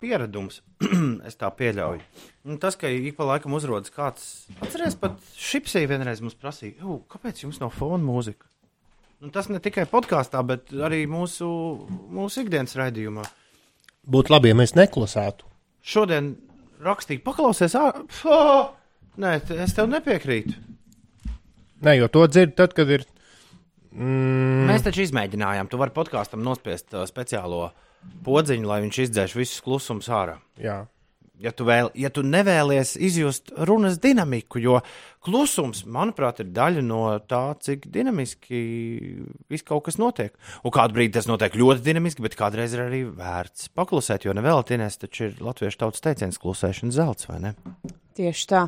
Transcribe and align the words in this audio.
pieredums. 0.00 0.60
es 1.28 1.38
tā 1.38 1.50
pieļauju. 1.54 2.02
Un 2.48 2.60
tas, 2.62 2.76
ka 2.78 2.90
ik 2.90 3.16
pa 3.18 3.26
laikam 3.28 3.56
uzrodas 3.58 3.92
kāds, 3.94 4.28
atcerieties, 4.60 4.98
pat 5.00 5.18
šipsī 5.36 5.84
vienreiz 5.90 6.22
mums 6.24 6.38
prasīja, 6.38 6.78
"Jū, 6.82 7.00
kāpēc 7.12 7.44
jums 7.44 7.60
nav 7.60 7.74
fona 7.76 8.00
mūzika? 8.04 8.48
Un 9.18 9.32
tas 9.34 9.48
ne 9.50 9.58
tikai 9.58 9.88
podkāstā, 9.90 10.44
bet 10.46 10.70
arī 10.70 11.02
mūsu, 11.10 11.48
mūsu 12.14 12.44
ikdienas 12.44 12.76
raidījumā. 12.78 13.24
Būtu 14.06 14.30
labi, 14.30 14.52
ja 14.52 14.54
mēs 14.54 14.76
neklusētu. 14.78 15.48
Šodien 15.82 16.36
rakstīja, 16.84 17.24
paklausies, 17.24 17.74
ā, 17.74 17.90
fā! 18.14 18.38
Nē, 19.18 19.34
es 19.64 19.74
tev 19.74 19.88
nepiekrītu. 19.90 20.54
Nē, 21.82 21.96
jo 21.98 22.06
to 22.14 22.22
dzird 22.30 22.54
tad, 22.58 22.74
kad 22.78 22.90
ir. 22.94 23.04
Mm, 23.90 24.68
Mēs 24.70 24.84
taču 24.86 25.02
izmēģinājām, 25.02 25.66
tu 25.70 25.80
vari 25.80 25.94
podkāstam 25.94 26.44
nospiest 26.46 26.94
uh, 26.94 27.02
speciālo 27.08 27.72
podziņu, 28.26 28.68
lai 28.68 28.82
viņš 28.86 29.02
izdzēš 29.06 29.34
visus 29.38 29.64
klusumus 29.64 30.08
ārā. 30.12 30.38
jā. 30.60 30.84
Ja 31.38 31.52
tu, 31.54 31.62
vēl, 31.68 31.92
ja 31.94 32.08
tu 32.10 32.24
nevēlies 32.26 32.96
izjust 32.98 33.52
runas 33.68 34.00
dinamiku, 34.02 34.58
jo 34.58 34.80
klusums, 35.22 35.84
manuprāt, 35.86 36.40
ir 36.42 36.48
daļa 36.50 36.82
no 36.82 37.02
tā, 37.30 37.52
cik 37.62 37.86
dinamiski 37.94 38.62
viss 39.46 39.66
kaut 39.68 39.84
kas 39.86 40.00
notiek. 40.02 40.34
Un 40.66 40.74
kādu 40.74 40.98
brīdi 40.98 41.14
tas 41.14 41.30
notiek 41.30 41.54
ļoti 41.54 41.86
dinamiski, 41.86 42.24
bet 42.26 42.34
kādreiz 42.38 42.74
ir 42.74 42.82
arī 42.88 43.04
vērts 43.06 43.70
paklusēt, 43.78 44.26
jo 44.26 44.34
nevēlaties, 44.34 44.98
taču 45.04 45.28
ir 45.28 45.38
latviešu 45.46 45.78
tautas 45.84 46.02
teiciens 46.08 46.42
klusēšana 46.42 46.98
zelts, 46.98 47.30
vai 47.30 47.38
ne? 47.46 47.54
Tieši 48.18 48.50
tā. 48.50 48.66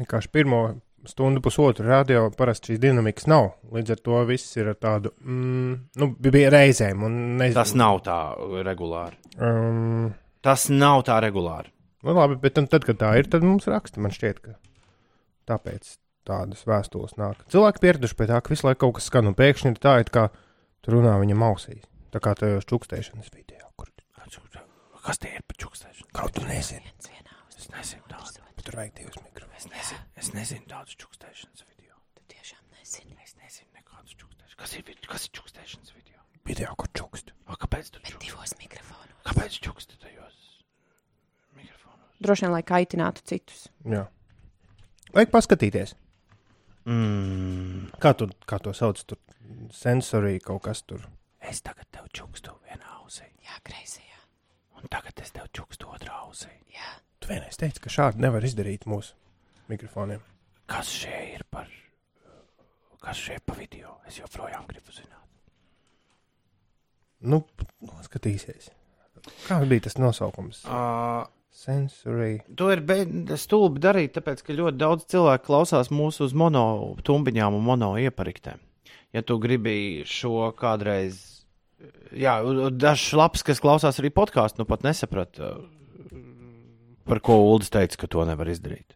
Vienkārši 0.00 0.32
pirmo 0.32 0.62
stundu, 1.10 1.40
pusotru 1.44 1.86
radio 1.88 2.26
parasti 2.36 2.72
šīs 2.72 2.80
dinamikas 2.82 3.26
nav. 3.30 3.48
Līdz 3.74 3.94
ar 3.94 4.02
to 4.08 4.20
viss 4.28 4.56
ir 4.58 4.70
ar 4.72 4.78
tādu, 4.80 5.12
mm, 5.22 5.74
nu, 6.02 6.08
bija 6.22 6.50
reizēm. 6.54 7.04
un 7.06 7.18
Nez... 7.40 7.54
Tas 7.56 7.74
nav 7.78 8.00
tā 8.06 8.18
regulāri. 8.66 9.18
Um, 9.38 10.14
Tas 10.46 10.68
nav 10.70 11.02
tā 11.08 11.18
regulāri. 11.24 11.72
nu, 12.06 12.14
labi, 12.14 12.36
bet 12.42 12.54
tad, 12.54 12.68
tad, 12.70 12.84
kad 12.86 13.00
tā 13.00 13.12
ir, 13.18 13.26
tad 13.30 13.42
mums 13.46 13.66
raksta. 13.70 14.02
Man 14.02 14.14
šķiet, 14.14 14.42
ka 14.44 14.54
tāpēc 15.50 15.96
tādas 16.26 16.62
vēstules 16.66 17.16
nāk. 17.18 17.42
Cilvēki 17.50 17.82
pieraduši 17.82 18.18
pie 18.18 18.28
tā, 18.30 18.40
ka 18.42 18.54
visu 18.54 18.66
laiku 18.68 18.84
kaut 18.86 18.98
kas 19.00 19.10
skan, 19.10 19.30
un 19.30 19.38
pēkšņi 19.38 19.74
ir 19.74 19.82
tā, 19.82 19.98
it 20.04 20.12
kā 20.14 20.28
tur 20.86 20.98
runā 21.00 21.16
viņam 21.22 21.42
ausīs. 21.48 21.82
Tā 22.14 22.22
kā 22.22 22.36
tajos 22.38 22.66
čukstēšanas 22.70 23.32
video, 23.34 23.66
kur 23.76 23.90
Kas 25.06 25.20
tie 25.22 25.36
ir 25.38 25.42
pa 25.46 25.54
čukstēšanu? 25.54 26.10
kaut 26.16 26.34
tu 26.34 26.42
nezini, 26.48 26.90
Es 27.56 27.70
nezinu 27.70 28.02
bet 28.10 28.64
tur 28.66 28.76
vajag 28.80 28.92
divus 28.96 29.14
mikrofonus. 29.14 29.25
Es 29.56 29.64
nezinu, 29.70 30.00
es 30.20 30.28
nezinu 30.36 30.66
tādus 30.68 30.96
čukstēšanas 31.00 31.64
video. 31.70 31.94
Tu 32.16 32.22
tiešām 32.34 32.64
nezini. 32.76 33.16
Es 33.24 33.32
nezinu 33.40 33.70
nekādus 33.78 34.12
čukstēšanas. 34.20 34.56
Kas 34.60 34.74
ir, 34.76 34.82
vid- 34.88 35.06
kas 35.08 35.24
ir 35.28 35.32
čukstēšanas 35.38 35.94
video? 35.96 36.20
Video, 36.46 36.74
kur 36.78 36.90
čukst. 36.94 37.32
A, 37.46 37.56
kāpēc 37.56 37.88
tu 37.94 38.00
čuksti? 38.04 38.26
Divos 38.28 38.52
mikrofonos. 38.60 39.16
Kāpēc 39.26 39.56
čuksti 39.64 39.96
tajos 40.02 40.36
mikrofonos? 41.56 42.12
Droši 42.22 42.44
vien, 42.46 42.52
lai 42.54 42.62
kaitinātu 42.62 43.24
citus. 43.26 43.66
Jā. 43.84 44.04
Vajag 45.16 45.32
paskatīties. 45.32 45.96
Mm. 46.86 47.88
Kā, 48.02 48.12
tu, 48.14 48.28
kā 48.46 48.60
to 48.62 48.72
sauc? 48.76 49.00
Tur 49.08 49.18
sensorija 49.74 50.42
kaut 50.44 50.62
kas 50.68 50.82
tur. 50.86 51.02
Es 51.40 51.62
tagad 51.62 51.86
tev 51.94 52.06
čukstu 52.14 52.52
vienā 52.66 52.86
ausī, 53.00 53.26
Jā, 53.46 53.56
kreisajā. 53.66 54.18
un 54.78 54.88
tagad 54.90 55.18
es 55.22 55.30
tev 55.34 55.46
čukstu 55.54 55.86
otrā 55.90 56.14
ausī. 56.26 56.50
Jā. 56.74 56.88
Tu 57.22 57.30
vienreiz 57.30 57.56
teici, 57.58 57.80
ka 57.82 57.90
šādi 57.90 58.22
nevar 58.22 58.42
izdarīt 58.46 58.86
mūsu 58.90 59.14
mikrofoniem. 59.72 60.22
Kas 60.66 60.90
šie 60.90 61.18
ir 61.36 61.44
par, 61.50 61.68
kas 63.02 63.20
šie 63.22 63.38
pa 63.46 63.54
video? 63.58 63.98
Es 64.08 64.18
joprojām 64.18 64.66
gribu 64.70 64.94
zināt. 64.94 65.22
Nu, 67.26 67.42
noskatīsies. 67.86 68.70
Kāds 69.46 69.70
bija 69.70 69.86
tas 69.86 69.96
nosaukums? 69.98 70.62
Uh, 70.66 71.24
Sensory. 71.56 72.42
To 72.58 72.68
ir 72.74 72.82
stulbi 73.40 73.80
darīt, 73.80 74.12
tāpēc, 74.18 74.42
ka 74.44 74.56
ļoti 74.56 74.80
daudz 74.80 75.06
cilvēku 75.12 75.48
klausās 75.48 75.88
mūsu 75.94 76.26
uz 76.28 76.34
mono 76.36 76.66
tumbiņām 77.06 77.56
un 77.56 77.64
mono 77.64 77.94
iepariktēm. 78.00 78.60
Ja 79.16 79.22
tu 79.24 79.38
gribi 79.40 80.04
šo 80.04 80.50
kādreiz, 80.58 81.22
jā, 82.12 82.36
dažs 82.76 83.08
labs, 83.16 83.46
kas 83.46 83.62
klausās 83.64 84.02
arī 84.02 84.12
podkāstu, 84.12 84.60
nu 84.60 84.68
pat 84.68 84.84
nesaprata, 84.84 85.54
par 87.08 87.22
ko 87.24 87.40
Uldis 87.54 87.72
teica, 87.72 88.02
ka 88.02 88.10
to 88.12 88.26
nevar 88.28 88.52
izdarīt. 88.52 88.95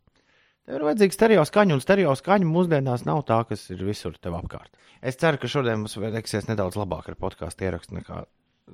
Tev 0.68 0.76
ir 0.76 0.86
vajadzīga 0.86 1.16
stereo 1.16 1.44
skaņa, 1.48 1.76
un 1.76 1.82
stereo 1.82 2.14
skaņa 2.18 2.48
mūsdienās 2.48 3.06
nav 3.08 3.22
tā, 3.28 3.40
kas 3.48 3.64
ir 3.72 3.80
visur 3.86 4.16
tev 4.20 4.36
apkārt. 4.38 4.72
Es 5.00 5.16
ceru, 5.20 5.40
ka 5.40 5.48
šodien 5.48 5.80
mums 5.80 5.96
veiksies 5.96 6.50
nedaudz 6.50 6.76
labāk 6.76 7.08
ar 7.08 7.16
podkāstu 7.20 7.64
ierakstu 7.64 7.96
nekā, 7.96 8.24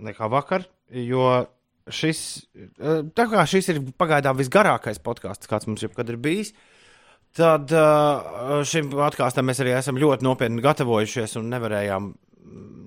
nekā 0.09 0.29
vakar, 0.33 0.67
jo 0.91 1.29
šis, 1.87 2.21
kā 3.15 3.45
šis 3.47 3.71
ir 3.73 3.83
pagaidām 3.99 4.39
visgarākais 4.39 4.99
podkāsts, 5.05 5.49
kāds 5.51 5.69
mums 5.71 5.85
jebkad 5.87 6.11
ir 6.11 6.19
bijis, 6.19 6.53
tad 7.37 7.71
eh, 7.71 8.61
šim 8.67 8.91
podkāstam 8.93 9.47
mēs 9.47 9.63
arī 9.63 9.77
esam 9.77 10.01
ļoti 10.01 10.27
nopietni 10.27 10.65
gatavojušies 10.65 11.39
un 11.41 11.53
nevarējām. 11.55 12.11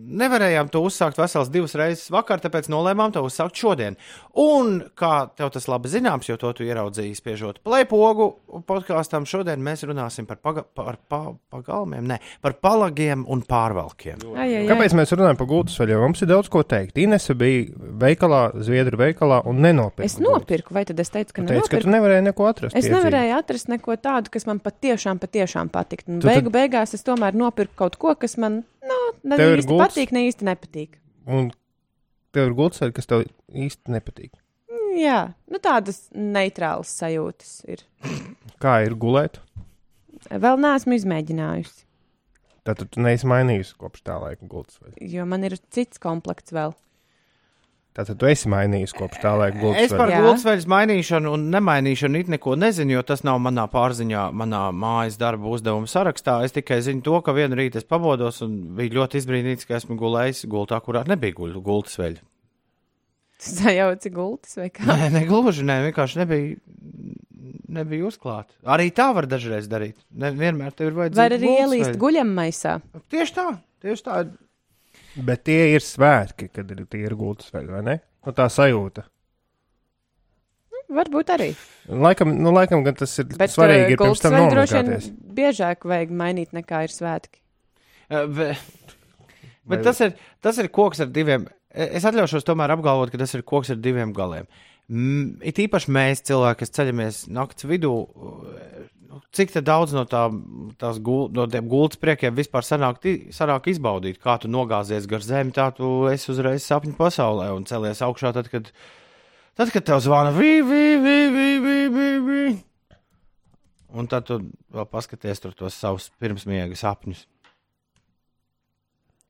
Nevarējām 0.09 0.69
to 0.73 0.81
uzsākt 0.81 1.19
veselas 1.19 1.49
divas 1.53 1.75
reizes 1.77 2.09
vakar, 2.13 2.41
tāpēc 2.41 2.69
nolēmām 2.71 3.11
to 3.13 3.21
uzsākt 3.25 3.59
šodien. 3.59 3.95
Un, 4.39 4.79
kā 4.97 5.29
tev 5.37 5.51
tas 5.53 5.67
labi 5.69 5.91
zināms, 5.91 6.29
jo 6.29 6.37
to 6.41 6.51
tu 6.57 6.65
ieraudzīji, 6.65 7.15
spiežot 7.19 7.59
plēpogu 7.65 8.29
podkāstam, 8.69 9.27
šodien 9.29 9.61
mēs 9.65 9.83
runāsim 9.87 10.25
par, 10.29 10.39
paga, 10.41 10.63
par 10.63 10.97
pa, 11.11 11.19
pagalmiem, 11.53 12.07
ne, 12.09 12.17
par 12.41 12.55
palagiem 12.63 13.25
un 13.29 13.43
pārvalkiem. 13.45 14.23
Ai, 14.33 14.47
ai, 14.47 14.55
ai. 14.63 14.65
Kāpēc 14.71 14.95
mēs 14.97 15.13
runājam 15.13 15.39
par 15.39 15.49
gultas 15.51 15.77
veļu? 15.81 15.99
Mums 16.01 16.23
ir 16.25 16.31
daudz 16.31 16.49
ko 16.53 16.63
teikt. 16.63 16.97
Inese 17.01 17.35
bija 17.37 17.69
veikalā, 18.01 18.41
Zviedru 18.65 18.97
veikalā 18.99 19.41
un 19.49 19.61
nenopirka. 19.63 20.07
Es 20.09 20.17
nopirku, 20.21 20.73
vai 20.75 20.85
tad 20.89 20.99
es 21.03 21.13
teicu, 21.13 21.35
ka 21.35 21.45
Tu 21.45 21.53
teici, 21.53 21.69
ka 21.75 21.83
tu 21.85 21.91
nevarēji 21.93 22.25
neko 22.31 22.49
atrast. 22.49 22.75
Es 22.75 22.85
piedzīvi. 22.87 22.95
nevarēju 22.97 23.37
atrast 23.37 23.69
neko 23.71 23.95
tādu, 24.01 24.33
kas 24.33 24.47
man 24.49 24.59
patiešām, 24.63 25.21
patiešām 25.21 25.69
patiktu. 25.73 26.09
Un 26.15 26.23
Tu 26.23 26.27
beigu 26.31 26.49
tad- 26.49 26.57
beigās 26.57 26.93
es 26.97 27.05
tomēr 27.07 27.37
nopirku 27.37 27.75
kaut 27.83 27.99
ko, 28.01 28.15
kas 28.15 28.37
man 28.41 28.63
nu, 28.89 28.98
Tev 29.23 29.53
ir 29.53 29.63
īsti 29.63 29.71
gults? 29.71 29.83
patīk, 29.85 30.13
ne 30.15 30.25
īsti 30.29 30.47
nepatīk. 30.47 30.99
Un 31.29 31.51
tev 32.35 32.49
ir 32.49 32.55
gultas 32.57 32.83
veļa, 32.83 32.95
kas 32.97 33.09
tev 33.09 33.25
īsti 33.49 33.95
nepatīk. 33.95 34.31
Jā, 34.99 35.19
nu 35.51 35.59
tādas 35.63 36.07
neitrālas 36.15 36.91
sajūtas 37.01 37.51
ir. 37.69 37.85
Kā 38.63 38.79
ir 38.87 38.97
gulēt? 38.99 39.39
Vēl 40.29 40.59
neesmu 40.59 40.97
izmēģinājusi, 40.97 41.85
Tātad 42.67 42.91
tu 42.93 43.01
neesi 43.01 43.25
mainījusi 43.29 43.77
kopš 43.79 44.03
tā 44.05 44.19
laika 44.21 44.45
gultas 44.49 44.77
jo 44.99 45.25
man 45.25 45.45
ir 45.47 45.55
cits 45.73 46.01
komplekts 46.01 46.53
vēl. 46.53 46.75
Tātad 47.97 48.19
tu 48.21 48.27
esi 48.29 48.47
mainījusi 48.51 48.95
kopš 48.95 49.19
tā 49.23 49.31
laika 49.33 49.57
gultas 49.59 49.87
Es 49.87 49.93
par 49.97 50.11
gultsveļas 50.13 50.67
mainīšanu 50.69 51.31
un 51.33 51.47
nemainīšanu 51.55 52.21
it 52.21 52.27
neko 52.35 52.53
nezinu, 52.61 52.93
jo 52.95 53.01
tas 53.09 53.23
nav 53.25 53.39
manā 53.41 53.65
pārziņā, 53.71 54.27
manā 54.37 54.67
mājas 54.77 55.17
darba 55.19 55.49
uzdevuma 55.49 55.89
sarakstā. 55.89 56.37
Es 56.45 56.53
tikai 56.55 56.77
zinu 56.85 57.01
to, 57.05 57.17
ka 57.25 57.33
vienu 57.35 57.57
rītu 57.57 57.81
es 57.81 57.87
pamodos 57.89 58.43
un 58.45 58.59
biju 58.77 58.99
ļoti 58.99 59.23
izbrīnīts, 59.23 59.65
ka 59.67 59.79
esmu 59.79 59.97
gulējis 59.99 60.45
gultā, 60.51 60.77
kurā 60.85 61.01
nebija 61.09 61.35
gultas 61.57 61.97
veļa. 61.99 62.21
Tas 63.39 63.55
sajauci 63.63 64.11
gultas 64.11 64.57
vai 64.59 64.67
kā? 64.75 64.83
Nē, 64.85 65.09
negluži, 65.15 65.63
nē, 65.67 65.79
vienkārši 65.87 66.19
nebija, 66.19 66.57
nebija 67.79 68.09
uzklāta. 68.09 68.51
Arī 68.75 68.89
tā 68.95 69.07
var 69.15 69.29
dažreiz 69.31 69.69
darīt. 69.71 69.95
Ne, 70.11 70.29
vienmēr 70.35 70.75
tev 70.75 70.91
ir 70.91 70.97
vajadzīga. 70.97 71.21
Vai 71.21 71.27
arī 71.31 71.39
ielīst 71.55 71.71
gultasveļa. 71.71 72.01
guļam 72.03 72.33
maisā? 72.35 72.75
Tieši 73.15 73.35
tā, 73.37 73.47
tieši 73.85 74.05
tā. 74.05 74.19
Bet 75.15 75.43
tie 75.49 75.73
ir 75.73 75.81
svētki, 75.81 76.49
kad 76.53 76.69
ir 76.71 76.85
tie 76.89 77.05
ir 77.07 77.15
gultas 77.17 77.49
veļa, 77.51 77.71
vai 77.77 77.81
ne? 77.81 77.95
Nu, 78.25 78.31
tā 78.35 78.45
sajūta. 78.51 79.03
Varbūt 80.89 81.29
arī. 81.35 81.49
Laikam, 81.89 82.31
nu, 82.41 82.49
laikam 82.55 82.81
gan 82.85 82.95
tas 82.97 83.11
ir 83.21 83.27
Bet 83.37 83.51
svarīgi. 83.53 83.91
eh, 83.91 83.93
Ir 83.93 83.97
pirms 84.01 84.21
tam 84.23 84.33
nomazgāties. 84.33 85.09
biežāk 85.37 85.85
vajag 85.85 86.09
mainīt 86.09 86.49
nekā 86.55 86.83
ir 86.87 86.93
svētki. 86.93 87.41
Eh, 88.09 88.25
be- 88.25 88.57
Bet 89.69 89.83
tas 89.85 89.99
ir, 90.01 90.15
tas 90.41 90.57
ir 90.57 90.67
koks 90.73 90.99
ar 90.99 91.07
diviem. 91.13 91.47
Es 91.71 92.03
atļaušos 92.03 92.43
tomēr 92.43 92.71
apgalvot, 92.73 93.11
ka 93.11 93.17
tas 93.21 93.35
ir 93.35 93.43
koks 93.43 93.69
ar 93.69 93.75
diviem 93.77 94.13
galiem. 94.13 94.47
Mm, 94.89 95.37
It 95.43 95.55
īpaši 95.61 95.91
mēs, 95.93 96.23
cilvēki, 96.25 96.57
kas 96.63 96.71
ceļamies 96.71 97.27
naktas 97.29 97.65
vidū, 97.69 97.93
cik 99.33 99.53
daudz 99.65 99.93
no, 99.95 100.03
tā, 100.09 100.27
tās 100.81 100.99
gul, 101.03 101.27
no 101.33 101.45
tiem 101.49 101.67
gultas 101.69 101.99
priekiem 102.01 102.35
vispār 102.37 102.65
sanāk, 102.65 103.01
sanāk 103.35 103.69
izbaudīt, 103.71 104.19
kā 104.21 104.37
tu 104.41 104.51
nogāzies 104.51 105.07
gar 105.09 105.25
zemi, 105.25 105.53
tā 105.55 105.69
tu 105.75 106.07
esi 106.11 106.29
uzreiz 106.33 106.65
sapņu 106.65 106.95
pasaulē 106.99 107.49
un 107.55 107.65
celies 107.69 108.03
augšā, 108.05 108.33
tad, 108.37 108.51
kad, 108.51 108.69
tad, 109.57 109.73
kad 109.73 109.87
tev 109.87 110.03
zvana 110.05 110.33
vī, 110.35 110.59
vī, 110.65 110.85
vī, 111.01 111.17
vī, 111.35 111.49
vī, 111.65 111.79
vī, 111.95 112.09
vī. 112.27 112.45
Un 113.89 114.05
tad 114.09 114.27
tu 114.29 114.37
vēl 114.69 114.85
paskaties 114.85 115.41
tur 115.41 115.57
tos 115.57 115.73
savus 115.73 116.11
pirmsmiega 116.21 116.77
sapņus. 116.77 117.25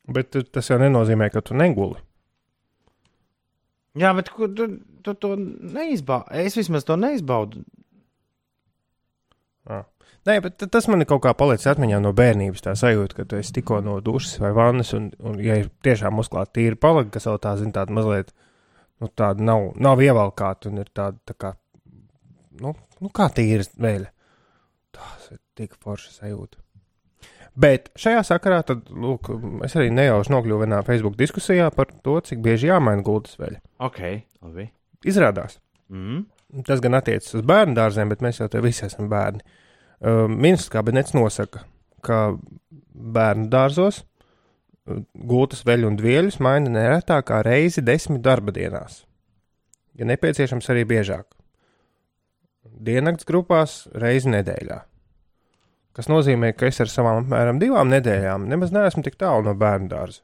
Bet 0.09 0.31
tu- 0.33 0.43
tas 0.43 0.67
jau 0.67 0.79
nenozīmē, 0.81 1.29
ka 1.31 1.41
tu 1.41 1.55
neguli. 1.55 2.01
Jā, 3.99 4.11
bet 4.15 4.29
kur 4.33 4.49
tu, 4.53 4.67
tu 5.03 5.13
to 5.13 5.35
neizbaudi? 5.37 6.43
Es 6.43 6.57
vismaz 6.57 6.85
to 6.85 6.97
neizbaudu. 6.99 7.63
Nē, 10.27 10.36
bet 10.44 10.60
tas 10.71 10.88
man 10.92 11.06
kaut 11.07 11.21
kā 11.24 11.31
palicis 11.38 11.69
atmiņā 11.71 12.01
no 12.04 12.12
bērnības. 12.16 12.63
Tā 12.66 12.74
sajūta, 12.77 13.21
ka 13.21 13.25
tu 13.30 13.38
esi 13.39 13.54
tikko 13.56 13.80
no 13.86 13.98
dušas 14.04 14.39
vai 14.44 14.51
vannas, 14.56 14.92
un, 14.98 15.10
un 15.24 15.39
ja 15.44 15.56
ir 15.62 15.69
tiešām 15.86 16.19
uzklāta 16.19 16.57
tīra 16.57 16.80
palaga, 16.80 17.13
kas 17.16 17.27
vēl 17.30 17.39
tā, 17.44 17.56
zina, 17.62 17.74
tāda 17.80 17.95
mazliet 17.95 18.33
nu, 19.00 19.07
tāda 19.07 19.45
nav, 19.45 19.69
nav 19.80 20.01
ievalkāta 20.04 20.71
un 20.71 20.81
ir 20.83 20.89
tāda 20.95 21.16
tā 21.30 21.36
kā, 21.39 21.54
nu, 22.60 22.74
nu 23.00 23.12
kā 23.16 23.30
tīra 23.36 23.63
veļa. 23.80 24.10
Tas 24.98 25.30
ir 25.31 25.39
tik 25.56 25.77
forši 25.80 26.12
sajūta. 26.18 26.60
Bet 27.60 27.89
šajā 28.00 28.19
sakarā 28.27 28.60
tad, 28.68 28.92
lūk, 28.92 29.31
es 29.65 29.74
arī 29.80 29.89
nejauši 29.95 30.31
nokļuvu 30.31 30.65
vienā 30.65 30.81
Facebook 30.88 31.15
diskusijā 31.19 31.69
par 31.75 31.89
to, 32.04 32.18
cik 32.27 32.44
bieži 32.44 32.69
jāmaina 32.69 33.04
gultas 33.06 33.39
veļa. 33.39 33.63
Ok, 33.88 34.04
labi. 34.44 34.69
Izrādās, 35.07 35.62
Mm. 35.89 36.27
tas 36.68 36.83
gan 36.86 36.94
attiecas 36.94 37.33
uz 37.33 37.42
bērnu 37.42 37.74
dārziem, 37.74 38.12
bet 38.12 38.22
mēs 38.22 38.38
jau 38.38 38.48
te 38.51 38.60
visi 38.62 38.83
esam 38.86 39.07
bērni. 39.10 39.42
Uh, 39.42 39.69
Ministrs 40.01 40.72
kabinets 40.72 41.12
nosaka, 41.12 41.66
ka 42.06 42.38
bērnu 42.94 43.50
dārzos 43.51 44.01
uh, 44.01 45.01
gultas 45.13 45.66
veļu 45.68 45.90
un 45.92 45.98
dvieļus 46.00 46.40
maina 46.44 46.72
neretāk 46.72 47.28
kā 47.31 47.42
reizi 47.46 47.84
desmit 47.86 48.24
darba 48.24 48.54
dienās. 48.56 49.04
Ja 50.00 50.07
nepieciešams, 50.07 50.69
arī 50.72 50.86
biežāk. 50.88 51.28
Diennakts 52.80 53.28
grupās 53.28 53.81
reizi 53.92 54.31
nedēļā. 54.31 54.80
kas 56.00 56.07
nozīmē, 56.07 56.54
ka 56.56 56.69
es 56.72 56.80
ar 56.80 56.88
savām 56.88 57.25
apmēram 57.25 57.60
divām 57.60 57.90
nedēļām 57.92 58.46
nemaz 58.48 58.72
neesmu 58.72 59.04
tik 59.04 59.18
tālu 59.19 59.50
no 59.50 59.54
bērnu 59.60 59.90
dārza. 59.92 60.22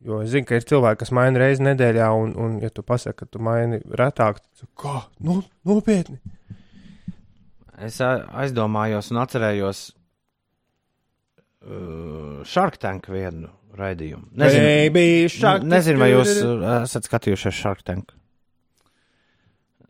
Jo 0.00 0.22
es 0.24 0.32
zinu, 0.32 0.48
ka 0.48 0.56
ir 0.56 0.64
cilvēki, 0.66 0.98
kas 1.04 1.12
maina 1.14 1.38
reizi 1.38 1.62
nedēļā, 1.62 2.08
un, 2.16 2.32
un 2.40 2.56
ja 2.62 2.70
tu 2.72 2.82
pasaki, 2.82 3.18
ka 3.20 3.26
tu 3.28 3.42
maini 3.44 3.82
retāk, 4.00 4.40
tad 4.40 4.68
kā, 4.80 4.96
nu, 5.22 5.42
nopietni. 5.68 6.18
Es 7.80 7.96
aizdomājos 8.04 9.08
un 9.12 9.22
atcerējos 9.22 9.78
uh, 11.64 12.40
Shark 12.44 12.76
Tank 12.80 13.08
vienu 13.08 13.48
raidījumu. 13.78 14.26
Nezinu, 14.40 14.64
Baby, 14.66 15.04
nezinu 15.64 16.02
vai 16.02 16.10
jūs 16.12 16.32
uh, 16.44 16.64
esat 16.82 17.08
skatījušies 17.08 17.56
Shark 17.56 17.84
Tank. 17.86 18.12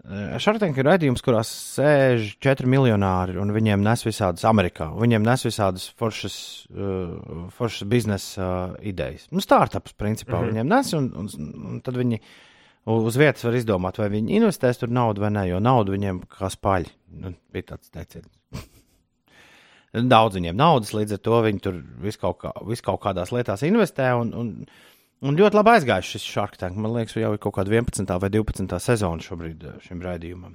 Uh, 0.00 0.38
Shark 0.42 0.60
Tank 0.62 0.78
ir 0.78 0.87
raidījums, 0.87 1.22
kurā 1.25 1.42
sēž 1.46 2.37
četri 2.42 2.70
miljonāri 2.70 3.38
un 3.40 3.50
viņiem 3.54 3.82
nes 3.84 4.06
visādas 4.06 4.46
Amerikā. 4.48 4.90
Viņiem 5.00 5.26
nes 5.26 5.46
visādas 5.48 5.88
foršas, 5.98 6.37
uh, 6.70 7.48
foršas 7.56 7.88
biznesa 7.90 8.44
uh, 8.44 8.78
idejas. 8.87 9.26
Nu, 9.34 9.42
startups 9.44 9.98
principā 9.98 10.37
mm 10.37 10.40
-hmm. 10.44 10.54
viņiem 10.54 10.72
nes, 10.76 10.94
un, 10.98 11.10
un, 11.25 11.26
un 11.72 11.82
tad 11.84 11.98
viņi 11.98 12.22
uz 12.88 13.17
vietas 13.21 13.44
var 13.44 13.56
izdomāt, 13.59 13.99
vai 14.00 14.09
viņi 14.12 14.38
investēs 14.38 14.81
tur 14.81 14.93
naudu 14.93 15.25
vai 15.25 15.32
nē, 15.35 15.47
jo 15.50 15.61
naudu 15.62 15.94
viņiem 15.94 16.23
kā 16.31 16.50
spaļi. 16.53 16.93
Nu, 17.21 17.35
bija 17.53 17.75
tāds 17.75 17.93
teiciens. 17.93 18.31
Daudz 20.15 20.38
viņiem 20.38 20.56
naudas, 20.56 20.94
līdz 20.94 21.17
ar 21.17 21.23
to 21.27 21.43
viņi 21.47 21.62
tur 21.65 21.81
vis 22.00 22.19
kaut, 22.21 22.38
kā, 22.44 22.55
vis 22.69 22.82
kaut 22.85 23.00
kādās 23.03 23.32
lietās 23.35 23.65
investē. 23.67 24.12
Un, 24.21 24.32
un, 24.38 24.53
un 25.27 25.38
ļoti 25.38 25.59
labi 25.59 25.75
aizgājis 25.75 26.12
šis 26.15 26.29
Shark 26.31 26.56
Tank. 26.61 26.79
Man 26.79 26.94
liekas, 26.94 27.17
jau 27.19 27.32
ir 27.35 27.43
kaut 27.43 27.56
kāda 27.59 27.75
11. 27.75 28.06
vai 28.23 28.31
12. 28.31 28.77
sezona 28.81 29.26
šobrīd 29.26 29.67
eh, 29.67 29.79
šim 29.85 30.05
raidījumam. 30.06 30.55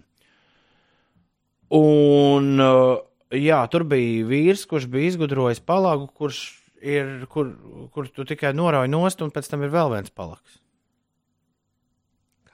Un 1.76 2.52
eh, 2.64 2.94
jā, 3.44 3.60
tur 3.74 3.84
bija 3.92 4.28
vīrs, 4.32 4.64
kurš 4.72 4.88
bija 4.94 5.12
izgudrojis 5.12 5.60
palagu, 5.68 6.08
kurš 6.16 6.46
ir, 6.80 7.26
kur, 7.32 7.52
kur 7.92 8.08
tu 8.14 8.26
tikai 8.28 8.56
norauj 8.56 8.88
nost, 8.92 9.24
un 9.26 9.34
pēc 9.36 9.52
tam 9.52 9.66
ir 9.68 9.74
vēl 9.76 9.98
viens 9.98 10.16
palaks. 10.16 10.62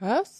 Kas? 0.02 0.36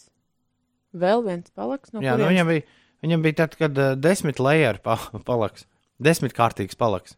Vēl 0.92 1.24
viens 1.24 1.52
paliks 1.56 1.94
no 1.96 2.02
Jā, 2.04 2.18
nu, 2.18 2.26
kurienes? 2.26 2.34
viņam, 2.34 2.52
bija, 2.52 2.64
viņam 3.06 3.26
bija 3.26 3.38
tad, 3.44 3.58
kad 3.60 3.78
uh, 3.80 3.92
desmit 3.96 4.42
lejeru 4.44 4.82
pa, 4.84 4.98
palaks, 5.30 5.68
desmit 6.04 6.36
kārtīgs 6.38 6.76
palaks. 6.80 7.16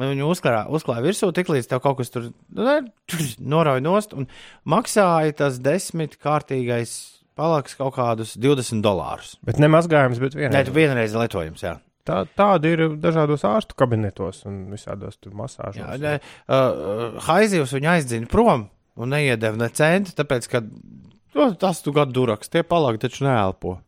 Lai 0.00 0.08
viņu 0.10 0.26
uzklāja, 0.26 0.64
uzklāja 0.74 1.04
virsū, 1.04 1.28
tik 1.36 1.50
līdz 1.52 1.68
tev 1.70 1.82
kaut 1.84 2.00
kas 2.00 2.10
tur 2.10 2.30
nu, 2.50 2.78
norauj 3.38 3.82
nost, 3.84 4.14
un 4.18 4.26
maksāja 4.66 5.36
tas 5.38 5.60
desmit 5.62 6.16
kārtīgais 6.18 6.94
palaks 7.38 7.76
kaut 7.78 7.94
kādus 7.94 8.32
20 8.38 8.82
dolārus. 8.82 9.36
Bet 9.46 9.60
ne 9.62 9.68
mazgājums, 9.70 10.18
bet 10.22 10.34
Nē, 10.34 10.48
vienreiz. 10.48 10.66
tu 10.66 10.74
vienreiz 10.74 11.14
lietojums, 11.14 11.62
jā. 11.62 11.76
Tā, 12.04 12.18
tāda 12.36 12.68
ir 12.68 12.82
dažādos 13.00 13.46
ārstu 13.48 13.76
kabinetos 13.80 14.42
un 14.50 14.64
visādos 14.74 15.14
tur 15.22 15.32
masāžos. 15.38 15.78
jā 15.78 15.94
ne, 16.02 16.18
uh, 16.52 17.14
Haizivs 17.30 17.72
viņu 17.78 17.88
aizdzina 17.94 18.28
prom 18.30 18.66
un 18.98 19.14
neiedeva 19.14 19.56
ne 19.62 19.70
centu, 19.72 20.12
tāpēc, 20.18 20.50
ka 20.52 20.60
nu, 20.66 21.13
tas 21.58 21.80
tu 21.82 21.92
gadu 21.96 22.12
duraks, 22.20 22.48
tie 22.52 22.62
palagi 22.62 23.02
taču 23.06 23.24
neelpo. 23.26 23.78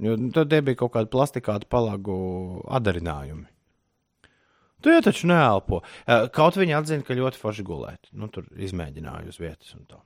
Jo 0.00 0.14
nu, 0.16 0.30
tad 0.32 0.48
bija 0.64 0.78
kaut 0.80 0.92
kādi 0.94 1.10
plastikāti 1.12 1.66
palagu 1.68 2.14
adarinājumi. 2.72 3.46
Tu 4.80 4.94
jau 4.94 5.00
taču 5.04 5.28
neelpo. 5.28 5.82
Uh, 6.08 6.28
Kaut 6.32 6.56
viņi 6.56 6.72
atzina, 6.78 7.04
ka 7.04 7.12
ļoti 7.18 7.36
forši 7.36 7.64
gulēt. 7.68 8.08
Nu, 8.16 8.30
tur 8.32 8.46
izmēģināju 8.56 9.28
uz 9.28 9.36
vietas 9.42 9.74
un 9.76 9.82
tā. 9.90 9.98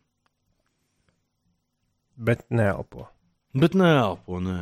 Bet 2.16 2.42
neelpo. 2.50 3.06
Bet 3.54 3.74
neelpo, 3.78 4.40
nē. 4.42 4.58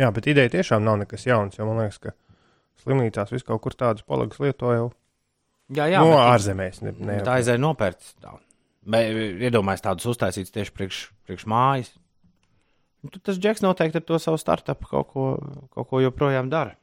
Jā, 0.00 0.10
bet 0.16 0.28
ideja 0.28 0.52
tiešām 0.58 0.84
nav 0.84 0.98
nekas 1.02 1.24
jauns, 1.28 1.56
jo 1.58 1.64
man 1.68 1.80
liekas, 1.82 1.98
ka 2.00 2.12
slimnīcās 2.84 3.32
vis 3.32 3.44
kaut 3.44 3.60
kur 3.64 3.76
tādus 3.76 4.04
palagus 4.08 4.40
lieto 4.40 4.72
jau 4.76 4.86
Jā, 5.70 5.86
jā, 5.92 6.00
no 6.02 6.12
bet- 6.16 6.28
ārzemēs. 6.34 6.80
Ne, 6.84 6.92
ne, 6.98 7.18
tā 7.24 7.36
aizēja 7.38 7.60
nopērts. 7.62 8.14
tā. 8.20 8.32
Bet 8.88 9.12
Iedomājieties, 9.12 9.84
tādus 9.84 10.08
uztaisītus 10.08 10.54
tieši 10.54 10.72
priekš, 10.76 11.00
priekš 11.28 11.46
mājas. 11.50 11.90
Nu, 13.04 13.12
tas 13.16 13.38
džeks 13.40 13.62
noteikti 13.64 14.00
ar 14.00 14.04
to 14.08 14.18
savu 14.20 14.40
startupu 14.40 14.88
kaut 14.88 15.10
ko, 15.12 15.26
kaut 15.74 15.88
ko 15.88 16.00
joprojām 16.00 16.48
dara. 16.52 16.76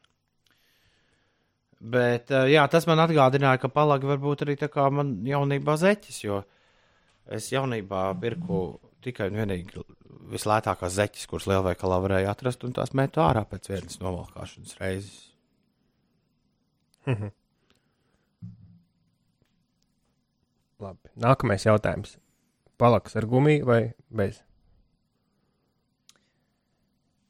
Bet 1.78 2.34
eh, 2.34 2.52
jā, 2.56 2.64
tas 2.74 2.88
man 2.90 3.02
atgādināja, 3.04 3.62
ka 3.62 3.70
palagi 3.74 4.10
var 4.10 4.22
būt 4.22 4.46
arī 4.46 4.58
tā 4.58 4.70
kā 4.74 4.88
man 4.94 5.20
jaunībā 5.26 5.78
zeķis, 5.78 6.24
jo 6.26 6.42
es 7.38 7.52
jaunībā 7.54 8.10
pirku 8.22 8.80
tikai 9.06 9.30
un 9.30 9.38
vienīgi 9.42 9.86
vislētākās 10.32 10.98
zeķes, 10.98 11.28
kuras 11.30 11.48
lielveikalā 11.52 12.00
varēja 12.04 12.34
atrast, 12.34 12.66
un 12.66 12.74
tās 12.76 12.96
metu 12.98 13.22
ārā 13.24 13.46
pēc 13.48 13.70
vienas 13.72 14.02
novalkāšanas 14.02 14.78
reizes. 14.82 15.20
Labi. 20.80 21.10
Nākamais 21.18 21.66
jautājums. 21.66 22.18
Palaks 22.78 23.16
ar 23.18 23.26
gumiju 23.26 23.66
vai 23.66 23.80
bez? 24.14 24.44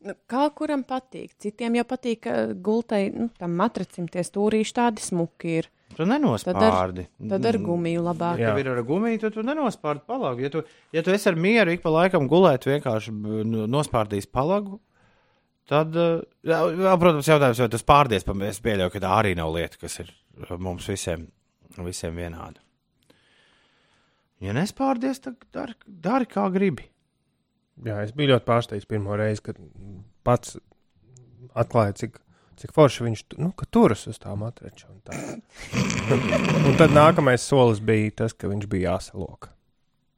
Nu, 0.07 0.13
kā 0.29 0.45
kuram 0.55 0.83
patīk? 0.87 1.31
Citiem 1.41 1.75
jau 1.79 1.85
patīk, 1.89 2.19
ka 2.27 2.33
gultai, 2.63 3.07
nu, 3.11 3.29
tam 3.39 3.55
matracim 3.59 4.05
tie 4.11 4.21
stūrīši 4.23 4.75
tādi 4.77 5.03
smuki 5.03 5.55
ir. 5.61 5.69
Tu 5.97 6.05
nenospārdi. 6.05 7.07
Tad 7.31 7.47
ar 7.49 7.57
gumiju 7.63 8.03
labāk. 8.05 8.37
Ja 8.43 8.51
ir 8.59 8.69
ar 8.73 8.81
gumiju, 8.85 9.21
tad 9.23 9.33
tu 9.37 9.43
nenospārdi 9.47 10.03
palagu. 10.07 10.43
Ja 10.45 10.51
tu, 10.53 10.61
ja 10.93 11.01
tu 11.03 11.11
esi 11.15 11.29
ar 11.31 11.39
mieru 11.39 11.73
ik 11.73 11.81
pa 11.83 11.89
laikam 11.95 12.27
gulēt, 12.29 12.67
vienkārši 12.69 13.15
nospārdīs 13.71 14.27
palagu, 14.29 14.77
tad, 15.67 15.95
eh, 15.97 16.21
jā, 16.45 16.59
protams, 17.01 17.27
jautājums, 17.31 17.63
vai 17.63 17.69
tas 17.73 17.83
pārdies, 17.87 18.27
pa- 18.27 18.37
es 18.51 18.59
pieļauju, 18.63 18.91
ka 18.93 18.99
tā 19.07 19.15
arī 19.23 19.33
nav 19.39 19.51
lieta, 19.55 19.79
kas 19.81 19.99
ir 20.03 20.11
eh, 20.11 20.53
mums 20.59 20.85
visiem, 20.87 21.27
visiem 21.79 22.15
vienāda. 22.15 22.61
Ja 24.43 24.53
nespārdies, 24.53 25.19
tad 25.23 25.41
dari, 25.53 25.73
dari 25.87 26.27
kā 26.29 26.45
gribi. 26.53 26.85
Jā, 27.85 28.01
es 28.05 28.13
biju 28.17 28.33
ļoti 28.33 28.45
pārsteigts 28.45 28.89
pirmo 28.89 29.17
reizi, 29.17 29.43
kad 29.49 29.59
pats 30.25 30.57
atklāja, 31.57 31.95
cik, 32.01 32.19
cik 32.61 32.73
forši 32.73 33.05
viņš 33.05 33.23
nu, 33.41 33.51
ka 33.57 33.67
turas 33.69 34.05
uz 34.09 34.17
tā 34.21 34.33
matrača. 34.37 34.89
Un, 34.93 35.01
tā. 35.05 35.17
un 36.69 36.77
tad 36.79 36.93
nākamais 36.93 37.45
solis 37.45 37.81
bija 37.81 38.13
tas, 38.23 38.37
ka 38.37 38.49
viņš 38.49 38.69
bija 38.69 38.95
jāsaloka. 38.95 39.53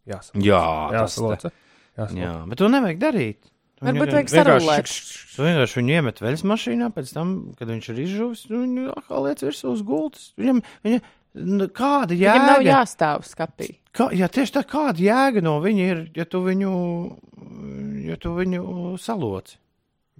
Jāsaloka. 0.09 0.45
Jā, 0.47 0.65
tas 0.65 0.99
Jāsaloka. 0.99 1.53
Jāsaloka. 1.99 2.19
Jā, 2.23 2.35
bet 2.51 2.61
to 2.61 2.71
nevajag 2.71 3.01
darīt. 3.03 3.51
Varbūt 3.79 4.11
vajag 4.11 4.31
sarulēt. 4.33 4.89
Tu 5.31 5.45
vienkārši 5.45 5.79
viņu 5.79 5.93
iemet 5.95 6.17
veļas 6.19 6.41
mašīnā, 6.51 6.89
pēc 6.95 7.13
tam, 7.15 7.29
kad 7.55 7.69
viņš 7.71 7.85
ir 7.93 8.01
izžuvis, 8.03 8.41
viņu 8.51 8.89
atkal 8.91 9.23
liec 9.27 9.43
virsū 9.45 9.71
uz 9.71 9.83
gultas. 9.87 10.25
Viņam, 10.39 10.59
viņa, 10.83 10.99
nu, 11.39 11.67
kāda 11.73 12.15
Viņam 12.17 12.45
nav 12.45 12.59
jēga? 12.63 12.73
jāstāv 12.75 13.23
skapī. 13.27 13.69
Kā, 13.95 14.09
jā, 14.15 14.27
tieši 14.31 14.53
tā, 14.59 14.63
kāda 14.69 15.01
jēga 15.01 15.41
no 15.45 15.57
viņa 15.63 15.87
ir, 15.93 16.03
ja 16.19 16.25
tu 16.29 16.43
viņu, 16.45 16.73
ja 18.09 18.17
tu 18.21 18.35
viņu 18.37 18.61
saloci? 19.01 19.57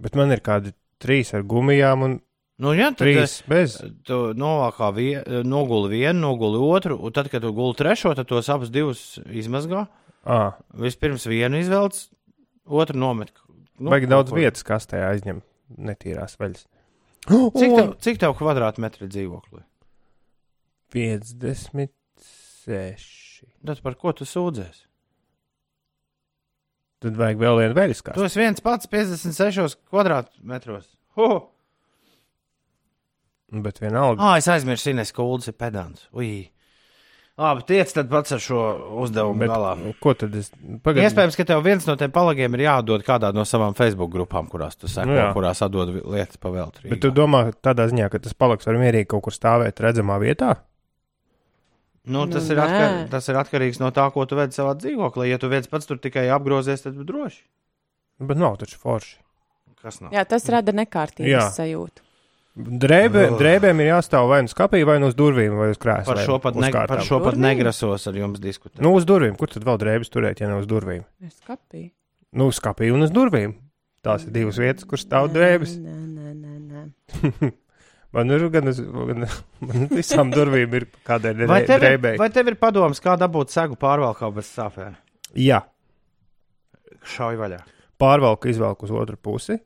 Bet 0.00 0.16
man 0.18 0.32
ir 0.34 0.42
kādi 0.44 0.72
trīs 1.00 1.32
ar 1.36 1.46
gumijām 1.46 2.06
un 2.08 2.18
Nu, 2.60 2.74
jā, 2.76 2.90
tad, 2.92 3.06
trīs 3.06 3.38
bez. 3.48 3.78
Tu 4.04 4.16
novākā 4.36 4.90
vie, 4.92 5.14
noguli 5.48 5.94
vienu, 5.94 6.20
noguli 6.26 6.58
otru, 6.60 6.98
un 7.00 7.14
tad, 7.16 7.30
kad 7.32 7.40
tu 7.40 7.54
guli 7.56 7.72
trešo, 7.78 8.12
tad 8.18 8.28
tos 8.28 8.50
abus 8.52 8.68
divus 8.68 9.00
izmazgā. 9.32 9.86
À, 10.28 10.58
Vispirms 10.76 11.24
vienu 11.24 11.56
izvelc, 11.62 12.02
otru 12.68 13.00
nomet. 13.00 13.32
Nu, 13.80 13.88
Vajag 13.88 14.10
daudz 14.12 14.28
kur. 14.28 14.42
vietas, 14.42 14.66
kas 14.68 14.84
tajā 14.90 15.08
aizņem 15.14 15.40
netīrās 15.88 16.36
veļas. 16.36 16.66
Cik 17.30 17.72
tev, 17.78 17.88
cik 18.04 18.20
tev 18.20 18.36
kvadrātmetri 18.36 19.08
dzīvoklī? 19.08 19.64
56. 20.92 23.44
Tad 23.66 23.80
par 23.84 23.94
ko 24.00 24.12
tu 24.16 24.24
sūdzies? 24.28 24.86
Tad 27.00 27.16
vajag 27.16 27.38
vēl 27.40 27.56
vienu 27.62 27.74
veļas 27.78 28.02
Tu 28.02 28.06
kāstu. 28.10 28.24
esi 28.28 28.40
viens 28.42 28.60
pats 28.60 28.86
56 28.92 29.78
kvadrātmetros. 29.88 30.86
Oh! 31.16 31.46
Bet 33.50 33.80
vienalga. 33.82 34.20
Ah, 34.22 34.36
es 34.38 34.46
aizmirsu, 34.52 34.90
Ines 34.92 35.10
Kulds 35.16 35.48
ir 35.50 35.56
pedants. 35.58 36.04
Ui. 36.14 36.44
Labi, 37.40 37.62
tiec 37.64 37.88
tad 37.96 38.10
pats 38.12 38.34
ar 38.36 38.40
šo 38.44 38.58
uzdevumu 39.00 39.40
Bet, 39.40 39.48
galā. 39.48 39.70
ko 40.04 40.12
tad 40.14 40.34
es 40.36 40.50
pagaidu? 40.84 41.06
Iespējams, 41.08 41.36
ka 41.40 41.44
tev 41.48 41.62
viens 41.64 41.86
no 41.88 41.94
tiem 41.96 42.12
palagiem 42.12 42.52
ir 42.58 42.62
jādod 42.66 43.00
kādā 43.06 43.30
no 43.32 43.46
savām 43.48 43.72
Facebook 43.78 44.12
grupām, 44.12 44.44
kurās 44.52 44.76
tu 44.76 44.84
seko, 44.92 45.08
Nu 45.08 45.16
kurās 45.34 45.62
atdod 45.64 45.88
lietas 46.04 46.36
pa 46.36 46.52
velti. 46.52 46.84
Bet 46.92 47.00
tu 47.00 47.08
domā, 47.16 47.46
tādā 47.64 47.88
ziņā, 47.88 48.10
ka 48.12 48.18
tas 48.20 48.36
paliks 48.36 48.68
var 48.68 48.76
mierīgi 48.76 49.08
kaut 49.08 49.24
kur 49.24 49.32
stāvēt 49.32 49.80
redzamā 49.80 50.20
vietā? 50.20 50.58
Nu, 52.10 52.26
tas, 52.30 52.48
Nu, 52.48 52.54
ir 52.56 52.60
atkar, 52.64 52.90
nē. 52.96 53.08
tas 53.12 53.28
ir 53.30 53.38
atkarīgs 53.38 53.78
no 53.82 53.90
tā, 53.94 54.04
ko 54.14 54.24
tu 54.26 54.36
vedi 54.38 54.56
savā 54.56 54.74
dzīvoklī. 54.80 55.28
Ja 55.30 55.38
tu 55.38 55.48
viens 55.52 55.68
pats 55.70 55.86
tur 55.86 56.00
tikai 56.02 56.26
apgrozies, 56.34 56.82
tad 56.84 56.98
droši. 57.06 57.42
Bet 58.20 58.40
nav 58.40 58.58
taču 58.60 58.78
forši. 58.82 59.16
Kas 59.80 60.00
nav? 60.02 60.10
Jā, 60.12 60.26
tas 60.28 60.44
rada 60.52 60.74
nekārtības 60.76 61.54
sajūtu. 61.56 62.02
Drēbē, 62.60 63.22
Oh. 63.30 63.36
drēbēm 63.38 63.78
ir 63.80 63.86
jāstāv 63.94 64.26
vai 64.28 64.40
nu 64.42 64.50
skapī, 64.50 64.82
vai 64.84 64.98
nu 65.00 65.06
uz 65.08 65.14
durvīm, 65.16 65.54
vai 65.56 65.70
uz 65.70 65.78
krēsla. 65.80 66.04
Par 66.10 66.18
šo 66.26 66.40
pat, 66.42 66.56
ne, 66.58 66.68
par 66.74 67.00
šo 67.06 67.20
pat 67.24 67.38
negrasos 67.40 68.08
ar 68.10 68.18
jums 68.18 68.40
diskutēt. 68.42 68.82
Nu, 68.82 68.90
uz 68.98 69.06
durvīm. 69.08 69.36
Kur 69.38 69.48
tad 69.48 69.64
vēl 69.64 69.78
drēbes 69.80 70.10
turēt, 70.12 70.42
ja 70.42 70.48
ne 70.50 70.58
uz 70.58 70.66
durvīm? 70.68 71.04
Es 71.24 71.38
skapīju. 71.40 71.92
Nu, 72.36 72.50
uz 72.50 72.58
skapī 72.60 72.90
un 72.92 73.06
uz 73.06 73.10
durvīm. 73.14 73.54
Tās 74.04 74.26
ir 74.26 74.34
divas 74.34 74.58
vietas, 74.58 74.84
kur 74.84 74.98
stāv 74.98 75.30
drēbes. 75.32 75.78
Nē, 75.78 75.94
nē, 75.94 76.34
nē, 76.34 76.54
nē. 77.40 77.52
Man 78.12 78.30
ir 78.34 78.42
gan 78.50 78.66
uz 78.72 78.80
gan, 78.82 79.26
man 79.68 79.84
visām 79.92 80.32
durvīm 80.34 80.72
ir 80.80 80.86
ir, 81.76 81.84
drēbei. 81.84 82.16
vai 82.18 82.28
tev 82.34 82.48
ir 82.50 82.56
padoms, 82.58 82.98
kā 83.04 83.14
dabūt 83.20 83.52
segu 83.54 83.76
pārvalkā 83.78 84.32
bez 84.34 84.48
sāpēm? 84.56 84.96
Jā, 85.38 85.60
Šauj 87.06 87.38
vaļā. 87.40 87.60
pārvalku 88.00 88.50
izvelku 88.50 88.84
uz 88.88 88.90
otru 88.92 89.16
pusi, 89.16 89.56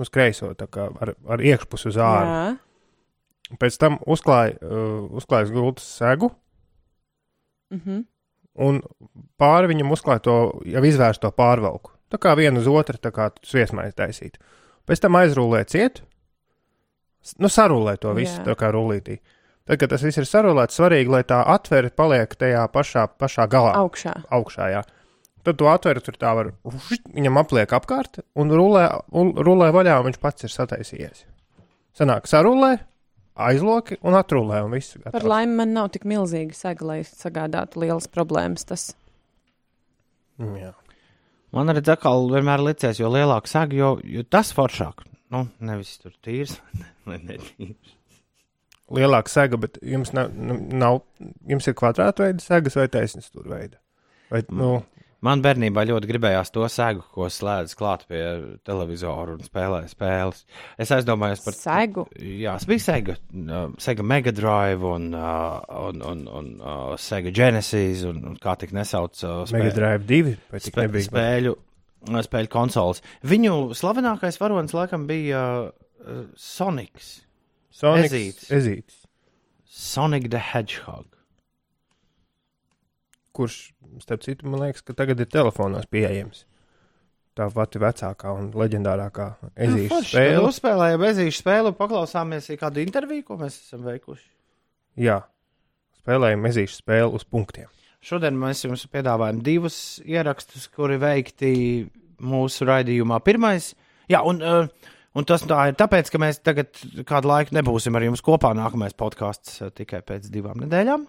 uz 0.00 0.08
kreiso, 0.12 0.52
tā 0.54 0.68
kā 0.70 0.86
ar, 1.02 1.14
ar 1.28 1.42
iekšpusi 1.44 1.90
uz 1.90 1.98
āru. 2.00 2.30
Jā. 2.30 2.54
Pēc 3.60 3.76
tam 3.82 3.98
uzklāju 4.08 4.54
uh, 4.62 5.18
uzklāju 5.20 5.52
gultas 5.54 5.90
segu, 5.98 6.30
Mhm. 7.74 8.04
un 8.62 8.76
pāri 9.40 9.66
viņam 9.72 9.90
uzklāja 9.96 10.22
to 10.22 10.34
jau 10.70 10.82
izvērsto 10.86 11.30
pārvalku. 11.34 11.90
Tā 12.12 12.20
kā 12.22 12.36
viena 12.38 12.60
uz 12.60 12.68
otru, 12.70 12.98
tā 13.02 13.10
kā 13.10 13.30
sviesmaiņas 13.42 13.96
taisīt. 13.98 14.36
Pēc 14.86 15.00
tam 15.02 15.16
aizrūlē 15.18 15.64
ciet, 15.66 16.00
s- 16.00 16.13
nu, 17.40 17.48
sarūlē 17.48 17.96
to 18.02 18.12
visu, 18.16 18.36
Jā. 18.40 18.44
tā 18.50 18.54
kā 18.60 18.70
rullītī. 18.74 19.18
Tad, 19.64 19.78
kad 19.80 19.88
tas 19.94 20.02
viss 20.04 20.18
ir 20.20 20.26
sarūlēts, 20.28 20.76
svarīgi, 20.76 21.08
lai 21.08 21.22
tā 21.24 21.38
atvere 21.48 21.88
paliek 21.96 22.34
tajā 22.36 22.66
pašā, 22.72 23.06
pašā 23.20 23.46
galā, 23.48 23.72
Augšā. 23.80 24.12
augšā. 24.36 24.66
Jā. 24.74 24.82
Tad 25.44 25.58
tu 25.60 25.66
atver, 25.68 26.00
tur 26.04 26.16
tā 26.20 26.30
var, 26.36 26.50
viņam 27.14 27.38
apliek 27.40 27.72
apkārt 27.76 28.20
un 28.36 28.48
rulē, 28.52 28.84
un 29.12 29.32
rulē 29.36 29.70
vaļā, 29.76 29.98
un 30.00 30.06
viņš 30.10 30.20
pats 30.20 30.44
ir 30.44 30.52
sataisījies. 30.52 31.24
Sanāk, 31.96 32.28
sarūlē, 32.28 32.78
aizloki 33.36 33.96
un 34.02 34.16
atrulē, 34.20 34.62
un 34.64 34.72
viss 34.76 34.96
Par 34.98 35.12
gatavs. 35.12 35.28
laimi 35.32 35.56
man 35.60 35.72
nav 35.76 35.90
tik 35.96 36.04
milzīga 36.08 36.54
sega, 36.56 36.84
lai 36.84 36.98
sagādātu 37.08 37.80
lielas 37.84 38.08
problēmas. 38.08 38.64
Tas 38.68 38.92
Mm, 40.38 40.56
Jā. 40.58 40.72
Man 41.54 41.70
arī 41.70 41.78
atkal 41.86 42.24
vienmēr 42.32 42.58
licies, 42.66 42.98
jo 42.98 43.06
lielāka 43.14 43.46
sega, 43.46 43.76
jo, 43.78 43.90
jo 44.02 44.24
tas 44.26 44.48
foršāk. 44.56 45.04
Nu, 45.34 45.44
nevis 45.66 45.96
tur 46.02 46.14
tīrs 46.24 46.56
vai 47.08 47.18
netīrs. 47.22 47.94
lielāka 48.94 49.32
sega, 49.32 49.58
bet 49.60 49.80
jums 49.82 50.14
nav, 50.14 50.34
nu, 50.34 50.58
nav 50.72 51.02
jums 51.50 51.66
ir 51.70 51.78
kvadrātveida 51.78 52.44
segas 52.44 52.78
vai 52.78 52.86
taisnības 52.92 53.32
stūrveida. 53.32 53.80
Vai, 54.30 54.44
nu, 54.54 54.76
Man 55.24 55.40
bērnībā 55.40 55.86
ļoti 55.88 56.08
gribējās 56.10 56.50
to 56.52 56.66
segu, 56.68 57.00
ko 57.14 57.30
slēdz 57.32 57.72
klāt 57.78 58.02
pie 58.10 58.20
televizora 58.66 59.32
un 59.38 59.44
spēlē 59.46 59.86
spēles. 59.88 60.42
Es 60.76 60.92
aizdomājos 60.92 61.40
par 61.46 61.56
segu. 61.56 62.04
Jā, 62.20 62.58
tas 62.58 62.66
bija 62.68 62.82
Sega, 62.84 63.16
uh, 63.32 63.70
Sega 63.80 64.04
Mega 64.04 64.34
Drive 64.36 64.84
un, 64.84 65.06
un, 65.14 66.02
un, 66.10 66.24
un 66.28 66.50
Sega 67.00 67.32
Genesis 67.32 68.04
un, 68.08 68.20
un 68.32 68.36
kā 68.42 68.58
tik 68.60 68.74
nesauc 68.76 69.16
uh, 69.24 69.38
Mega 69.54 69.72
Drive 69.78 70.04
2 70.12 70.34
vai 70.52 70.60
tik 70.66 70.76
nebija. 70.82 71.08
spēļu, 71.08 71.56
uh, 71.56 71.73
spēļu 72.26 72.50
konsoles. 72.52 73.02
Viņu 73.24 73.74
slavenākais 73.76 74.38
varonis 74.40 74.74
laikam 74.76 75.06
bija 75.08 75.40
uh, 75.70 76.24
Sonics. 76.36 77.20
Sonics, 77.74 78.12
Ezītis. 78.12 78.50
Ezītis, 78.54 79.00
Sonic 79.66 80.28
the 80.30 80.38
Hedgehog. 80.52 81.08
kurš, 83.34 83.72
starp 83.98 84.22
citu, 84.22 84.46
man 84.46 84.62
liekas, 84.62 84.84
ka 84.86 84.94
tagad 84.94 85.18
ir 85.18 85.26
telefonos 85.26 85.88
pieejams. 85.90 86.44
Tā 87.34 87.48
pati 87.50 87.80
vecākā 87.82 88.30
un 88.30 88.52
leģendārākā 88.54 89.24
ezīša 89.58 89.90
Nu, 89.90 90.02
spēle. 90.06 90.36
Tad 90.36 90.44
uzspēlējām 90.52 91.00
bezīšu 91.02 91.40
spēli 91.40 91.72
un 91.72 91.74
paklausāmies 91.74 92.46
kādu 92.60 92.84
interviju, 92.84 93.24
ko 93.26 93.38
mēs 93.40 93.56
esam 93.58 93.82
veikuši. 93.88 94.28
Jā, 95.02 95.16
spēlējam 95.98 96.46
ezīša 96.52 96.78
spēli 96.78 97.10
uz 97.18 97.26
punktiem. 97.26 97.66
Šodien 98.04 98.36
mēs 98.36 98.60
jums 98.66 98.84
piedāvājam 98.92 99.38
divus 99.44 99.78
ierakstus, 100.04 100.66
kuri 100.68 100.98
veikti 101.00 101.52
mūsu 102.20 102.66
raidījumā. 102.68 103.16
Pirmais, 103.24 103.70
jā, 104.12 104.20
un, 104.28 104.42
uh, 104.44 104.92
un 105.16 105.28
tas 105.28 105.46
tā 105.48 105.70
ir 105.70 105.78
tāpēc, 105.80 106.10
ka 106.12 106.20
mēs 106.20 106.42
tagad 106.44 106.82
kādu 107.08 107.32
laiku 107.32 107.56
nebūsim 107.56 107.96
ar 107.96 108.04
jums 108.04 108.24
kopā. 108.24 108.52
Nākamais 108.58 108.96
podkāsts 108.98 109.62
uh, 109.64 109.72
tikai 109.72 110.02
pēc 110.04 110.28
divām 110.34 110.60
nedēļām. 110.66 111.08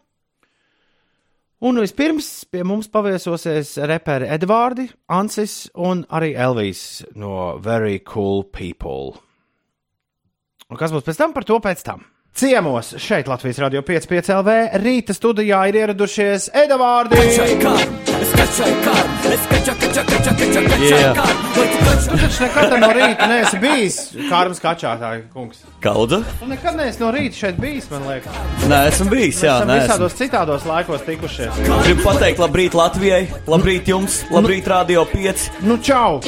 Un 1.65 1.83
vispirms 1.83 2.29
pie 2.51 2.63
mums 2.67 2.87
paviesosies 2.91 3.75
reperi 3.91 4.31
Edvardi, 4.31 4.87
Ansis 5.11 5.65
un 5.75 6.03
arī 6.15 6.31
Elvijas 6.47 7.03
no 7.19 7.57
Very 7.63 7.99
Cool 8.07 8.43
People. 8.55 9.17
Un 10.71 10.79
kas 10.79 10.95
būs 10.95 11.03
pēc 11.07 11.19
tam 11.19 11.35
par 11.35 11.47
to 11.47 11.59
pēc 11.59 11.83
tam? 11.87 12.07
Ciemos 12.35 12.93
šeit 12.99 13.27
Latvijas 13.31 13.57
Rādio 13.63 13.79
5,5 13.87 14.33
LV 14.41 14.55
rīta 14.83 15.13
studijā 15.15 15.61
ir 15.71 15.77
ieradušies 15.79 16.49
Edvardi! 16.51 17.15
Yeah. 20.85 21.15
Tu 21.15 22.17
taču 22.19 22.43
nekad 22.43 22.73
no 22.79 22.89
rīta 22.93 23.27
neesi 23.27 23.57
bijis 23.59 23.95
Kārmas 24.29 24.59
kačātāja 24.63 25.23
kungs. 25.33 25.61
Kauda? 25.83 26.19
Tu 26.39 26.47
nekad 26.49 26.75
neesi 26.77 26.99
no 27.01 27.09
rīta 27.15 27.39
šeit 27.39 27.57
bijis, 27.61 27.87
man 27.91 28.03
liekas. 28.09 28.35
Nē, 28.69 28.79
esmu 28.91 29.07
bijis. 29.11 29.39
Jā, 29.45 29.55
nē, 29.67 29.79
visādos 29.85 30.15
citādos 30.19 30.67
laikos 30.67 31.03
tikušies. 31.07 31.59
Gribu 31.85 32.03
pateikt, 32.05 32.39
labrīt 32.43 32.75
Latvijai, 32.77 33.23
labrīt 33.47 33.89
jums, 33.91 34.19
labrīt 34.33 34.67
Radio 34.71 35.05
5. 35.11 35.47
Nu, 35.67 35.79
čau! 35.83 36.19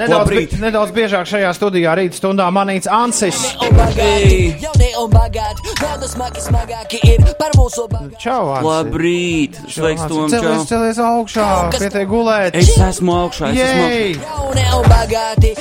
Nedaudz, 0.00 0.32
bi- 0.32 0.60
nedaudz 0.64 0.96
biežāk 0.96 1.28
šajā 1.30 1.52
studijā 1.56 1.94
rīta 2.00 2.16
stundā 2.20 2.48
manīts 2.54 2.88
Ansis. 2.90 3.44
Ei. 4.00 4.56
Jauni 4.60 4.92
un 5.00 5.10
bagāti, 5.50 5.82
naudas 5.82 6.12
smagi 6.14 6.42
smagāki 6.44 7.00
ir 7.06 7.24
par 7.38 7.54
mūsu 7.58 7.86
bagāti. 7.90 8.18
Čau, 8.22 8.52
Ansis! 8.54 8.68
Labrīt! 8.68 9.58
Sveiks, 9.68 10.04
Tom! 10.08 10.28
Celies, 10.30 10.66
celies 10.68 11.00
augšā, 11.02 11.48
pietiek 11.74 12.08
gulēt! 12.08 12.54
Es 12.58 12.70
esmu 12.76 13.16
augšā, 13.24 13.50
es 13.50 13.64
esmu 13.64 13.82
augšā. 13.86 13.90
Jej! 13.90 14.14
Bagāti. 14.90 15.54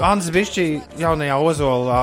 Ansis 0.00 0.34
Bišķī 0.34 0.66
jaunajā 1.00 1.38
ozolā. 1.38 2.02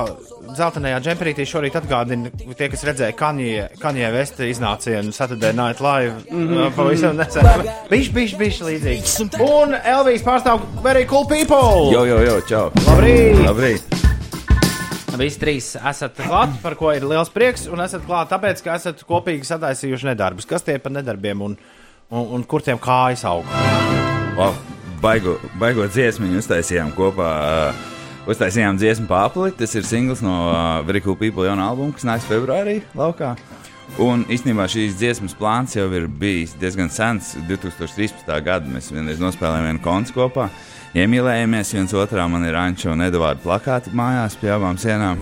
Zeltainajā 0.56 1.02
džemperītī 1.04 1.44
šorīt 1.44 1.74
atgādina 1.76 2.30
tie, 2.32 2.70
kas 2.72 2.84
redzēja 2.88 3.12
Kanjē 3.18 4.08
Vesta 4.14 4.48
iznācienu 4.48 5.12
Saturday 5.12 5.52
Night 5.52 5.82
Live. 5.84 6.24
Mm 6.30 6.48
-hmm. 6.48 6.72
Pavisam 6.76 7.16
nesen. 7.16 7.44
Bišķi, 7.90 8.14
bišķi, 8.16 8.38
bišķi 8.40 8.64
līdzīgi. 8.70 9.28
Un 9.44 9.76
Elvijas 9.84 10.24
pārstāv 10.24 10.60
Very 10.82 11.04
Cool 11.04 11.26
People! 11.28 11.92
Jo, 11.92 12.04
jo, 12.04 12.20
jo, 12.24 12.40
čau. 12.48 12.70
Labrīt! 12.86 13.44
Labrīt. 13.44 14.07
Visi 15.18 15.40
trīs 15.40 15.72
esat 15.74 16.14
klāt, 16.22 16.52
par 16.62 16.76
ko 16.78 16.92
ir 16.94 17.02
liels 17.08 17.30
prieks, 17.34 17.66
un 17.72 17.82
esat 17.82 18.04
klāt 18.06 18.30
tāpēc, 18.30 18.62
ka 18.62 18.76
esat 18.78 19.00
kopīgi 19.08 19.48
sataisījuši 19.48 20.12
nedarbus. 20.12 20.46
Kas 20.46 20.62
tie 20.62 20.76
par 20.82 20.94
nedarbiem 20.94 21.42
un, 21.42 21.56
un, 22.10 22.28
un 22.38 22.44
kur 22.46 22.62
tiem 22.62 22.78
kājas 22.78 23.24
aug? 23.26 23.48
Wow. 24.38 24.54
Baigo, 24.98 25.36
baigo 25.58 25.84
dziesmu 25.86 26.30
uztaisījām 26.38 26.90
kopā. 26.94 27.28
Uh, 27.74 27.96
uztaisījām 28.30 28.78
dziesmu 28.78 29.08
pārpli. 29.10 29.52
Tas 29.58 29.74
ir 29.78 29.86
singls 29.86 30.22
no 30.22 30.36
uh, 30.52 30.80
Very 30.86 31.02
Cool 31.04 31.18
People 31.18 31.46
jaunā 31.46 31.68
albuma, 31.72 31.94
kas 31.96 32.06
nāks 32.06 32.26
februārī 32.28 32.80
laukā. 32.98 33.34
Un 34.04 34.22
īstenībā 34.30 34.66
šīs 34.70 34.98
dziesmas 35.00 35.34
plāns 35.38 35.74
jau 35.74 35.86
ir 35.96 36.06
bijis 36.20 36.54
diezgan 36.60 36.90
sens. 36.92 37.32
2013. 37.48 38.26
gadā 38.46 38.70
mēs 38.70 38.92
vienreiz 38.94 39.22
nospēlējām 39.22 39.70
vienu 39.70 39.82
koncu 39.82 40.18
kopā. 40.18 40.50
Iemīlējāmies 40.96 41.74
viens 41.76 41.92
otrā. 41.92 42.24
Man 42.30 42.46
ir 42.48 42.56
Anča 42.56 42.92
un 42.94 43.04
Edvards 43.04 43.44
plakāti 43.44 43.92
mājās 43.96 44.38
pie 44.40 44.52
abām 44.54 44.78
sienām. 44.80 45.20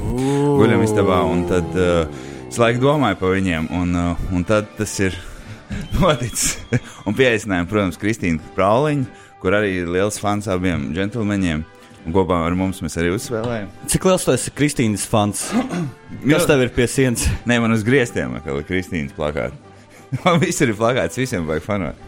Guļam 0.61 0.85
istabā. 0.87 1.23
Un 1.27 1.43
tad 1.51 1.75
uh, 1.75 2.07
es 2.47 2.59
laiku 2.63 2.85
domāju 2.85 3.19
par 3.23 3.35
viņiem. 3.35 3.67
Un, 3.75 3.95
uh, 3.99 4.29
un 4.31 4.47
tad 4.47 4.71
tas 4.79 4.95
ir 5.03 5.17
noticis. 5.99 6.61
un 7.07 7.17
pieaicinājām, 7.19 7.71
protams, 7.71 7.99
Kristīnu 8.01 8.55
Prauliņu, 8.55 9.09
kur 9.43 9.59
arī 9.59 9.81
ir 9.83 9.91
liels 9.91 10.21
fans 10.23 10.47
abiem 10.53 10.93
džentlmeņiem. 10.95 11.67
Un 12.07 12.15
kopā 12.15 12.39
ar 12.47 12.55
mums 12.55 12.79
mēs 12.85 12.95
arī 13.03 13.11
uzspēlējām. 13.17 13.71
Cik 13.91 14.05
liels 14.07 14.23
tu 14.23 14.31
esi 14.37 14.55
Kristīnas 14.55 15.09
fans? 15.11 15.49
Kas 16.31 16.47
tev 16.47 16.63
ir 16.63 16.71
pie 16.77 16.87
sienas? 16.87 17.27
Nē, 17.51 17.59
man 17.65 17.75
uz 17.75 17.83
griestiem 17.87 18.39
ir 18.39 18.67
Kristīnas 18.69 19.17
plakāti. 19.17 19.59
Man 20.23 20.39
visur 20.39 20.71
ir 20.71 20.77
plakāts, 20.79 21.19
visiem 21.19 21.49
vajag 21.49 21.65
fanot. 21.65 22.06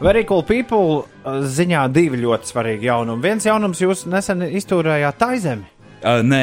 Very 0.00 0.22
Cool 0.24 0.44
People 0.46 1.00
uh, 1.02 1.40
ziņā 1.42 1.80
divi 1.90 2.20
ļoti 2.22 2.52
svarīgi 2.52 2.86
jaunumi. 2.86 3.24
Viens 3.24 3.46
jaunums 3.48 3.80
jūs 3.82 4.04
nesen 4.06 4.44
izturējāt 4.46 5.18
Taizemi. 5.18 5.66
Uh, 5.98 6.20
nē, 6.22 6.42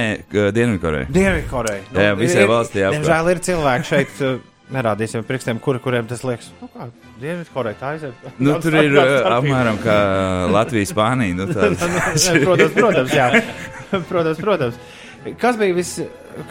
Dienvidkoreja. 0.51 1.07
Dienvidkoreja. 1.15 1.85
Jā, 1.95 2.09
jā, 2.09 2.17
visai 2.19 2.43
valstī 2.51 2.83
apkārt. 2.83 2.97
Diemžēl 2.97 3.29
ir 3.31 3.39
cilvēki 3.47 3.87
šeit, 3.87 4.17
uh, 4.27 4.41
nerādīsim 4.75 5.23
pirkstiem, 5.23 5.61
kur, 5.63 5.79
kuriem 5.79 6.09
tas 6.09 6.25
liekas. 6.27 6.49
Nu, 6.59 6.67
kā 6.73 6.89
Dienvidkoreja 7.21 7.79
tā 7.79 7.93
aiziet. 7.95 8.27
Nu, 8.43 8.57
tur 8.59 8.75
ir 8.81 8.99
uh, 8.99 9.29
apmēram 9.37 9.79
kā 9.79 9.95
Latvija, 10.51 10.91
Spānija. 10.91 11.39
Nu, 11.39 11.47
tāda. 11.55 11.91
Nē, 12.11 12.35
protams, 12.43 12.75
protams, 12.75 13.15
jā. 13.15 13.29
protams, 14.11 14.43
protams. 14.43 14.83
Kas 15.41 15.57
bija, 15.57 15.73
vis, 15.73 15.91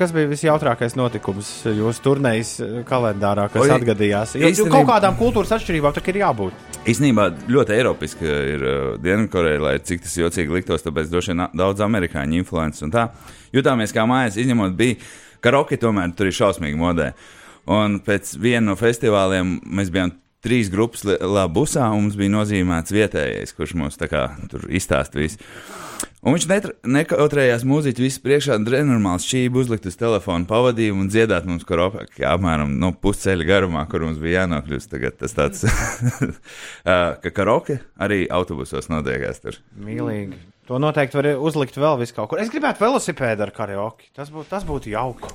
kas 0.00 0.10
bija 0.10 0.26
visjautrākais 0.26 0.96
notikums 0.98 1.46
jūsu 1.68 2.02
turnīras 2.02 2.56
kalendārā, 2.88 3.44
kas 3.52 3.62
Oi, 3.62 3.70
atgadījās? 3.70 4.32
Jo, 4.34 4.48
īstenībā- 4.50 4.72
kaut 4.72 4.88
kādām 4.88 5.18
kultūras 5.20 5.52
atšķirībām 5.54 5.94
tā 5.94 6.02
ir 6.10 6.18
jābūt. 6.18 6.64
Īsnībā 6.90 7.28
ļoti 7.46 7.76
eiropiski 7.76 8.26
ir 8.26 8.64
uh, 8.66 8.96
Dienvidkoreja, 8.98 9.60
lai 9.62 9.78
cik 9.78 10.02
tas 10.02 10.16
jocīgi 10.18 10.50
liktos, 10.50 10.82
tāpēc 10.82 11.06
droši 11.12 11.32
vien 11.32 11.46
daudz 11.54 11.84
amerikāņu 11.86 12.34
influences 12.42 12.82
un 12.82 12.90
tā. 12.90 13.06
Jutāmies 13.54 13.94
kā 13.94 14.08
mājās, 14.10 14.40
izņemot 14.42 14.74
bija 14.74 14.98
karaoke, 15.40 15.78
tomēr 15.78 16.10
tur 16.16 16.26
ir 16.26 16.34
šausmīgi 16.34 16.76
modē. 16.80 17.12
Un 17.70 18.00
pēc 18.04 18.34
viena 18.42 18.72
no 18.72 18.76
festivāliem 18.76 19.60
mēs 19.64 19.94
bijām 19.94 20.12
trīs 20.44 20.68
grupas 20.68 21.06
lielā 21.06 21.46
busā, 21.48 21.86
un 21.94 22.08
mums 22.08 22.18
bija 22.18 22.34
nozīmēts 22.34 22.92
vietējais, 22.92 23.54
kurš 23.56 23.78
mums 23.78 23.96
tā 23.96 24.10
kā 24.10 24.26
tur 24.50 24.66
izstāsta 24.68 25.22
visu. 25.22 25.38
Un 26.24 26.32
viņš 26.32 26.46
nekautrējās 26.88 27.66
mūziķi 27.68 28.00
visu 28.00 28.22
priekšā, 28.24 28.56
nenormāls 28.62 29.26
šķību 29.28 29.60
uzlikt 29.60 29.88
uz 29.90 29.98
telefonu 30.00 30.48
pavadījumu 30.48 31.04
un 31.04 31.10
dziedāt 31.12 31.44
mums 31.48 31.66
karaoke 31.68 32.24
apmēram 32.24 32.78
no 32.80 32.94
pusceļa 32.96 33.44
garumā, 33.48 33.84
kur 33.90 34.06
mums 34.06 34.22
bija 34.22 34.44
jānokļūst. 34.46 34.88
Tagad 34.94 35.18
tas 35.20 35.36
tāds, 35.36 35.66
ka 37.24 37.34
karaoke 37.36 37.82
arī 38.00 38.24
autobusos 38.32 38.88
notiekās 38.92 39.44
tur. 39.44 39.60
Mīlīgi. 39.76 40.40
To 40.70 40.80
noteikti 40.80 41.20
var 41.20 41.28
uzlikt 41.44 41.76
vēl 41.76 42.00
vis 42.00 42.14
kaut 42.16 42.30
kur. 42.32 42.40
Es 42.40 42.48
gribētu 42.52 42.86
velosipēdu 42.86 43.44
ar 43.44 43.52
karaoke. 43.52 44.08
Tas 44.16 44.32
būtu, 44.32 44.64
būtu 44.64 44.94
jauki. 44.94 45.34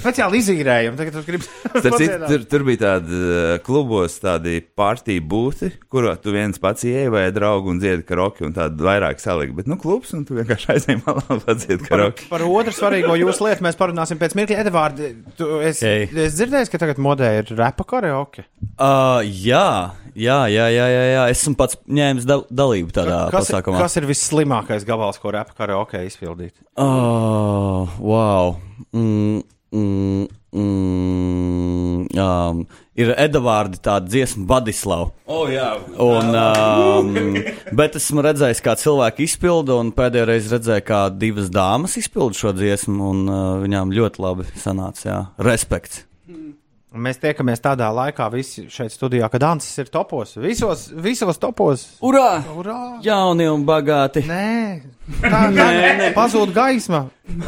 Speciāli 0.00 0.40
izīrējumi. 0.40 0.96
Tagad 0.98 1.18
gribu. 1.26 1.44
Starp 1.82 1.96
citu, 2.00 2.16
tur, 2.26 2.44
tur 2.50 2.64
bija 2.66 2.80
tādi 2.80 3.18
uh, 3.18 3.52
klubos, 3.62 4.16
tādi 4.22 4.56
partiju 4.76 5.22
būti, 5.30 5.68
kurā 5.92 6.14
tu 6.20 6.32
viens 6.34 6.58
pats 6.62 6.82
ieeji 6.88 7.10
vai 7.12 7.26
draugu 7.34 7.70
un 7.70 7.78
dziedi 7.82 8.02
karaoke, 8.08 8.42
un 8.48 8.54
tādi 8.56 8.82
vairāk 8.82 9.20
salika. 9.22 9.54
Bet, 9.60 9.68
nu, 9.70 9.76
klubs, 9.80 10.10
un 10.16 10.24
tu 10.26 10.34
vienkārši 10.40 10.72
aizēji 10.74 11.02
malā 11.04 11.22
un 11.36 11.42
dziedi 11.44 11.78
Par, 11.84 11.90
karaoke. 11.92 12.26
par 12.32 12.44
otru 12.48 12.74
svarīgo 12.74 13.14
jūsu 13.20 13.46
lietu 13.46 13.66
mēs 13.68 13.78
parunāsim 13.78 14.18
pēc 14.22 14.34
mirkļa. 14.40 14.58
Edvards, 14.64 15.06
tu 15.38 15.50
es, 15.62 15.84
Hei. 15.86 16.08
es 16.10 16.34
dzirdēju, 16.40 16.72
ka 16.72 16.82
tagad 16.82 17.00
modē 17.02 17.30
ir 17.42 17.54
repa 17.58 17.86
karaoke. 17.94 18.46
Uh, 18.74 19.20
jā, 19.22 19.92
jā, 20.18 20.40
jā, 20.50 20.66
jā, 20.72 20.88
jā, 20.96 21.04
jā. 21.12 21.22
Esmu 21.36 21.54
pats 21.60 21.78
ņēmis 21.86 22.26
da 22.28 22.40
dalību 22.50 22.90
tādā 22.96 23.22
Kas, 23.32 23.46
pasākumā. 23.52 23.84
kas 23.84 24.00
ir 24.00 24.08
visslimākais 24.10 24.88
gabals, 24.88 25.20
ko 25.22 25.30
repa 25.36 25.54
karaoke 25.62 26.02
izpildīt? 26.08 26.56
Oh, 26.80 27.86
wow. 28.02 28.56
Mm, 28.92 29.42
mm, 29.72 30.26
mm, 30.52 32.06
um, 32.22 32.62
ir 32.98 33.12
Edvards, 33.16 33.80
tāda 33.82 34.06
dziesma, 34.10 34.44
Badislava. 34.50 35.10
Oh, 35.26 35.44
jā, 35.50 35.72
Un, 35.96 36.32
um, 36.36 37.40
bet 37.78 37.98
esmu 38.00 38.24
redzējis, 38.28 38.62
kā 38.64 38.76
cilvēki 38.80 39.26
izpilda, 39.28 39.78
un 39.80 39.92
pēdējo 39.96 40.28
reizi 40.28 40.54
redzēju, 40.54 40.86
kā 40.88 41.02
divas 41.16 41.50
dāmas 41.52 41.98
izpilda 42.00 42.38
šo 42.38 42.54
dziesmu, 42.56 43.12
un 43.12 43.22
uh, 43.28 43.44
viņām 43.64 43.94
ļoti 43.96 44.24
labi 44.24 44.48
sanāca. 44.60 45.04
Jā. 45.08 45.20
Respekts. 45.42 46.04
Un 46.30 46.52
Mēs 46.92 47.16
tiekamies 47.22 47.62
tādā 47.64 47.86
laikā, 47.88 48.26
visi 48.34 48.66
šeit 48.68 48.92
studijā, 48.92 49.24
kad 49.32 49.44
Ansis 49.48 49.80
ir 49.80 49.88
topos. 49.92 50.34
Visos, 50.36 50.90
visos 50.92 51.38
topos. 51.40 51.86
Urā! 52.04 52.42
Urā! 52.52 52.80
Jauni 53.04 53.46
un 53.48 53.64
bagāti. 53.64 54.20
Nē, 54.28 54.82
tā 55.22 55.40
ir 55.56 56.02
pazūd 56.12 56.52
gaisma. 56.52 57.06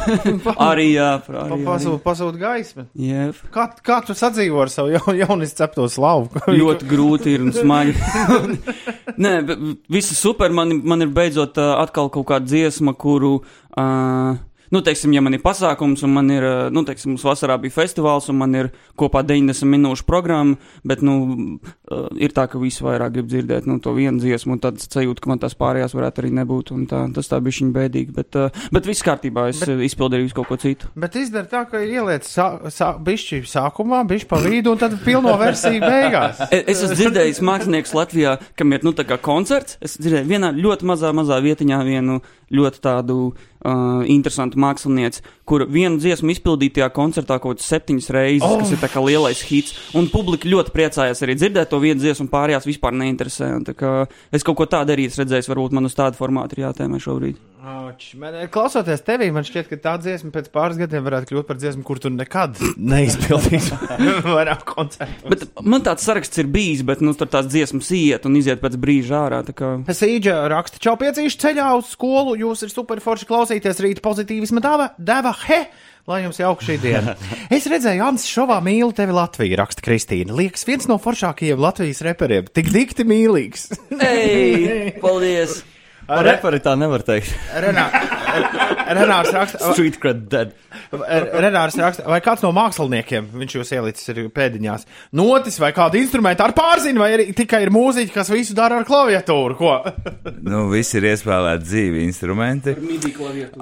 Arī 0.69 0.87
jā, 0.95 1.11
arī. 1.29 1.59
Pazūd, 1.67 1.99
pazūd 2.01 2.39
gaisma. 2.41 2.87
Jep. 2.97 3.43
Kā, 3.53 3.67
kā 3.85 3.99
tu 4.07 4.15
sadzīvo 4.17 4.63
ar 4.63 4.73
savu 4.73 4.95
jaun, 4.95 5.13
jaunis 5.19 5.53
cepto 5.57 5.85
slavu? 5.93 6.41
ļoti 6.61 6.89
grūti 6.89 7.35
ir 7.37 7.45
un 7.45 7.53
smagi. 7.53 7.93
Nē, 9.23 9.35
viss 9.93 10.17
super. 10.17 10.49
Man, 10.55 10.79
man 10.89 11.05
ir 11.05 11.13
beidzot 11.13 11.61
uh, 11.61 11.75
atkal 11.83 12.09
kaut 12.09 12.25
kāda 12.33 12.49
dziesma, 12.49 12.97
kuru. 12.97 13.37
Uh, 13.77 14.41
Nu, 14.73 14.81
teiksim, 14.85 15.13
ja 15.13 15.21
man 15.21 15.35
ir 15.37 15.43
pasākums, 15.43 16.03
un 16.05 16.13
man 16.15 16.31
ir, 16.33 16.45
uh, 16.45 16.69
nu, 16.73 16.81
teiksim, 16.87 17.13
mums 17.13 17.25
vasarā 17.25 17.57
bija 17.61 17.75
festivāls, 17.75 18.29
un 18.31 18.39
man 18.39 18.55
ir 18.57 18.71
kopā 18.97 19.21
90 19.25 19.69
minūšu 19.75 20.05
programma, 20.07 20.57
bet, 20.87 21.03
nu, 21.05 21.15
uh, 21.91 22.07
ir 22.17 22.33
tā, 22.35 22.47
ka 22.49 22.61
visi 22.61 22.83
vairāk 22.85 23.13
grib 23.17 23.29
dzirdēt, 23.29 23.67
nu, 23.69 23.77
to 23.83 23.93
vienu 23.97 24.21
dziesmu, 24.23 24.57
un 24.57 24.63
tad 24.63 24.81
sajūt, 24.81 25.21
ka 25.21 25.31
man 25.31 25.41
tās 25.43 25.57
pārējās 25.59 25.95
varētu 25.97 26.23
arī 26.23 26.33
nebūt, 26.39 26.73
un 26.75 26.85
tā, 26.89 27.03
tas 27.15 27.29
tā 27.31 27.39
bija 27.45 27.61
viņa 27.61 27.75
bēdīgi, 27.77 28.15
bet, 28.15 28.39
uh, 28.39 28.65
bet 28.75 28.89
viss 28.89 29.05
kārtībā, 29.05 29.47
es 29.53 29.61
bet... 29.63 29.75
izpildīju 29.89 30.33
kaut 30.35 30.49
ko 30.49 30.59
citu. 30.61 30.89
Bet 30.99 31.15
izdara 31.19 31.47
tā, 31.51 31.63
ka 31.69 31.81
ieliec 31.85 32.25
sā, 32.27 32.47
sā, 32.73 32.93
bišķi 33.05 33.43
sākumā, 33.49 34.01
bišķi 34.09 34.29
pa 34.31 34.41
vidu 34.43 34.73
un 34.73 34.81
tad 34.81 34.97
pilno 35.05 35.35
versiju 35.41 35.83
beigās. 35.85 36.41
E- 36.55 36.63
Es 36.75 36.81
esmu 36.83 36.95
dzirdējis 36.97 37.39
mākslinieks 37.45 37.93
Latvijā, 37.95 38.35
kam 38.57 38.73
ir 38.75 38.83
nu, 38.85 38.91
tā 38.95 39.05
kā 39.07 39.17
koncerts. 39.21 39.77
Es 39.83 39.95
dzirdēju 40.01 40.27
vienā 40.29 40.49
ļoti 40.55 40.87
mazā, 40.89 41.11
mazā 41.15 41.37
vietiņā 41.43 41.79
vienu 41.85 42.19
ļoti 42.53 42.81
tādu 42.83 43.17
uh, 43.65 44.05
interesantu 44.11 44.61
mākslinieci, 44.61 45.23
kur 45.47 45.65
vienu 45.65 45.99
dziesmu 46.01 46.31
izpildīja 46.35 46.77
tajā 46.79 46.89
koncertā 46.95 47.39
kaut 47.41 47.57
kādas 47.57 47.71
septiņas 47.73 48.11
reizes, 48.15 48.47
oh. 48.47 48.59
kas 48.61 48.75
ir 48.75 48.81
tā 48.81 48.91
kā 48.93 49.03
lielais 49.03 49.41
hits. 49.49 49.75
Un 49.97 50.09
publika 50.13 50.49
ļoti 50.51 50.73
priecājās 50.75 51.23
arī 51.25 51.37
dzirdēt 51.39 51.73
to 51.73 51.81
vienu 51.83 52.01
dziesmu, 52.03 52.27
un 52.27 52.33
pārējās 52.33 52.69
vispār 52.69 52.95
neinteresē. 53.01 53.51
Un 53.59 53.67
kā 53.75 53.95
Es 54.35 54.43
kaut 54.45 54.57
ko 54.59 54.67
tādu 54.69 54.95
arī 54.95 55.07
esmu 55.09 55.23
redzējis, 55.23 55.49
varbūt 55.51 55.75
man 55.75 55.87
uz 55.89 55.95
tādu 55.97 56.19
formātu 56.19 56.57
ir 56.57 56.65
jātēmē 56.65 56.99
šobrīd. 57.01 57.37
Auč, 57.65 58.11
Man, 58.19 58.35
klausoties 58.53 59.01
tevī, 59.01 59.31
man 59.33 59.45
šķiet, 59.47 59.65
ka 59.71 59.77
tā 59.81 59.93
dziesma 60.03 60.29
pēc 60.35 60.51
pāris 60.53 60.77
gadiem 60.77 61.01
varētu 61.07 61.31
kļūt 61.31 61.47
par 61.49 61.57
dziesmu, 61.57 61.81
kur 61.87 61.97
tu 62.03 62.11
nekad 62.13 62.59
neizpildīsi 62.93 63.73
vairāk 64.35 64.61
koncertu. 64.69 65.31
Bet 65.31 65.47
man 65.65 65.81
tāds 65.87 66.05
saraksts 66.05 66.37
ir 66.43 66.49
bijis, 66.53 66.83
bet 66.85 67.01
nu, 67.01 67.15
tur 67.17 67.25
tās 67.33 67.49
dziesmas 67.49 67.89
iet 67.97 68.27
un 68.29 68.37
iziet 68.37 68.61
pēc 68.61 68.77
brīža 68.77 69.17
ārā. 69.23 69.41
tā 69.47 69.55
kā- 69.57 69.71
Sīdža 69.89 70.37
raksta, 70.53 70.77
čau 70.83 70.93
piecīši 71.01 71.41
ceļā 71.41 71.71
uz 71.79 71.89
skolu, 71.95 72.37
jūs 72.43 72.61
ir 72.67 72.73
super 72.75 73.01
forši 73.01 73.25
klausīties 73.33 73.81
rīta 73.81 74.05
pozitīvisma 74.05 74.61
deva, 74.61 74.91
deva, 75.01 75.33
he! 75.47 75.63
Lai 76.05 76.19
jums 76.21 76.37
jauka 76.37 76.61
šī 76.67 76.75
diena. 76.83 77.15
Es 77.55 77.65
redzēju, 77.65 78.03
Ants 78.05 78.27
šovā 78.29 78.59
mīlu 78.61 78.93
tevi 78.93 79.15
Latviju, 79.17 79.57
raksta 79.57 79.81
Kristīna. 79.81 80.35
Liekas, 80.37 80.67
viens 80.69 80.85
no 80.91 80.99
foršākajiem 81.01 81.57
Latvijas 81.65 82.03
reperiem. 82.05 82.45
Tik 82.53 82.69
dikti 82.69 83.07
mīlīgs. 83.09 83.71
Ei, 84.05 84.91
paldies! 85.01 85.63
Par 86.05 86.21
Re- 86.21 86.35
reperi 86.35 86.59
tā 86.61 86.75
nevar 86.77 87.01
teikt. 87.05 87.33
Renā, 87.63 87.87
Renārs 88.93 89.31
raksta, 89.33 89.73
Street 89.73 89.97
cred 90.01 90.27
dead. 90.29 90.53
Renārs 90.91 91.77
raksta, 91.79 92.03
vai 92.09 92.19
kāds 92.23 92.43
no 92.43 92.51
māksliniekiem, 92.55 93.29
viņš 93.39 93.55
jūs 93.57 93.71
ielicis 93.77 94.11
ir 94.11 94.19
pēdiņās, 94.35 94.85
notis 95.17 95.57
vai 95.61 95.71
kādu 95.75 95.97
instrumentu 95.97 96.43
ar 96.45 96.53
pārzinu, 96.57 97.01
vai 97.01 97.09
arī 97.15 97.25
tikai 97.35 97.63
ir 97.65 97.71
mūziķi, 97.73 98.13
kas 98.13 98.29
visu 98.33 98.55
dara 98.57 98.81
ar 98.81 98.87
klaviatūru, 98.87 99.57
ko? 99.59 99.75
Nu, 100.45 100.67
visi 100.69 100.99
ir 100.99 101.07
iespēlēti 101.09 101.65
dzīvi 101.65 102.03
instrumenti. 102.05 102.75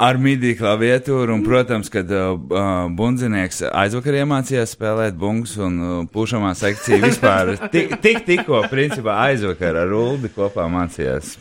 Ar 0.03 0.17
midi 0.19 0.51
klaviatūru, 0.59 1.31
un, 1.37 1.43
protams, 1.45 1.87
kad 1.93 2.09
uh, 2.11 2.33
uh, 2.35 2.71
bundzinieks 2.91 3.61
aizvakar 3.69 4.17
iemācījās 4.19 4.73
spēlēt 4.75 5.15
bungus 5.19 5.55
un 5.63 5.77
uh, 5.79 5.93
pušamā 6.11 6.51
sekcija 6.59 6.99
vispār 7.05 7.53
tik, 7.73 7.95
tik, 8.03 8.23
tikko, 8.27 8.65
principā, 8.71 9.15
aizvakar 9.29 9.79
ar 9.85 9.95
Uldi 9.95 10.31
kopā 10.35 10.67
mācījās. 10.73 11.37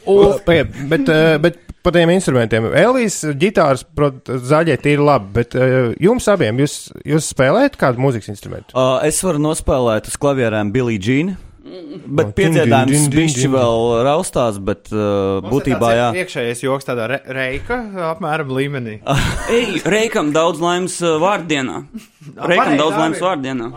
Pagaid, 0.46 0.70
bet, 0.92 1.12
eh, 1.12 1.36
bet 1.42 1.60
par 1.82 1.96
tiem 1.96 2.12
instrumentiem. 2.14 2.68
Elijas 2.78 3.20
ģitāras, 3.38 3.84
protams, 3.96 4.44
zaļie 4.50 4.78
ir 4.92 5.02
labi, 5.02 5.32
bet 5.40 5.56
eh, 5.58 5.94
jums 6.02 6.28
abiem, 6.30 6.62
jūs, 6.62 6.76
jūs 7.08 7.30
spēlējat 7.34 7.78
kādu 7.80 8.02
mūzikas 8.04 8.30
instrumentu? 8.32 8.76
Uh, 8.76 9.00
es 9.08 9.18
varu 9.24 9.42
nospēlēt 9.42 10.12
uz 10.12 10.20
klavierēm 10.20 10.74
Billy 10.74 11.00
Jean. 11.02 11.34
Bet 11.62 12.26
Oh, 12.26 12.32
piedziedājums 12.34 13.04
din. 13.12 13.52
vēl 13.52 13.84
raustās, 14.02 14.56
bet 14.58 14.90
uh, 14.90 15.38
būtībā 15.46 15.92
jā. 15.94 16.08
Iekšējais 16.24 16.62
joks 16.64 16.88
tādā 16.88 17.06
re 17.12 17.18
reika 17.38 17.78
apmēram 18.10 18.50
līmenī. 18.50 18.96
Ej, 19.56 19.78
Reikam 19.86 20.32
daudz 20.34 20.60
laimes 20.62 20.98
uh, 21.04 21.14
vārdienā. 21.22 21.84
Reikam 22.50 22.74
daudz 22.80 22.98
laimes 22.98 23.22
vārdienā. 23.22 23.70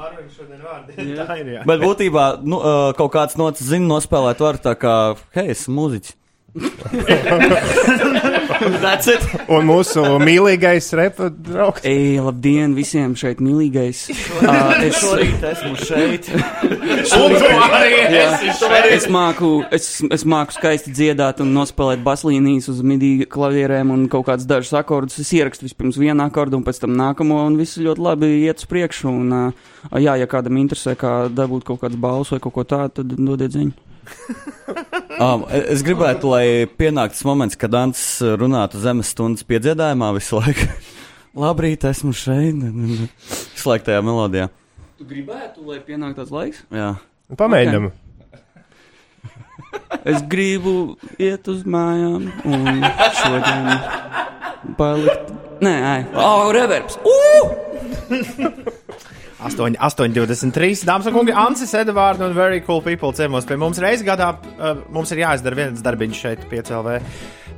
Tā 0.98 1.38
ir, 1.38 1.54
jā. 1.60 1.64
Bet 1.70 1.86
būtībā 1.86 2.26
nu, 2.42 2.58
uh, 2.58 2.90
kaut 2.98 3.14
kāds 3.14 3.38
nocis 3.40 3.70
zina 3.70 3.86
nospēlēt 3.94 4.42
var 4.44 4.60
tā 4.66 4.74
kā, 4.82 4.96
hei, 5.38 5.52
esmu 5.54 5.78
mūziķis. 5.84 6.18
That's 8.82 9.08
it. 9.12 9.20
Un 9.52 9.66
mūsu 9.68 10.00
mīļākais 10.24 10.86
repa 10.96 11.28
draugs. 11.30 11.84
Ej, 11.84 12.22
labdien 12.24 12.72
visiem 12.78 13.12
šeit 13.20 13.42
mīlīgais. 13.44 14.06
Uh, 14.40 14.80
es 14.86 14.96
Šorīt 15.02 15.44
esmu 15.50 15.76
šeit. 15.82 16.30
Jā, 18.16 18.40
es 18.96 19.10
māku, 19.12 19.68
es, 19.76 20.00
es 20.08 20.24
māku 20.24 20.56
skaisti 20.56 20.96
dziedāt 20.96 21.44
un 21.44 21.52
nospēlēt 21.58 22.00
baslīnijas 22.06 22.70
uz 22.72 22.80
midiju 22.88 23.28
klavierēm 23.36 23.92
un 23.92 24.08
kaut 24.12 24.26
kādus 24.30 24.48
dažus 24.48 24.72
akordus. 24.80 25.20
Es 25.20 25.34
ierakstu 25.36 25.68
vispirms 25.68 26.00
vienu 26.00 26.24
akordu 26.24 26.56
un 26.62 26.66
pēc 26.68 26.80
tam 26.86 26.96
nākamo, 26.96 27.36
un 27.50 27.60
viss 27.60 27.82
ļoti 27.82 28.02
labi 28.08 28.28
iet 28.46 28.58
uz 28.64 28.68
priekšu. 28.72 29.06
Un, 29.12 29.28
uh, 29.36 29.52
jā, 30.00 30.14
ja 30.22 30.28
kādam 30.32 30.56
interesē, 30.64 30.92
kā 31.00 31.28
dabūt 31.28 31.68
kaut 31.68 31.80
kādas 31.84 32.00
balvas 32.00 32.32
vai 32.32 32.40
kaut 32.40 32.56
ko 32.56 32.64
tādu, 32.64 32.92
tad 33.02 33.08
dodiet 33.20 33.52
ziņu. 33.60 33.76
Um, 35.16 35.46
es 35.48 35.80
gribētu, 35.86 36.28
lai 36.28 36.68
pienāktu 36.68 37.16
tas 37.16 37.24
moments, 37.24 37.56
kad 37.56 37.76
Ants 37.80 38.02
runātu 38.36 38.82
zemes 38.84 39.14
stundas 39.14 39.46
piedziedājumā 39.48 40.10
visu 40.18 40.42
laiku. 40.42 40.66
Labrīt, 41.46 41.86
esmu 41.88 42.12
šeit. 42.18 42.60
Visu 43.56 43.70
laiku 43.70 43.88
tajā 43.88 44.02
melodijā. 44.04 44.50
Tu 45.00 45.08
gribētu, 45.08 45.64
lai 45.70 45.80
pienāktu 45.86 46.20
tas 46.20 46.34
laiks? 46.36 46.66
Jā. 46.74 46.90
Pamēģinām. 47.40 47.92
Es 50.04 50.22
gribu 50.32 50.76
iet 51.16 51.48
uz 51.52 51.64
mājām 51.64 52.28
un 52.44 52.86
šodien 53.22 53.72
palikt. 54.80 55.36
Nē, 55.64 55.76
ai. 55.94 56.00
Oh, 56.20 56.52
reverbs! 56.56 57.00
Uh! 57.08 57.54
8, 59.36 59.76
8,23. 59.76 60.86
Dāmas 60.88 61.08
un 61.10 61.16
kungi, 61.16 61.34
Ansis, 61.36 61.74
Edvards 61.76 62.22
un 62.24 62.34
Very 62.34 62.62
Cool 62.64 62.80
People 62.86 63.12
ciemos 63.14 63.44
pie 63.48 63.58
mums 63.60 63.82
reizes 63.84 64.06
gadā. 64.08 64.30
Uh, 64.56 64.80
mums 64.96 65.12
ir 65.12 65.26
jāizdara 65.26 65.58
viens 65.60 65.82
darbiņš 65.84 66.22
šeit, 66.22 66.46
piecēlē. 66.52 66.94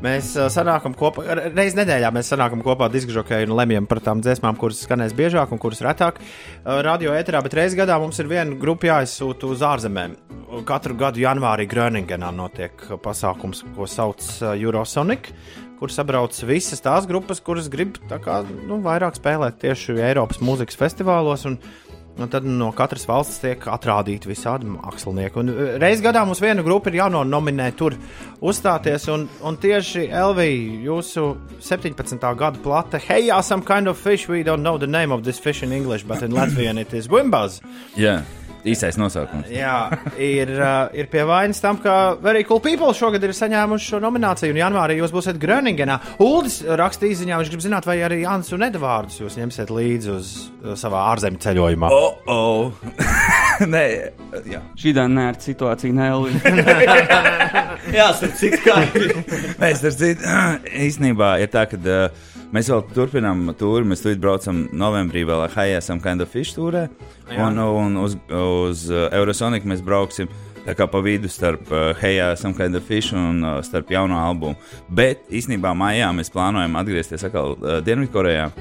Mēs 0.02 0.32
uh, 0.40 0.48
sanākam 0.54 0.96
kopā, 0.98 1.26
reizes 1.52 1.78
nedēļā 1.78 2.10
mēs 2.16 2.32
sanākam 2.34 2.64
kopā 2.66 2.90
diskžokēju 2.94 3.52
un 3.52 3.54
lemjam 3.60 3.90
par 3.90 4.02
tām 4.08 4.24
dziesmām, 4.26 4.58
kuras 4.58 4.82
skanēs 4.88 5.14
biežāk 5.18 5.54
un 5.54 5.62
kuras 5.62 5.84
retāk. 5.86 6.18
Uh, 6.18 6.80
radio 6.88 7.14
ēterā, 7.14 7.44
bet 7.46 7.60
reizes 7.60 7.78
gadā 7.78 8.00
mums 8.02 8.18
ir 8.18 8.32
viena 8.32 8.58
grupa 8.58 8.90
jāizsūta 8.96 9.54
uz 9.54 9.62
ārzemēm. 9.62 10.18
Katru 10.66 10.98
gadu 10.98 11.22
janvārī 11.22 11.68
Groningenā 11.70 12.34
notiek 12.34 12.90
pasākums, 13.04 13.62
ko 13.78 13.86
sauc 13.86 14.26
Eurosonic 14.56 15.30
kur 15.80 15.94
sabrauc 15.94 16.36
visas 16.48 16.82
tās 16.84 17.08
grupas, 17.10 17.42
kuras 17.44 17.70
grib 17.72 18.00
kā, 18.10 18.42
nu, 18.68 18.80
vairāk 18.86 19.20
spēlēt 19.20 19.60
tieši 19.62 20.00
Eiropas 20.10 20.42
mūzikas 20.44 20.80
festivālos. 20.80 21.46
Un, 21.50 21.60
un 22.18 22.32
tad 22.34 22.48
no 22.50 22.72
katras 22.74 23.06
valsts 23.06 23.44
tiek 23.44 23.68
atrādīti 23.70 24.30
visādi 24.32 24.70
mākslinieki. 24.72 25.38
Un 25.42 25.52
e, 25.52 25.68
reiz 25.82 26.02
gadā 26.02 26.24
mums 26.26 26.42
viena 26.42 26.66
grupa 26.66 26.90
ir 26.90 27.00
jānominē 27.02 27.70
tur 27.78 27.98
uzstāties. 28.42 29.06
Un, 29.14 29.28
un 29.46 29.60
tieši 29.62 30.08
Elvija, 30.10 30.82
jūsu 30.88 31.28
17. 31.62 32.18
gada 32.40 32.58
plate, 32.64 33.04
yeah, 33.10 33.42
some 33.42 33.62
kind 33.62 33.88
of 33.88 33.98
fish, 34.02 34.28
we 34.28 34.44
don't 34.44 34.64
know 34.66 34.78
the 34.78 34.90
name 34.90 35.14
of 35.14 35.24
this 35.24 35.40
fish 35.40 35.64
in 35.64 35.72
English, 35.72 36.04
but 36.04 36.24
in 36.24 36.32
Latvian 36.32 36.82
it 36.82 36.94
is 36.94 37.08
Wimbaz. 37.08 37.62
Jā. 37.96 38.24
Īsais 38.68 38.98
nosaukums. 39.00 39.50
Jā, 39.54 39.78
ir, 40.20 40.52
uh, 40.58 40.90
ir 40.98 41.10
pie 41.12 41.24
vainas 41.28 41.62
tam, 41.64 41.80
ka 41.84 42.18
Very 42.24 42.44
Cool 42.48 42.62
People 42.64 42.94
šogad 42.98 43.24
ir 43.24 43.36
saņēmuši 43.38 43.94
šo 43.94 44.02
nomināciju, 44.04 44.54
un 44.56 44.62
janvārī 44.62 45.00
jūs 45.00 45.14
būsiet 45.16 45.40
Groningenā. 45.42 46.00
Uldis 46.24 46.60
rakstīja 46.68 47.16
īsiņā, 47.16 47.42
viņš 47.42 47.54
grib 47.54 47.66
zināt, 47.66 47.88
vai 47.88 48.00
arī 48.06 48.22
Jānis 48.24 48.54
un 48.56 48.68
Edvards 48.68 49.22
jūs 49.22 49.40
ņemsiet 49.40 49.74
līdzi 49.74 50.14
uz 50.14 50.34
uh, 50.64 50.76
savā 50.80 51.08
ārzemju 51.14 51.44
ceļojumā. 51.48 51.92
Oh, 51.94 52.20
oh. 52.34 52.88
Nē, 53.74 53.86
jā. 54.46 54.62
Šī 54.78 54.94
tā 54.94 55.08
nē, 55.10 55.30
ar 55.32 55.42
situāciju 55.42 55.98
nelīdz. 55.98 56.46
Jā, 57.98 58.08
starp 58.18 58.36
citu, 58.38 58.60
kā 58.66 58.82
ir. 58.86 59.14
Nē, 59.62 59.72
starp 59.80 59.98
citu, 60.00 60.34
īstenībā 60.88 61.38
ir 61.44 61.52
tā, 61.54 61.66
ka 61.70 61.80
uh, 61.80 62.28
mēs 62.56 62.72
vēl 62.72 62.84
turpinām 62.96 63.48
tūri. 63.58 63.88
Mēs 63.88 64.04
tur 64.04 64.18
braucam 64.22 64.66
novembrī 64.72 65.26
vēl 65.28 65.46
ar 65.46 65.56
Hayasam 65.56 66.02
kind 66.04 66.24
of 66.24 66.32
fish 66.34 66.56
tūrē. 66.58 66.88
Un, 67.38 67.60
un 67.60 67.98
uz, 68.04 68.18
uz 68.28 68.88
uh, 68.92 69.08
Eurosonic 69.16 69.68
mēs 69.68 69.84
brauksim. 69.86 70.32
Tā 70.68 70.76
kā 70.76 70.84
pa 70.92 71.00
vidu 71.00 71.30
starp 71.32 71.70
uh, 71.72 71.94
Heja, 71.96 72.34
of 72.76 72.84
Fish 72.84 73.16
un 73.16 73.40
uh, 73.40 73.62
starp 73.64 73.94
jauno 73.94 74.20
albumu. 74.20 74.60
Bet 74.92 75.24
īstenībā 75.32 75.72
maijā 75.72 76.12
mēs 76.12 76.34
plānojam 76.34 76.76
atgriezties 76.82 77.24
atkal 77.24 77.56
uh, 77.56 77.80
Dienvidkorejā. 77.88 78.52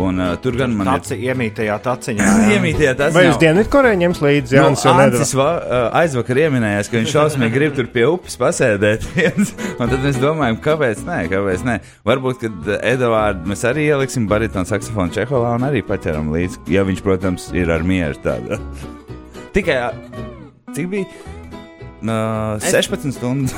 Un 0.00 0.16
uh, 0.24 0.32
tur 0.40 0.56
gan 0.56 0.72
man 0.72 0.88
Taci 0.88 1.18
iemītajā 1.20 1.74
taciņā. 1.84 2.26
ir 2.46 2.52
iemītie 2.54 2.88
tas. 2.96 3.12
Vai 3.12 3.26
uz 3.28 3.36
Dienvidkoreju 3.42 3.98
ņems 4.00 4.22
līdzi 4.24 4.56
Nu, 4.56 4.62
Jānis 4.62 4.84
un 4.88 5.00
Ancis 5.04 5.34
va, 5.36 5.48
uh, 5.60 5.82
aizvakar 6.00 6.40
ieminējās, 6.46 6.88
ka 6.88 6.96
viņš 6.96 7.12
šausmīgi 7.12 7.52
grib 7.52 7.76
tur 7.76 7.90
pie 7.92 8.06
upes 8.08 8.38
pasēdēt. 8.40 9.04
viens. 9.18 9.52
un 9.76 9.92
tad 9.92 9.98
mēs 10.00 10.20
domājam, 10.22 10.56
kāpēc 10.64 11.04
nē, 11.04 11.18
kāpēc 11.34 11.66
nē. 11.68 11.76
Varbūt, 12.08 12.40
kad 12.46 12.72
Edvards 12.80 13.44
mēs 13.52 13.66
arī 13.68 13.84
ieliksim 13.90 14.30
baritonu 14.30 14.68
saksofonu 14.70 15.12
Čehovā 15.12 15.52
un 15.58 15.68
arī 15.68 15.84
paķeram 15.84 16.32
līdzi. 16.32 16.64
Ja 16.72 16.86
viņš, 16.88 17.04
protams, 17.04 17.50
ir 17.52 17.74
ar 17.74 17.84
mieru 17.84 18.16
tādā. 18.24 18.62
Tikai, 19.56 19.76
cik 20.72 20.88
bija? 20.88 21.04
Uh, 22.02 22.56
16 22.64 23.12
stundas. 23.12 23.52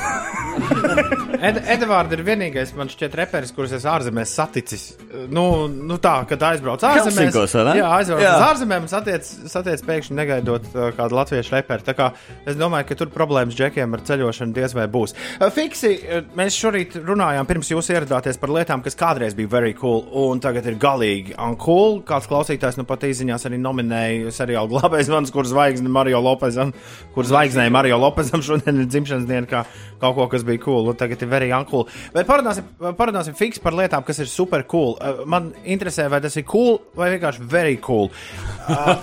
Ed 1.45 1.59
Edvards 1.75 2.13
ir 2.15 2.23
vienīgais, 2.25 2.71
man 2.73 2.89
šķiet, 2.89 3.15
reperis, 3.19 3.51
kurus 3.53 3.73
es 3.77 3.83
ārzemēs 3.85 4.31
saticis. 4.33 4.85
Nu, 5.29 5.67
nu 5.69 5.99
tā, 6.01 6.15
kad 6.29 6.41
aizbrauc 6.47 6.81
ārzemēs. 6.81 7.19
Helsinkos? 7.19 7.53
Jā, 7.77 7.89
aizbrauc 7.99 8.23
Jā. 8.23 8.31
uz 8.33 8.45
ārzemēm 8.47 8.87
un 8.87 8.89
satiec, 8.89 9.29
satiec 9.51 9.83
pēkšņi 9.85 10.17
negaidot 10.17 10.65
uh, 10.71 10.87
kādu 10.97 11.19
latviešu 11.19 11.53
reperi. 11.53 11.85
Tā 11.85 11.93
kā 11.97 12.07
es 12.49 12.57
domāju, 12.57 12.87
ka 12.89 12.97
tur 12.97 13.11
problēmas 13.13 13.57
džekiem 13.57 13.93
ar 13.93 14.01
ceļošanu 14.07 14.55
diez 14.55 14.73
vai 14.73 14.87
būs. 14.89 15.13
Uh, 15.35 15.45
Fiksi, 15.53 15.91
uh, 15.99 16.23
mēs 16.39 16.57
šorīt 16.57 16.97
runājām, 17.05 17.45
pirms 17.51 17.69
jūs 17.75 17.91
ieradāties 17.93 18.41
par 18.41 18.55
lietām, 18.55 18.81
kas 18.85 18.97
kādreiz 18.97 19.37
bija 19.37 19.53
very 19.53 19.75
cool 19.77 20.01
un 20.25 20.41
tagad 20.41 20.65
ir 20.71 20.79
galīgi 20.81 21.37
uncool. 21.37 22.01
Kāds 22.09 22.29
klausītājs 22.31 22.81
nu 22.81 22.87
pat 22.89 23.05
īziņās 23.05 23.45
arī 23.51 23.61
nominēja 23.61 24.33
seriālu 24.33 24.73
glābējs 24.73 25.13
mans, 25.13 25.33
kur 25.35 25.45
zvaigzne 25.45 25.93
Mario 25.93 26.23
Lopezam, 26.25 26.73
kur 27.13 27.29
zvaigznēja 27.29 27.77
Mario 27.77 28.01
Lopezam 28.01 28.41
šodien 28.45 28.81
ir 28.81 28.89
dzimšanas 28.89 29.29
diena, 29.29 29.45
kā 29.45 29.65
kaut 30.01 30.17
ko, 30.17 30.27
kas 30.33 30.43
bija 30.47 30.65
cool, 30.65 30.89
un 30.89 30.97
tagad 30.97 31.21
ir 31.21 31.34
very 31.35 31.51
uncool. 31.55 31.87
Bet 32.15 32.29
parunāsim, 32.29 32.69
parunāsim 32.97 33.35
fiks 33.37 33.61
par 33.63 33.75
lietām, 33.77 34.05
kas 34.07 34.23
ir 34.23 34.31
super 34.31 34.65
cool. 34.71 34.95
Uh, 34.99 35.25
Man 35.29 35.51
interesē, 35.65 36.07
vai 36.11 36.21
tas 36.23 36.37
ir 36.39 36.47
cool 36.49 36.79
vai 36.97 37.11
vienkārši 37.15 37.45
very 37.51 37.77
cool. 37.83 38.09
Uh, 38.69 38.95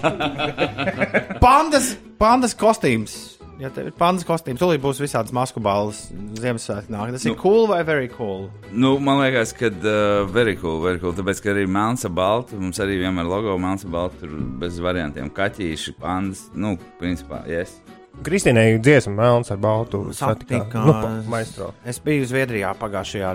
pandas, 1.44 1.94
pandas 2.20 2.56
kostīms. 2.58 3.20
Ja 3.60 3.68
tev 3.70 3.90
ir 3.90 3.94
pandas 3.94 4.24
kostīms, 4.26 4.58
tad 4.58 4.80
būs 4.82 4.98
visādas 4.98 5.30
masku 5.36 5.60
balvas 5.62 6.00
Ziemassvētku 6.40 6.90
nāk. 6.90 7.12
Tas 7.14 7.26
ir 7.28 7.36
cool 7.38 7.68
vai 7.70 7.82
very 7.86 8.08
cool? 8.10 8.48
nu, 8.72 8.96
man 8.98 9.20
liekas, 9.20 9.52
ka 9.54 9.68
uh, 9.70 10.24
very 10.26 10.56
cool, 10.58 10.80
very 10.82 10.98
cool. 11.02 11.14
Tāpēc, 11.14 11.42
ka 11.44 11.52
arī 11.52 11.68
melns 11.70 12.06
ar 12.08 12.14
baltu, 12.16 12.58
mums 12.58 12.80
arī 12.82 12.98
vienmēr 13.04 13.28
logo 13.28 13.54
melns 13.62 13.86
ar 13.86 13.92
baltu, 13.94 14.24
tur 14.24 14.34
bez 14.62 14.80
variantiem. 14.82 15.30
Kaķīši, 15.36 15.94
pandas, 16.00 16.46
nu, 16.58 16.74
principā, 16.98 17.44
yes. 17.50 17.76
Kristīnai 18.22 18.76
dziesma 18.78 19.14
melns 19.16 19.50
ar 19.50 19.56
baltu. 19.62 20.02
Satika. 20.14 20.82
Nu, 20.84 20.92
pa- 20.92 21.12
maestro. 21.32 21.70
Es 21.88 21.98
biju 21.98 22.26
Zviedrijā 22.28 22.74
pagājušajā 22.78 23.30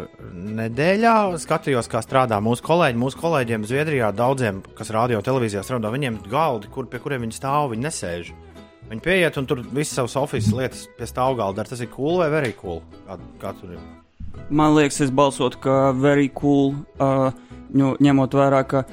nedēļā. 0.59 1.13
Skatījos, 1.41 1.89
kā 1.91 2.03
strādā 2.05 2.37
mūsu 2.43 2.63
kolēģi. 2.63 3.01
Mūsu 3.01 3.19
kolēģiem 3.19 3.65
Zviedrijā 3.67 4.11
daudziem, 4.15 4.61
kas 4.77 4.93
radio 4.93 5.19
televīzijā 5.25 5.65
strādā, 5.65 5.91
viņiem 5.91 6.21
galdi, 6.29 6.69
kur, 6.71 6.85
pie 6.85 7.01
kuriem 7.03 7.25
viņi 7.25 7.39
stāv, 7.39 7.71
viņi 7.73 7.87
nesēž. 7.87 8.31
Viņi 8.87 9.03
pieiet 9.03 9.37
un 9.41 9.45
tur 9.49 9.65
visas 9.65 9.97
savas 9.97 10.15
oficiālas 10.15 10.55
lietas 10.61 10.85
pie 10.95 11.09
stāvgalda. 11.09 11.65
Tas 11.67 11.81
ir 11.83 11.89
cool 11.91 12.21
vai 12.21 12.29
very 12.31 12.53
cool? 12.61 12.83
Kā, 13.09 13.17
kā 13.41 13.51
tur 13.59 13.73
ir? 13.75 13.81
Man 14.49 14.77
liekas, 14.77 15.01
es 15.01 15.11
balsotu, 15.11 15.59
ka 15.59 15.91
very 15.91 16.29
cool, 16.29 16.75
uh, 17.01 17.31
ņemot 17.73 18.37
vērā, 18.37 18.61
ka 18.63 18.85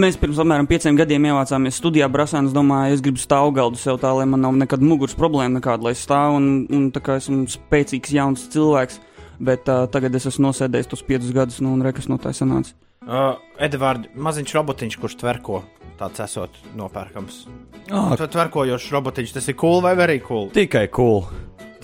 mēs 0.00 0.18
pirms 0.20 0.38
apmēram 0.42 0.68
pieciem 0.70 0.96
gadiem 0.98 1.28
ievācāmies 1.30 1.78
studijā 1.80 2.08
Brasānas. 2.12 2.54
Domāju, 2.56 2.96
es 2.96 3.02
gribu 3.04 3.20
stāvgaldu 3.22 3.80
sev 3.80 4.00
tā, 4.02 4.10
lai 4.16 4.26
man 4.30 4.42
nav 4.44 4.56
nekad 4.58 4.82
muguras 4.84 5.16
problēma, 5.18 5.58
nekāda, 5.58 5.86
lai 5.88 5.94
es 5.96 6.02
stāvu 6.06 6.38
un, 6.40 6.48
un 6.74 6.88
tā 6.94 7.02
kā 7.04 7.18
esmu 7.20 7.44
spēcīgs 7.50 8.14
jauns 8.16 8.48
cilvēks. 8.54 9.00
Bet 9.44 9.66
uh, 9.66 9.84
tagad 9.90 10.14
es 10.14 10.28
esmu 10.30 10.48
nosēdējis 10.48 10.90
tos 10.92 11.02
piecus 11.06 11.32
gadus, 11.34 11.60
nu, 11.64 11.72
un 11.74 11.82
rekas 11.82 12.06
no 12.10 12.20
tā 12.22 12.30
sanāca. 12.36 12.74
Uh, 13.04 13.34
Edvards, 13.60 14.08
maziņš 14.16 14.52
robotiņš, 14.56 14.98
kurš 15.02 15.16
tverko. 15.20 15.64
Tāds 15.98 16.22
esot 16.24 16.54
nopērkams. 16.78 17.42
Oh, 17.94 18.14
Tu 18.18 18.26
tverkojošs 18.34 18.92
robotiņš, 18.94 19.34
tas 19.36 19.50
ir 19.50 19.58
cool 19.60 19.82
vai 19.84 19.92
very 19.98 20.20
cool? 20.24 20.48
tikai 20.54 20.86
cool. 20.94 21.26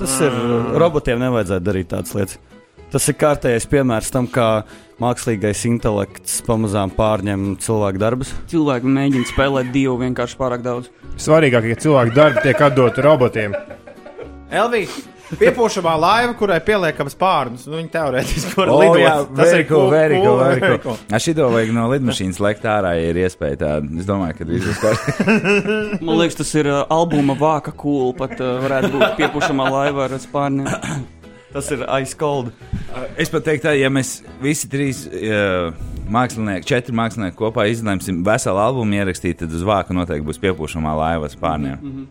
Tas 0.01 0.14
ir. 0.25 0.33
Robotiem 0.81 1.20
nevajadzētu 1.20 1.66
darīt 1.66 1.90
tādas 1.92 2.14
lietas. 2.16 2.38
Tas 2.90 3.05
ir 3.07 3.14
kārtējais 3.20 3.68
piemērs 3.70 4.09
tam, 4.11 4.26
kā 4.31 4.64
mākslīgais 5.00 5.61
intelekts 5.68 6.40
pamazām 6.46 6.90
pārņem 6.96 7.53
cilvēku 7.62 8.00
darbus. 8.03 8.33
Cilvēki 8.50 8.90
mēģina 8.96 9.29
spēlēt 9.31 9.70
dievu 9.74 9.94
vienkārši 10.03 10.37
pārāk 10.40 10.64
daudz. 10.66 10.90
Svarīgākie 11.20 11.76
cilvēku 11.81 12.16
darbi 12.16 12.42
tiek 12.48 12.61
atdoti 12.66 13.05
robotiem. 13.07 13.55
Elvija, 14.50 14.90
piepūšamā 15.38 15.92
laiva, 16.03 16.33
kurai 16.35 16.57
pieliekams 16.66 17.14
pārnus. 17.20 17.68
Nu, 17.70 17.76
viņa 17.79 17.92
teorētiski 17.94 18.57
var 18.59 18.72
O, 18.74 18.81
lidot. 18.83 18.98
jā, 19.05 19.12
Tas 19.38 19.53
ir 19.55 19.62
cool, 19.68 19.87
very 19.94 20.18
cool, 20.18 20.40
very 20.42 20.61
very 20.64 20.81
cool. 20.83 20.98
Ar 21.14 21.22
šito 21.22 21.46
vajag 21.55 21.70
no 21.76 21.87
lidmašīnas 21.92 22.42
lekt 22.42 22.66
ārā, 22.66 22.96
ja 22.98 23.12
ir 23.14 23.22
iespēja 23.22 23.61
tāda. 23.62 23.92
Es 24.03 24.09
domāju, 24.11 24.40
ka 24.40 24.48
viss 24.50 24.66
būs 24.66 24.83
kārtībā. 24.83 25.38
Man 26.11 26.18
liekas, 26.24 26.40
tas 26.42 26.50
ir 26.59 26.66
uh, 26.74 26.83
albuma 26.90 27.38
vāka 27.38 27.70
cool, 27.79 28.11
pat 28.18 28.35
uh, 28.42 28.57
varētu 28.66 28.90
būt 28.96 29.16
piepušamā 29.22 29.70
laiva 29.70 30.09
ar 30.11 30.18
spārniem. 30.26 30.66
Tas 31.50 31.70
ir 31.74 31.82
ice 32.00 32.14
cold. 32.18 32.52
Es 33.18 33.30
pat 33.32 33.42
teiktu, 33.46 33.66
tā, 33.68 33.74
ja 33.78 33.90
mēs 33.90 34.20
visi 34.42 34.68
trīs 34.70 35.02
uh, 35.10 35.72
mākslinieki, 36.10 36.66
četri 36.70 36.94
mākslinieki 36.94 37.38
kopā 37.38 37.66
izlemsim 37.70 38.22
veselu 38.26 38.60
albumu 38.62 38.98
ierakstīt, 39.00 39.40
tad 39.42 39.54
uz 39.54 39.64
vāka 39.66 39.94
noteikti 39.96 40.26
būs 40.28 40.38
piepūšamā 40.42 40.94
laiva 40.98 41.30
spārniem. 41.32 42.06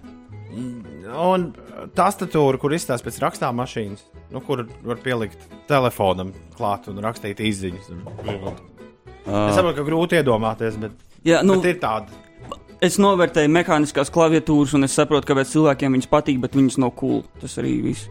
Un 1.09 1.49
tastatūra, 1.95 2.59
kur 2.61 2.75
izstāsta 2.75 3.07
pēc 3.07 3.19
rakstām 3.23 3.57
mašīnas, 3.59 4.03
nu, 4.35 4.43
kur 4.45 4.65
var 4.85 4.99
pielikt 5.03 5.47
telefonam 5.69 6.33
klāt 6.57 6.87
un 6.91 6.99
rakstīt 7.03 7.39
izziņas. 7.43 7.89
Es 7.89 9.55
saprotu, 9.55 9.79
ka 9.79 9.85
grūti 9.87 10.19
iedomāties, 10.19 10.77
bet, 10.81 10.95
Jā, 11.27 11.41
nu, 11.45 11.57
bet 11.59 11.73
ir 11.73 11.81
tāda. 11.81 12.59
es 12.85 12.99
novērtēju 13.01 13.51
mehāniskās 13.55 14.11
klaviatūras, 14.13 14.75
un 14.77 14.87
es 14.87 14.95
saprotu, 14.99 15.31
kāpēc 15.31 15.51
cilvēkiem 15.55 15.97
viņas 15.97 16.11
patīk, 16.11 16.39
bet 16.43 16.55
viņas 16.59 16.79
nav 16.83 16.93
cool. 16.99 17.23
Tas 17.41 17.57
arī 17.61 17.79
viss. 17.89 18.07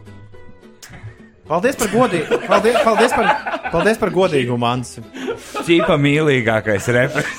Paldies 1.49 1.77
par 1.81 1.89
godīgumu. 1.93 2.39
Paldies, 2.49 2.77
paldies, 2.85 3.13
par, 3.17 3.29
paldies 3.73 3.99
par 4.01 4.11
godīgumu, 4.13 4.59
Mans. 4.61 4.99
Čīpa 5.65 5.97
mīlīgākais 6.01 6.89
reperis. 6.93 7.39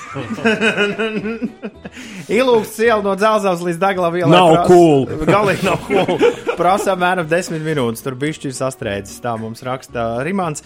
Ilūks 2.30 2.74
iela 2.86 3.02
no 3.06 3.14
dzelzceļa 3.20 3.68
līdz 3.70 3.80
Daglavai 3.82 4.24
ielai. 4.24 4.32
Nav 4.34 4.50
prasa- 4.56 4.68
cool. 4.70 5.06
Galīgi 5.30 5.68
nav 5.68 5.84
cool. 5.88 6.56
Prasa 6.60 6.96
apmēram 6.96 7.30
10 7.30 7.62
minūtes. 7.66 8.04
Tur 8.06 8.18
bišķi 8.20 8.50
ir 8.52 8.58
sastrēdzis. 8.58 9.22
Tā 9.24 9.36
mums 9.42 9.62
raksta 9.66 10.10
Rimāns. 10.26 10.66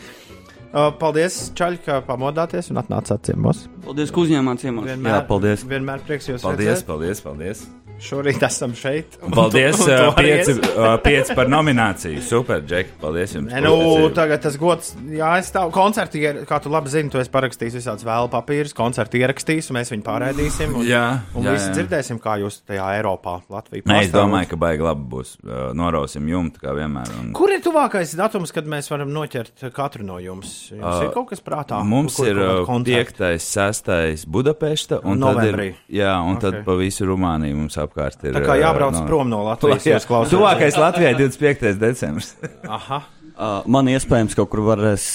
Uh, 0.73 0.87
Paldies, 0.97 1.51
Čaļ, 1.53 1.75
ka 1.85 1.99
pamodāties 2.07 2.71
un 2.73 2.79
atnācāt 2.81 3.27
ciemos. 3.29 3.67
Paldies, 3.85 4.09
ka 4.09 4.23
uzņēmāt 4.23 4.63
ciemos. 4.63 4.87
Jā, 4.89 5.19
paldies. 5.29 5.61
Vienmēr 5.69 6.01
prieks 6.07 6.31
jūs 6.31 6.41
Paldies, 6.41 6.79
redzēt. 6.79 6.87
paldies, 6.89 7.21
paldies. 7.21 7.61
Šorīt 8.03 8.41
esam 8.43 8.73
šeit. 8.75 9.13
Paldies, 9.31 9.77
tu- 9.77 9.85
tu 9.85 10.07
pieci, 10.17 10.53
pieci 11.05 11.35
par 11.37 11.47
nomināciju. 11.47 12.19
Super, 12.25 12.59
Džek. 12.67 12.87
Paldies 12.99 13.31
jums. 13.35 13.51
Nē, 13.53 13.61
nu, 13.63 14.09
tagad 14.11 14.41
tas 14.43 14.57
gods, 14.59 14.89
jā, 15.07 15.29
es 15.39 15.51
tādu 15.55 15.71
koncertu, 15.71 16.17
ier- 16.19 16.41
kā 16.45 16.59
tu 16.61 16.67
labi 16.69 16.89
zini, 16.91 17.09
tu 17.09 17.17
esi 17.21 17.29
parakstījis 17.31 17.77
visādus 17.79 18.03
vēl 18.03 18.27
papīrus, 18.33 18.73
koncertu 18.75 19.21
ierakstījis, 19.21 19.69
un 19.71 19.77
mēs 19.77 19.93
viņu 19.93 20.03
pārēdīsim. 20.03 20.75
Un, 20.75 20.85
Jā, 20.85 21.21
un 21.33 21.43
jā, 21.47 21.53
visi 21.55 21.69
jā. 21.69 21.75
dzirdēsim, 21.77 22.19
kā 22.19 22.35
jūs 22.43 22.59
tajā 22.67 22.89
Eiropā, 22.99 23.37
Latvijā. 23.49 23.85
Nē, 23.87 24.01
es 24.03 24.11
domāju, 24.11 24.49
ka 24.49 24.55
baigi 24.57 24.83
labi 24.83 25.07
būs. 25.13 25.37
Norausim 25.73 26.27
jumtu, 26.27 26.59
kā 26.59 26.75
vienmēr. 26.75 27.07
Un... 27.21 27.31
Kur 27.31 27.49
ir 27.55 27.61
tuvākais 27.63 28.15
datums, 28.19 28.51
kad 28.51 28.65
mēs 28.67 28.91
varam 28.91 29.13
noķert 29.15 29.63
katru 29.71 30.03
no 30.03 30.19
jums? 30.19 30.71
Jums 30.73 30.83
uh, 30.83 31.03
ir 31.07 31.13
kaut 31.15 31.29
kas 31.29 31.39
prātā? 31.39 31.79
Mums 31.85 32.17
Kur- 32.19 32.27
ir 32.27 32.35
kur 32.35 32.43
uh, 32.43 32.65
kaut 32.65 32.67
koncerti? 32.83 33.23
5. 33.23 33.39
6. 34.19 34.25
Budapešta, 34.27 34.99
un 35.05 35.19
tad 35.23 35.37
Novembrī. 35.37 35.71
ir, 35.71 36.01
jā, 36.03 36.19
un 36.19 36.35
tad 36.37 36.59
Ok. 36.59 36.65
pa 36.65 36.75
visu 36.83 37.05
Rumāniju 37.07 37.55
mums 37.55 37.77
apkārt 37.93 38.25
ir. 38.25 38.33
Tā 38.33 38.41
kā 38.41 38.57
jābrauc 38.57 38.97
prom 39.07 39.29
no 39.29 39.43
Latvijas, 39.45 39.85
jūs 39.85 40.07
klausāties. 40.09 40.33
Tuvākais 40.33 40.77
Latvijai 40.81 41.13
25. 41.19 41.77
decembris. 41.81 42.33
Aha. 42.67 43.03
Man 43.69 43.89
iespējams 43.89 44.35
kaut 44.37 44.51
kur 44.51 44.61
varēs 44.65 45.05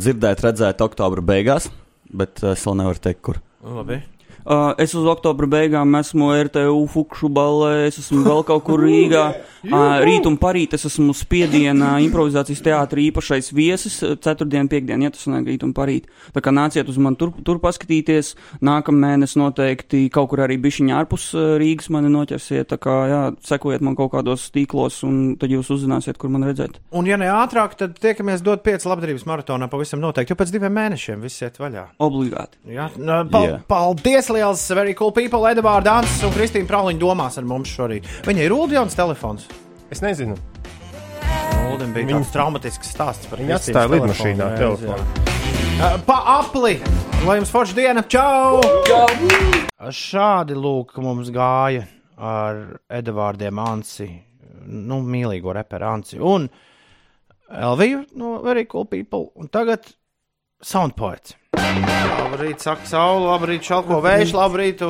dzirdēt, 0.00 0.42
redzēt 0.44 0.82
oktobra 0.84 1.24
beigās, 1.24 1.68
bet 2.12 2.42
es 2.44 2.64
vēl 2.68 2.80
nevaru 2.82 3.00
teikt, 3.04 3.22
kur. 3.28 3.40
Labi. 3.62 4.00
Uh, 4.42 4.72
es 4.82 4.90
uz 4.98 5.06
oktobra 5.06 5.46
beigām 5.46 5.94
esmu 5.94 6.32
RTU 6.48 6.80
Fukšu 6.90 7.28
balē, 7.30 7.86
es 7.86 8.00
esmu 8.02 8.24
vēl 8.26 8.42
kaut 8.48 8.64
kur 8.66 8.82
Rīgā. 8.82 9.26
Uh, 9.62 10.00
rīt 10.02 10.26
un 10.26 10.34
parīt 10.42 10.72
es 10.74 10.82
esmu 10.88 11.14
spiedienā 11.14 11.92
improvizācijas 12.02 12.64
teātrī 12.66 13.04
īpašais 13.12 13.52
viesis, 13.54 14.00
uh, 14.02 14.16
ceturtdien, 14.18 14.66
piekdien, 14.66 15.04
ja 15.06 15.12
tas 15.14 15.28
nāk 15.30 15.46
rīt 15.46 15.62
un 15.62 15.70
parīt. 15.76 16.08
Tā 16.34 16.42
kā 16.42 16.50
nāciet 16.50 16.90
uz 16.90 16.98
mani 16.98 17.20
tur, 17.20 17.30
tur 17.46 17.60
paskatīties, 17.62 18.32
nākamēnes 18.66 19.36
noteikti 19.38 20.08
kaut 20.10 20.32
kur 20.32 20.42
arī 20.42 20.58
bišķiņā 20.64 20.98
ārpus 21.04 21.28
uh, 21.36 21.52
Rīgas 21.62 21.92
mani 21.94 22.10
noķersiet, 22.10 22.72
tā 22.72 22.80
kā, 22.82 22.96
jā, 23.12 23.22
sekojiet 23.46 23.86
man 23.86 23.94
kaut 23.98 24.10
kādos 24.16 24.48
tīklos 24.50 24.98
un 25.06 25.22
tad 25.38 25.54
jūs 25.54 25.70
uzzināsiet, 25.76 26.18
kur 26.18 26.34
man 26.34 26.48
redzēt. 26.50 26.82
Un, 26.90 27.06
ja 27.06 27.20
ne 27.20 27.30
ātrāk, 27.30 27.78
tad 27.78 27.94
tiekamies 28.02 28.42
dot 28.42 28.66
pieci 28.66 28.90
labdarības 28.90 29.28
maratonā 29.30 29.70
pavisam 29.70 30.02
noteikti, 30.02 30.34
jo 30.34 30.40
pēc 30.42 30.56
diviem 30.56 30.74
mēnešiem 30.80 31.22
viss 31.22 31.46
iet 31.46 31.62
vaļā. 31.62 31.86
Obligāti. 32.02 32.58
Jā, 32.74 32.90
nu, 32.98 33.22
pa, 33.30 33.46
Jā. 33.46 33.62
paldies 33.70 34.31
liels, 34.32 34.62
very 34.74 34.94
cool 34.98 35.12
people, 35.12 35.44
Edvards 35.48 35.86
Dāns 35.86 36.16
un 36.26 36.32
Kristīna 36.34 36.68
Prauliņa 36.70 37.00
domās 37.02 37.38
ar 37.38 37.44
mums 37.48 37.70
šorīt. 37.72 38.08
Viņai 38.26 38.46
ir 38.48 38.54
Ulu 38.56 38.72
jauns 38.78 38.96
telefons. 38.98 39.46
Es 39.92 40.00
nezinu. 40.04 40.36
Uldim 41.72 41.92
bija 41.94 42.06
Viņa- 42.08 42.18
tāds 42.20 42.32
traumatisks 42.34 42.90
stāsts 42.94 43.28
par 43.30 43.38
Kristīnas 43.40 43.68
atstāja 43.68 43.92
lidmašīnā 43.94 44.48
telefonu. 44.58 45.04
Uh, 45.82 45.96
Pa 46.06 46.18
apli! 46.38 46.76
Lai 47.26 47.38
jums 47.38 47.50
forša 47.50 47.74
diena! 47.74 48.02
Čau! 48.02 48.60
Šādi 49.92 50.54
lūk, 50.58 50.94
mums 51.02 51.30
gāja 51.34 51.86
ar 52.18 52.60
Edvardiem 52.90 53.58
Ansi, 53.62 54.08
nu, 54.66 55.00
mīlīgo 55.02 55.54
reperu 55.56 55.88
Ansi 55.90 56.20
un 56.22 56.46
Elviju 57.52 58.04
no 58.16 58.36
Very 58.44 58.64
Cool 58.70 58.86
People. 58.86 59.30
Un 59.36 59.48
tagad 59.52 59.88
Soundpoets. 60.62 61.34
Labrīt, 61.58 62.62
saka 62.62 62.86
saule, 62.88 63.26
labrīt, 63.26 63.66
šalko 63.66 63.98
vējš, 64.04 64.32
labrīt, 64.36 64.82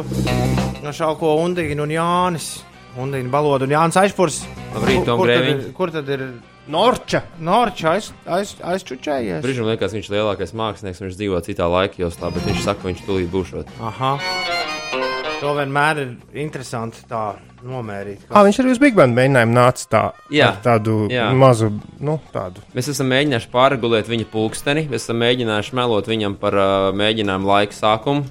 šalko 0.92 1.34
Undīna 1.42 1.86
un 1.86 1.94
Jānis. 1.94 2.52
Undīna 3.00 3.32
Baloda 3.32 3.64
un 3.64 3.72
Jānis 3.72 3.96
Aizpurs. 3.96 4.42
Labrīt, 4.74 5.06
Tom 5.08 5.22
Grēviņ. 5.24 5.52
ir, 5.54 5.70
kur 5.76 5.92
tad 5.94 6.08
ir 6.12 6.26
Norča! 6.70 7.22
Norča 7.42 7.96
aiz, 7.96 8.12
aiz, 8.28 8.52
aizčučējies? 8.62 9.40
Brīžiem 9.42 9.66
liekas, 9.66 9.90
ka 9.90 9.98
viņš 9.98 10.10
ir 10.10 10.16
lielākais 10.18 10.52
mākslinieks, 10.54 11.02
viņš 11.02 11.18
dzīvo 11.18 11.40
citā 11.48 11.66
laika 11.72 12.04
joslā, 12.04 12.30
bet 12.34 12.46
viņš 12.46 12.62
saka, 12.62 12.84
ka 12.84 12.92
viņš 12.92 13.04
tūlīt 13.08 13.32
būšot. 13.32 13.72
Aha. 13.82 14.12
To 15.42 15.56
vienmēr 15.56 15.98
ir 15.98 16.10
interesanti 16.44 17.00
tā 17.10 17.32
nomērīt. 17.66 18.28
Ah, 18.30 18.44
viņš 18.46 18.60
arī 18.62 18.74
uz 18.76 18.78
Big 18.82 18.94
Bang 18.94 19.14
mēģinājumu 19.16 19.56
nāca 19.56 19.88
tā, 19.90 20.02
Jā. 20.30 20.52
tādu 20.62 21.08
Jā. 21.10 21.32
mazu, 21.34 21.72
nu, 22.02 22.14
tādu. 22.34 22.62
Mēs 22.76 22.92
esam 22.92 23.10
mēģinājuši 23.10 23.50
pārregulēt 23.50 24.10
viņa 24.10 24.28
pulksteni, 24.30 24.86
mēs 24.92 25.08
esam 25.08 25.18
mēģinājuši 25.22 25.74
melot 25.78 26.12
viņam 26.12 26.38
par 26.38 26.58
uh, 26.58 26.86
mēģinājumu 26.94 27.50
laika 27.50 27.74
sākumu, 27.74 28.22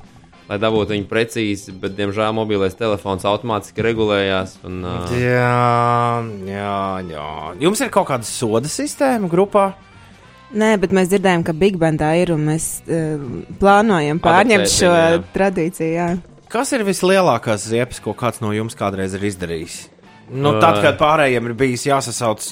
lai 0.48 0.62
dabūtu 0.64 0.96
viņu 0.96 1.10
precīzi, 1.12 1.76
bet, 1.84 1.98
diemžēl, 2.00 2.32
mobilais 2.40 2.80
telefons 2.80 3.28
automātiski 3.28 3.84
regulējās. 3.90 4.58
Un, 4.72 4.80
uh, 4.88 5.12
Jā, 5.12 6.24
jā, 6.48 6.74
jā. 7.12 7.30
Jums 7.68 7.84
ir 7.84 7.92
kaut 7.92 8.08
kāda 8.14 8.28
soda 8.28 8.72
sistēma 8.72 9.28
grupā? 9.32 9.74
Nē, 10.52 10.74
bet 10.80 10.96
mēs 10.96 11.12
dzirdējām, 11.12 11.44
ka 11.48 11.56
Big 11.56 11.76
Bandā 11.80 12.16
ir 12.24 12.32
un 12.36 12.48
mēs 12.54 12.74
uh, 12.88 13.30
plānojam 13.60 14.24
pārņemt 14.24 14.68
Adaptēt 14.68 14.80
šo 14.80 14.92
jā. 14.96 15.24
tradīciju. 15.36 15.96
Jā. 15.96 16.12
Kas 16.52 16.74
ir 16.76 16.84
vislielākās 16.84 17.64
ziepes, 17.72 18.02
ko 18.04 18.12
kāds 18.18 18.42
no 18.44 18.52
jums 18.52 18.76
kādreiz 18.76 19.14
ir 19.16 19.24
izdarījis? 19.30 19.78
Nu, 20.32 20.58
tad, 20.60 20.82
kad 20.84 20.98
pārējiem 21.00 21.48
ir 21.48 21.56
bijis 21.60 21.86
jāsasauc 21.88 22.50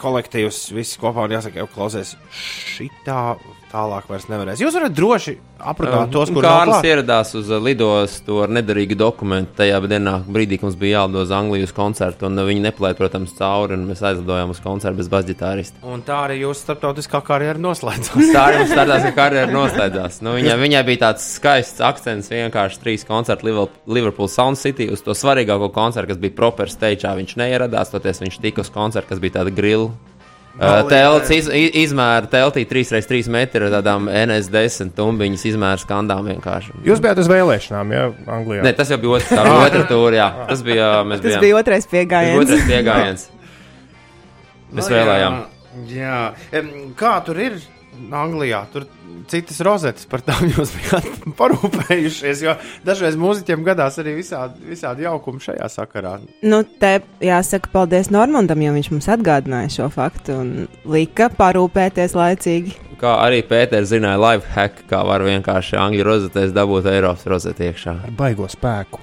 kolektīvs, 0.00 0.66
visi 0.76 1.00
kopā 1.00 1.24
un 1.24 1.32
jāsaka, 1.32 1.62
jau 1.62 1.68
klausies, 1.72 2.12
šitā 2.32 3.36
tālāk 3.70 4.08
vairs 4.10 4.26
nevarēs. 4.30 4.60
Jūs 4.62 4.74
varat 4.74 4.94
droši 4.96 5.36
aprunāt 5.60 6.10
tos, 6.14 6.30
kuriem 6.32 6.48
Kārlis 6.50 6.86
ieradās 6.88 7.34
uz 7.38 7.50
uh, 7.52 7.60
lidostu 7.62 8.40
ar 8.42 8.50
nedarīgu 8.52 8.96
dokumentu 8.98 9.54
tajā 9.60 9.78
dienā, 9.90 10.14
brīdī, 10.26 10.58
kad 10.58 10.68
mums 10.70 10.78
bija 10.80 11.00
jālido 11.02 11.22
uz 11.22 11.30
Angliju 11.36 11.68
uz 11.68 11.74
koncertu, 11.76 12.26
un 12.26 12.40
viņi 12.48 12.64
neplēja, 12.64 12.96
protams, 12.98 13.34
cauri, 13.38 13.76
un 13.78 13.86
mēs 13.90 14.02
aizlidojām 14.10 14.54
uz 14.54 14.60
koncertu 14.64 15.00
bez 15.02 15.10
basģitārista. 15.12 15.82
Un 15.86 16.02
tā 16.06 16.18
arī 16.26 16.40
jūsu 16.42 16.64
starptautiskā 16.66 17.22
karjera 17.26 17.60
noslēdzās. 17.62 18.32
Tā 18.34 18.44
arī 18.48 18.62
mums 18.64 18.74
startās, 18.74 19.06
ka 19.08 19.14
karjera 19.20 19.52
noslēdzās. 19.54 20.20
Nu, 20.26 20.34
viņa, 20.40 20.58
viņai 20.64 20.84
bija 20.90 21.04
tāds 21.06 21.28
skaists 21.36 21.84
akcents, 21.84 22.30
vienkārši 22.32 22.82
trīs 22.82 23.06
koncerti 23.08 23.46
Liver- 23.50 23.70
Liverpool 23.86 24.28
Sound 24.32 24.58
City 24.60 24.88
uz 24.90 25.04
to 25.06 25.14
svarīgāko 25.16 25.70
koncertu, 25.74 26.14
kas 26.14 26.22
bija 26.22 26.36
proper 26.42 26.72
stage. 26.72 27.06
Viņš 27.20 27.36
neieradās, 27.38 27.92
toties 27.92 28.20
viņš 28.24 28.40
tika 28.42 28.64
uz 28.64 28.70
koncertu, 28.72 29.12
kas 29.14 29.20
bija 29.22 29.38
tāda 29.40 29.52
grila. 29.54 29.90
Uh, 30.58 30.80
telts 30.90 31.30
iz, 31.30 31.46
izmēra 31.78 32.26
teltī 32.28 32.64
3x3 32.68 33.28
metru 33.32 33.68
ar 33.68 33.76
tādām 33.78 34.08
NS10 34.10 34.90
tumbiņas 34.96 35.44
izmēra 35.52 35.78
skandām 35.80 36.26
vienkārši. 36.26 36.74
Jūs 36.84 37.00
bijāt 37.04 37.20
uz 37.22 37.30
vēlēšanām, 37.30 37.92
jā, 37.94 38.02
Anglijā. 38.26 38.64
Ne, 38.66 38.72
tas 38.76 38.90
jau 38.90 38.98
bija 39.00 39.14
otrs, 39.20 39.30
tā 39.30 39.44
bija 39.46 39.60
otra 39.68 39.84
tūri, 39.88 40.18
jā. 40.18 40.26
Tas 40.50 40.64
bija, 40.66 40.88
mēs 41.06 41.22
Tas 41.22 41.30
bijām, 41.30 41.44
bija 41.46 41.60
otrais 41.62 41.86
tas 41.86 41.92
bija 41.92 42.02
piegājiens. 42.02 42.42
otrais 42.42 42.66
piegājiens. 42.66 43.26
Mēs 44.74 44.90
vēlējām. 44.92 45.38
Nu, 45.38 45.86
Jā, 45.86 46.32
Em, 46.58 46.66
kā 46.98 47.12
tur 47.24 47.38
ir 47.38 47.60
Anglijā? 48.12 48.62
Tur 48.72 48.86
citas 49.30 49.60
rozetes 49.64 50.06
par 50.10 50.22
tām 50.24 50.48
jūs 50.52 50.72
bijāt 50.76 51.08
parūpējušies. 51.38 52.44
Jo 52.44 52.56
dažreiz 52.86 53.18
mūziķiem 53.20 53.64
gadās 53.66 53.98
arī 54.02 54.16
visādi, 54.18 54.62
visādi 54.70 55.06
jaukumi 55.06 55.42
šajā 55.44 55.68
sakarā. 55.72 56.16
Nu, 56.42 56.62
te 56.64 56.98
jāsaka 57.24 57.72
paldies 57.72 58.12
Normandam, 58.14 58.62
jo 58.64 58.74
viņš 58.76 58.92
mums 58.94 59.10
atgādināja 59.12 59.74
šo 59.76 59.90
faktu 59.92 60.38
un 60.42 60.54
lika 60.88 61.30
parūpēties 61.36 62.16
laicīgi. 62.18 62.78
Kā 63.00 63.14
arī 63.24 63.40
Pēters 63.48 63.92
zināja, 63.94 64.20
live 64.20 64.48
hack, 64.52 64.82
kā 64.90 65.00
var 65.08 65.24
vienkārši 65.24 65.78
angļu 65.80 66.04
rozetēs 66.04 66.52
dabūt 66.56 66.90
Eiropas 66.90 67.24
rozeti 67.32 67.70
iekšā. 67.70 67.96
Ar 68.10 68.18
baigo 68.18 68.48
spēku. 68.50 69.00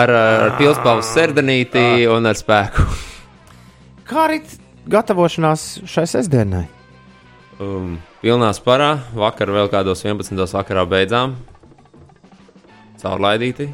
Ar, 0.00 0.10
ar 0.10 0.54
pilspāvu 0.58 1.04
serdenīti 1.06 2.06
un 2.10 2.26
ar 2.26 2.38
spēku. 2.38 2.86
Kā 4.08 4.24
arī 4.26 4.40
gatavošanās 4.90 5.66
šai 5.88 6.06
sestdienai? 6.08 6.64
Um, 7.62 7.98
pilnā 8.24 8.48
sparā, 8.56 8.94
vakar 9.12 9.50
vēl 9.52 9.68
kādos 9.72 10.00
11. 10.00 10.38
vakarā 10.56 10.86
beidzām. 10.88 11.34
Caurlaidīti. 13.02 13.66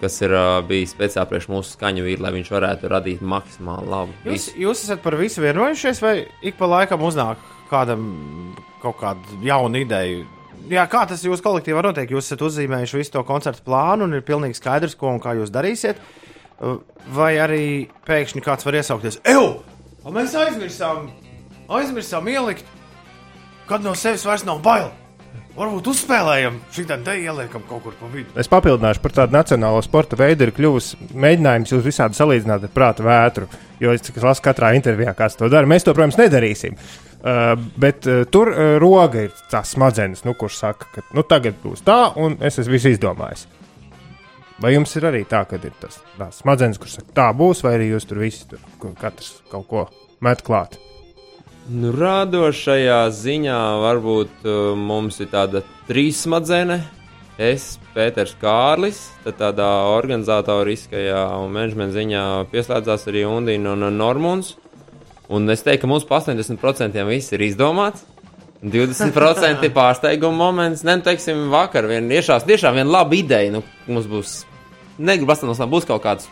Kas 0.00 0.16
ir 0.24 0.32
uh, 0.32 0.60
bijis 0.64 0.94
speciāli 0.94 1.28
priekš 1.28 1.48
mūsu 1.52 1.74
skaņu 1.76 2.04
vīri, 2.04 2.22
lai 2.24 2.32
viņš 2.34 2.48
varētu 2.52 2.88
radīt 2.92 3.24
maksimāli 3.24 3.90
labu. 3.92 4.14
Jūs, 4.24 4.32
visu. 4.32 4.54
jūs 4.60 4.84
esat 4.86 5.02
par 5.04 5.16
visu 5.20 5.44
vienojušies, 5.44 6.00
vai 6.04 6.14
ik 6.44 6.56
pa 6.56 6.68
laikam 6.68 7.04
uznāk 7.04 7.40
kādam 7.70 8.06
kaut 8.80 8.96
kāda 9.00 9.40
jauna 9.44 9.82
ideja? 9.84 10.24
Jā, 10.72 10.84
kā 10.90 11.04
tas 11.08 11.24
jūsu 11.24 11.44
kolektīvā 11.44 11.82
notiek? 11.84 12.12
Jūs 12.12 12.30
esat 12.30 12.44
uzzīmējuši 12.48 13.00
visu 13.00 13.14
to 13.16 13.24
koncertu 13.28 13.64
plānu 13.66 14.08
un 14.08 14.16
ir 14.16 14.24
pilnīgi 14.24 14.56
skaidrs, 14.56 14.96
ko 14.96 15.12
un 15.12 15.20
kā 15.24 15.36
jūs 15.36 15.52
darīsiet. 15.52 16.00
Vai 17.12 17.34
arī 17.40 17.64
pēkšņi 18.08 18.44
kāds 18.44 18.68
var 18.68 18.80
iesaukties? 18.80 19.20
Eju! 19.28 19.50
Mēs 20.16 20.36
aizmirsām, 20.38 21.10
aizmirsām 21.76 22.28
ielikt, 22.32 22.75
kad 23.68 23.84
no 23.84 23.94
sevis 23.98 24.24
vairs 24.26 24.46
nav 24.46 24.62
bail. 24.64 24.88
Varbūt 25.56 25.86
uzspēlējam, 25.88 26.58
šī 26.68 26.82
tā 26.84 26.98
te 27.00 27.14
ieliekam 27.16 27.62
kaut 27.64 27.80
kur 27.86 27.94
pa 27.96 28.08
vidu. 28.12 28.28
Es 28.36 28.48
papildināšu 28.52 29.00
par 29.00 29.14
tādu 29.16 29.32
nacionālo 29.38 29.80
sporta 29.84 30.18
veidu, 30.20 30.44
ir 30.44 30.52
kļuvis 30.52 30.90
mēģinājums 31.16 31.72
jūs 31.72 31.84
visādi 31.86 32.18
salīdzināt 32.18 32.66
ar 32.68 32.72
prāta 32.74 33.04
vētru. 33.06 33.48
Jo 33.80 33.94
es 33.96 34.04
lasu 34.20 34.44
katrā 34.44 34.74
intervijā, 34.76 35.14
kāds 35.16 35.38
to 35.40 35.48
dara. 35.52 35.68
Mēs 35.68 35.86
to, 35.86 35.94
protams, 35.96 36.18
nedarīsim. 36.20 36.76
Uh, 36.76 37.54
bet 37.80 38.04
uh, 38.04 38.26
tur 38.28 38.52
uh, 38.52 38.76
roga 38.82 39.24
ir 39.26 39.38
tas 39.50 39.72
smadzenes, 39.72 40.26
nu, 40.28 40.36
kurš 40.36 40.58
saka, 40.60 40.90
ka 40.92 41.04
nu, 41.16 41.24
tagad 41.24 41.56
būs 41.62 41.80
tā, 41.86 42.02
un 42.20 42.36
es 42.44 42.60
esmu 42.60 42.76
visu 42.76 42.92
izdomājis. 42.92 43.46
Vai 44.60 44.74
jums 44.74 44.92
ir 45.00 45.08
arī 45.08 45.24
tā, 45.28 45.40
ka 45.48 45.56
ir 45.56 45.72
tas 45.80 45.96
smadzenes, 46.36 46.76
kurš 46.80 46.98
saka, 47.00 47.16
tā 47.16 47.30
būs, 47.36 47.64
vai 47.64 47.78
arī 47.78 47.88
jūs 47.94 48.06
tur 48.08 48.20
visi 48.20 48.44
tur 48.52 48.60
katrs 49.00 49.38
kaut 49.48 49.66
ko 49.72 49.88
met 50.24 50.44
klāt? 50.44 50.76
Nu, 51.66 51.90
radošajā 51.90 52.98
ziņā 53.10 53.60
varbūt 53.82 54.44
uh, 54.46 54.76
mums 54.78 55.16
ir 55.18 55.32
tāda 55.32 55.64
trīsmadzene. 55.88 56.76
Es, 57.42 57.74
Pēters 57.90 58.36
Kārlis, 58.38 59.00
tad 59.24 59.40
tādā 59.40 59.66
organizatoriskajā 59.96 61.24
un 61.40 61.50
menedžmenta 61.56 61.96
ziņā 61.98 62.22
pieslēdzās 62.52 63.08
arī 63.10 63.26
Undīna 63.26 63.74
un 63.74 63.88
Normons. 63.98 64.54
Un 65.26 65.50
es 65.50 65.66
teiktu, 65.66 65.82
ka 65.82 65.90
mums 65.90 66.06
pa 66.06 66.20
80% 66.22 67.02
viss 67.10 67.34
ir 67.34 67.42
izdomāts. 67.48 68.06
20% 68.62 69.66
ir 69.66 69.74
pārsteiguma 69.80 70.38
moments. 70.38 70.86
Nē, 70.86 71.00
nu, 71.00 71.06
teiksim, 71.10 71.48
vakar 71.50 71.90
vien 71.90 72.06
iešās 72.14 72.46
tiešām 72.46 72.78
viena 72.78 73.00
laba 73.00 73.18
ideja. 73.18 73.50
Nu, 73.58 73.66
mums 73.90 74.06
būs, 74.06 74.38
negribu 75.02 75.34
pastāstīt, 75.34 75.74
būs 75.74 75.90
kaut 75.90 76.06
kāds 76.06 76.30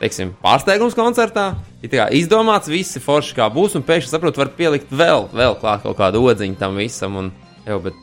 teiksim, 0.00 0.34
pārsteigums 0.42 0.96
koncertā. 0.98 1.52
Ir 1.84 1.92
kā 1.92 2.08
izdomāts, 2.16 2.70
visi 2.72 3.02
forši 3.02 3.36
kā 3.38 3.48
būs, 3.52 3.76
un 3.78 3.84
pēkšņi 3.86 4.12
saprotu, 4.12 4.42
var 4.42 4.52
pielikt 4.56 4.92
vēl, 4.94 5.28
vēl 5.34 5.58
klāt 5.60 5.84
kaut 5.84 5.98
kādu 6.00 6.24
odziņu 6.24 6.58
tam 6.60 6.80
visam. 6.80 7.20
Un, 7.20 7.30
jau, 7.68 7.78
bet 7.84 8.00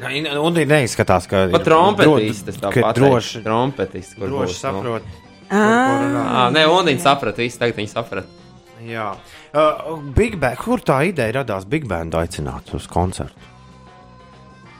Un 0.00 0.54
viņi 0.56 0.68
neizskatās, 0.70 1.26
ka 1.28 1.42
pat 1.52 1.64
trompetistis 1.66 2.56
tā 2.56 2.70
ka 2.72 2.84
pat 2.86 2.96
droši, 2.96 3.42
trompetists, 3.44 4.16
kur 4.16 4.30
droši 4.30 4.54
būs. 4.54 4.62
nu. 4.72 4.80
saprot. 4.80 5.10
Ā, 5.50 6.46
nē, 6.54 6.62
un 6.72 6.88
viņi 6.88 7.02
saprata, 7.02 7.42
visi 7.42 7.60
tagad 7.60 7.80
viņi 7.80 7.90
saprata. 7.90 8.38
Jā, 8.80 9.10
uh, 9.52 9.90
Big 10.16 10.38
Bang, 10.40 10.56
kur 10.56 10.80
tā 10.80 11.02
ideja 11.10 11.42
radās 11.42 11.66
Big 11.68 11.84
Bang 11.88 12.14
aicināt 12.16 12.72
uz 12.72 12.86
koncertu? 12.88 13.36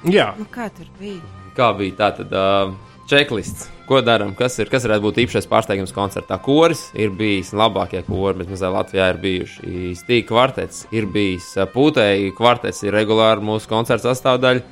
Jā, 0.09 0.31
Nu, 0.39 0.47
kā 0.49 0.71
tur 0.73 0.89
bija? 0.97 1.21
Kā 1.53 1.75
bija 1.77 1.99
tā 1.99 2.09
tad 2.23 2.33
uh, 2.33 2.73
checklists? 3.11 3.69
Ko 3.91 3.99
darām? 4.07 4.37
Kas, 4.39 4.55
ir, 4.63 4.69
kas 4.71 4.85
varētu 4.87 5.03
būt 5.03 5.17
īpašais 5.25 5.49
pārsteigums 5.51 5.91
koncertā? 5.91 6.37
Koris 6.39 6.85
ir 6.95 7.11
bijis 7.19 7.49
labākie 7.59 8.05
kori, 8.07 8.37
bet 8.39 8.53
mazliet 8.53 8.77
Latvijā 8.77 9.09
ir 9.11 9.19
bijuši. 9.25 9.71
Stīka 9.99 10.29
kvartets 10.29 10.85
ir 10.95 11.09
bijis. 11.11 11.49
Pūtēji 11.73 12.31
kvartets 12.39 12.85
ir 12.87 12.95
regulāri 12.95 13.43
mūsu 13.49 13.67
koncerta 13.73 14.13
sastāvdaļa. 14.13 14.63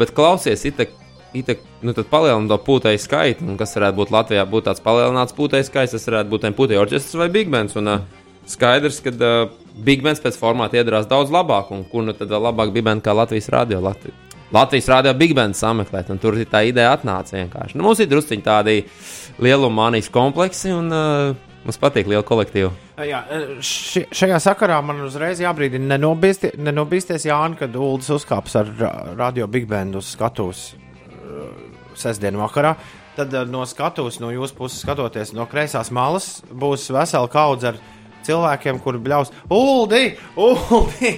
Bet 0.00 0.14
klausies, 0.16 0.64
itek, 0.72 0.96
itek, 1.36 1.60
nu 1.84 1.92
tad 1.92 2.08
palielināt 2.08 2.48
to 2.54 2.62
pūtēju 2.64 3.04
skaitu. 3.04 3.44
Un 3.44 3.60
kas 3.60 3.76
varētu 3.76 4.00
būt 4.00 4.16
Latvijā, 4.16 4.48
būtu 4.48 4.70
tāds 4.70 4.84
palielināts 4.88 5.36
pūtēju 5.36 5.68
skaits, 5.68 5.92
tas 5.98 6.08
varētu 6.08 6.32
būt 6.32 6.48
pūtēju 6.56 6.86
orķestris 6.86 7.20
vai 7.20 7.28
big 7.36 7.52
bands. 7.52 7.76
Un, 7.76 7.92
uh, 7.92 8.24
Skaidrs, 8.46 9.02
ka 9.02 9.10
uh, 9.10 9.50
Big 9.84 10.04
Bands 10.06 10.22
pēc 10.22 10.38
formāta 10.38 10.78
iedarās 10.78 11.10
daudz 11.10 11.34
labāk, 11.34 11.74
un 11.74 11.82
kur 11.90 12.06
nu 12.06 12.14
tad 12.16 12.30
labāk 12.30 12.70
bija 12.72 12.92
band 12.92 13.04
kā 13.04 13.12
Latvijas 13.12 13.50
radio. 13.52 13.82
Latvijas. 13.84 14.25
Latvijas 14.54 14.88
rādio 14.92 15.14
Big 15.18 15.34
Band 15.34 15.58
sameklēt, 15.58 16.10
un 16.12 16.20
tur 16.22 16.38
tā 16.50 16.62
ideja 16.68 16.92
atnāca 16.94 17.34
vienkārši. 17.34 17.78
Nu, 17.78 17.86
mums 17.88 18.00
ir 18.02 18.10
druskuļi 18.10 18.44
tādi 18.46 18.76
lieluma 19.42 19.88
manijas 19.88 20.10
kompleksi, 20.14 20.70
un 20.76 20.92
uh, 20.94 21.34
mums 21.66 21.80
patīk 21.82 22.06
liela 22.10 22.22
kolektīva. 22.26 22.70
Jā, 23.04 23.24
ši, 23.60 24.06
šajā 24.14 24.38
sakarā 24.40 24.78
man 24.86 25.02
uzreiz 25.04 25.42
jābrīdina, 25.42 25.96
nenobīsties, 25.96 26.54
nenobīsties 26.62 27.26
Jānis, 27.28 27.58
kad 27.60 27.74
Ulas 27.76 28.08
uzkāps 28.14 28.54
ar 28.62 28.70
ra- 28.78 28.94
radio 29.18 29.50
Big 29.50 29.66
Band 29.68 29.98
uz 29.98 30.14
skatuves 30.14 30.70
sestdienas 31.96 32.40
vakarā. 32.46 32.76
Tad 33.16 33.32
no 33.48 33.64
skatuves, 33.68 34.18
no 34.20 34.30
jūsu 34.32 34.56
puses 34.58 34.82
skatoties, 34.84 35.32
no 35.36 35.46
kreisās 35.48 35.90
malas 35.94 36.42
būs 36.52 36.90
vesela 36.92 37.28
kaudze 37.32 37.72
ar 37.72 37.78
cilvēkiem, 38.26 38.80
kuri 38.84 39.00
bļaus 39.00 39.32
Uldi! 39.52 40.10
Uldi! 40.36 41.12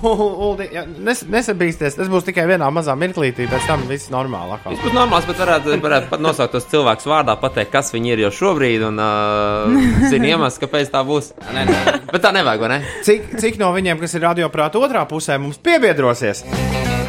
Uldi! 0.00 0.66
Jā, 0.72 0.82
nes, 1.04 1.20
nesabīsties, 1.28 1.96
tas 1.98 2.08
būs 2.08 2.24
tikai 2.24 2.46
vienā 2.48 2.68
mazā 2.72 2.94
mirklītī, 2.96 3.44
pēc 3.50 3.66
tam 3.68 3.82
viss 3.90 4.08
normāli. 4.12 4.54
atkal. 4.56 4.72
Tas 4.76 4.84
būtu 4.86 4.96
normāls, 4.96 5.26
bet 5.28 5.40
varētu, 5.42 5.74
varētu 5.84 6.08
pat 6.12 6.22
nosaukt 6.24 6.54
tos 6.56 6.66
cilvēkus 6.72 7.08
vārdā, 7.10 7.34
pateikt, 7.40 7.72
kas 7.74 7.92
viņi 7.92 8.14
ir 8.14 8.22
jau 8.24 8.30
šobrīd, 8.38 8.86
un 8.88 8.96
uh, 9.02 9.76
zina 10.08 10.30
iemesls, 10.32 10.58
kāpēc 10.62 10.90
tā 10.94 11.02
būs. 11.06 11.32
Nē, 11.52 11.66
nē. 11.68 11.80
Bet 12.14 12.24
tā 12.24 12.32
nevajag, 12.36 12.64
vai 12.64 12.70
ne? 12.72 12.80
Cik, 13.06 13.34
cik 13.42 13.60
no 13.60 13.68
viņiem, 13.76 14.00
kas 14.00 14.16
ir 14.16 14.24
radioprāta 14.24 14.80
otrā 14.80 15.04
pusē, 15.10 15.36
mums 15.42 15.60
piebiedrosies? 15.60 16.44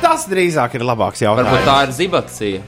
Tas 0.04 0.28
drīzāk 0.32 0.76
ir 0.80 0.84
labāks 0.88 1.22
Varbūt 1.24 1.48
jautājums. 1.48 1.68
tā 1.68 1.78
ir 1.88 1.92
zibacija. 1.96 2.60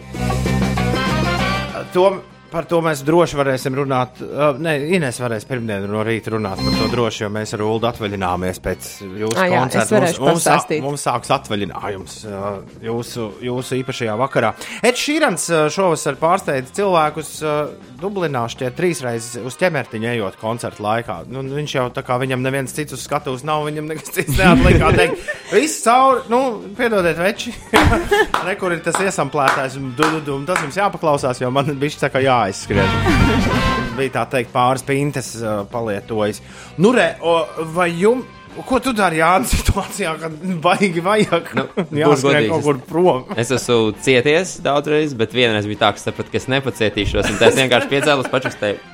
To, 1.93 2.07
par 2.53 2.67
to 2.69 2.79
mēs 2.85 3.01
droši 3.05 3.37
varēsim 3.39 3.75
runāt. 3.81 4.21
Uh, 4.23 4.53
nē, 4.61 4.75
Ines 4.95 5.17
varēs 5.21 5.47
pirmdien 5.49 5.87
no 5.89 6.03
rīta 6.05 6.31
runāt 6.35 6.61
par 6.61 6.77
to 6.79 6.87
droši, 6.93 7.23
jo 7.25 7.29
mēs 7.33 7.53
ar 7.57 7.63
Ulu 7.65 7.89
atvaļināmies 7.89 8.61
pēc 8.63 8.89
jūsu 9.03 9.39
Ah, 9.41 9.49
jā, 9.49 9.59
koncerta. 9.63 9.95
varēšu 9.97 10.23
mums, 10.27 10.45
sā- 10.45 10.79
mums 10.85 11.05
sāks 11.07 11.33
atvaļinājums 11.33 12.15
uh, 12.29 12.61
jūsu, 12.85 13.27
jūsu 13.49 13.79
īpašajā 13.81 14.15
vakarā. 14.21 14.53
Ed 14.85 14.99
Šīrans 15.01 15.47
uh, 15.51 15.65
šovasar 15.73 16.19
pārsteidz 16.21 16.71
cilvēkus 16.77 17.33
uh, 17.43 17.73
Dublinā 18.03 18.45
šķiet 18.51 18.75
trīsreiz 18.77 19.27
uz 19.47 19.55
ķemertiņa 19.61 20.13
ejot 20.17 20.35
koncerta 20.41 20.83
laikā. 20.83 21.17
Nu, 21.31 21.41
viņš 21.47 21.75
jau 21.77 21.85
tā 21.95 22.03
kā 22.05 22.17
viņam 22.21 22.41
neviens 22.43 22.73
cits 22.75 22.93
uz 22.97 23.03
skatuves 23.07 23.45
nav, 23.47 23.63
viņam 23.69 23.87
nekas 23.93 24.11
cits 24.17 24.37
neatliek 24.37 24.79
kā 24.81 24.89
teikt. 24.97 25.23
Viss 25.53 25.79
cauri, 25.85 26.25
nu, 26.33 26.41
piedodiet, 26.77 27.17
veči. 27.23 27.53
Rekur 28.49 28.75
ir 28.75 28.81
tas 28.85 28.97
iesamplētājs, 29.03 29.77
un 29.79 30.45
tas 30.47 30.59
jums 30.63 30.77
jāpaklausās, 30.79 31.39
jo 31.43 31.51
man 31.53 31.71
bija 31.79 32.01
tā 32.03 32.09
kā 32.11 32.21
jāizskrien. 32.43 33.41
bija 33.97 34.17
tā 34.19 34.23
teikt, 34.37 34.53
pāris 34.53 34.85
pintes 34.85 35.33
uh, 35.39 35.63
palietojas. 35.69 36.41
Nu, 36.81 36.93
re, 36.95 37.13
o, 37.21 37.35
vai 37.75 37.89
jums, 37.91 38.29
ko 38.67 38.77
tu 38.83 38.93
dari 38.93 39.17
Jānis 39.17 39.53
situācijā, 39.55 40.13
kad 40.21 40.39
baigi 40.61 41.03
vajag? 41.03 41.51
Nu, 41.57 41.67
jāskrien 42.03 42.49
kaut 42.51 42.65
kur 42.67 42.81
prom. 42.89 43.35
Es 43.39 43.53
esmu 43.53 43.93
cieties 44.03 44.57
daudzreiz, 44.65 45.15
bet 45.17 45.35
vienreiz 45.35 45.69
bija 45.69 45.87
tā, 45.87 45.93
ka 45.95 46.03
sapratu, 46.03 46.33
ka 46.33 46.41
es 46.41 46.49
nepacietīšos, 46.53 47.31
un 47.33 47.39
tas 47.41 47.57
vienkārši 47.57 47.91
piecēlus 47.93 48.31
pačukstēju. 48.33 48.89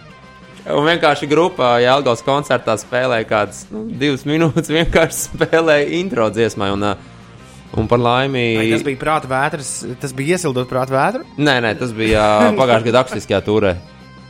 Un 0.70 0.86
vienkārši 0.86 1.26
grupā 1.32 1.78
Jālgals 1.82 2.22
koncertā 2.22 2.76
spēlēja 2.78 3.26
kādas 3.26 3.64
nu, 3.72 3.88
divas 4.00 4.26
minūtes, 4.30 4.70
vienkārši 4.70 5.24
spēlēja 5.32 5.88
intro 5.98 6.28
dziesmai. 6.36 6.70
Un, 6.76 6.92
uh, 6.92 7.19
un 7.78 7.90
par 7.90 8.02
laimi. 8.02 8.46
Vai 8.58 8.70
tas 8.74 8.86
bija 8.88 9.02
prāta 9.02 9.30
vētras, 9.30 9.74
tas 10.02 10.16
bija 10.16 10.38
iesildot 10.38 10.70
prāta 10.72 10.96
vētru? 10.96 11.28
Nē, 11.38 11.60
nē, 11.66 11.76
tas 11.80 11.94
bija 11.96 12.26
pagājušajā 12.60 12.88
gadā 12.90 13.04
akstiskajā 13.06 13.44
turē. 13.46 13.76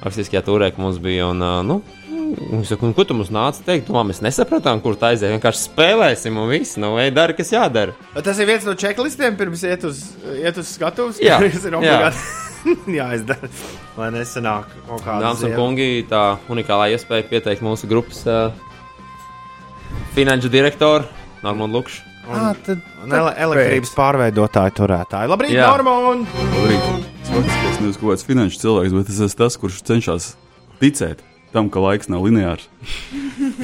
Akstiskajā 0.06 0.44
turē, 0.48 0.74
ka 0.74 0.84
mums 0.84 1.00
bija. 1.04 1.32
Un, 1.32 1.44
nu, 1.68 1.82
Viņš 2.30 2.76
saka, 2.76 2.90
ko 2.94 3.04
tu 3.10 3.16
mums 3.18 3.32
nāci 3.34 3.64
teikt? 3.66 3.88
Nu, 3.90 4.02
mēs 4.06 4.20
nesapratām, 4.22 4.82
kur 4.84 4.98
tā 5.00 5.14
aiziet. 5.14 5.32
Vienkārši 5.34 5.64
spēlēsim, 5.66 6.36
un 6.38 6.52
viss. 6.52 6.78
Nu, 6.78 6.92
vai 6.98 7.08
dara, 7.14 7.34
kas 7.34 7.50
jādara. 7.54 7.96
Tas 8.26 8.38
ir 8.38 8.50
viens 8.50 8.68
no 8.68 8.76
checklistiem, 8.78 9.38
pirms 9.40 9.64
iet 9.66 9.86
uz, 9.90 10.04
iet 10.38 10.60
uz 10.62 10.70
skatuves. 10.76 11.22
Jā, 11.24 11.40
kas 11.42 11.66
ir 11.66 11.78
obligāti 11.80 12.22
jāizdara. 13.00 13.50
Lai 13.98 14.12
nesanāk 14.14 14.70
kaut 14.88 15.04
kāda 15.06 15.24
Dāmas 15.26 15.46
un 15.48 15.56
kungi, 15.58 15.90
tā 16.10 16.24
unikālā 16.52 16.92
iespēja 16.94 17.26
pieteikt 17.32 17.66
mūsu 17.66 17.90
grupas 17.90 18.22
uh, 18.30 18.54
finanšu 20.14 20.52
direktoru 20.54 21.10
Normālu 21.42 21.80
Lukšu. 21.80 22.09
Ah, 22.30 22.52
tad, 22.66 22.84
Un 23.04 23.16
ele 23.16 23.32
elektrības 23.46 23.94
pārveidotāju 23.98 24.76
turētāju. 24.82 25.32
Labrīt, 25.32 25.56
Jā. 25.56 25.70
Normān! 25.74 26.26
Labrīt. 26.58 27.08
Es 27.30 27.80
neesmu 27.82 27.96
kaut 28.02 28.14
kāds 28.16 28.26
finanšu 28.28 28.62
cilvēks, 28.64 28.96
bet 28.98 29.12
es 29.14 29.20
esmu 29.28 29.40
tas, 29.44 29.58
kurš 29.62 29.82
cenšas 29.88 30.32
ticēt 30.82 31.22
tam, 31.54 31.70
ka 31.74 31.82
laiks 31.82 32.10
nav 32.12 32.26
lineārs. 32.28 32.68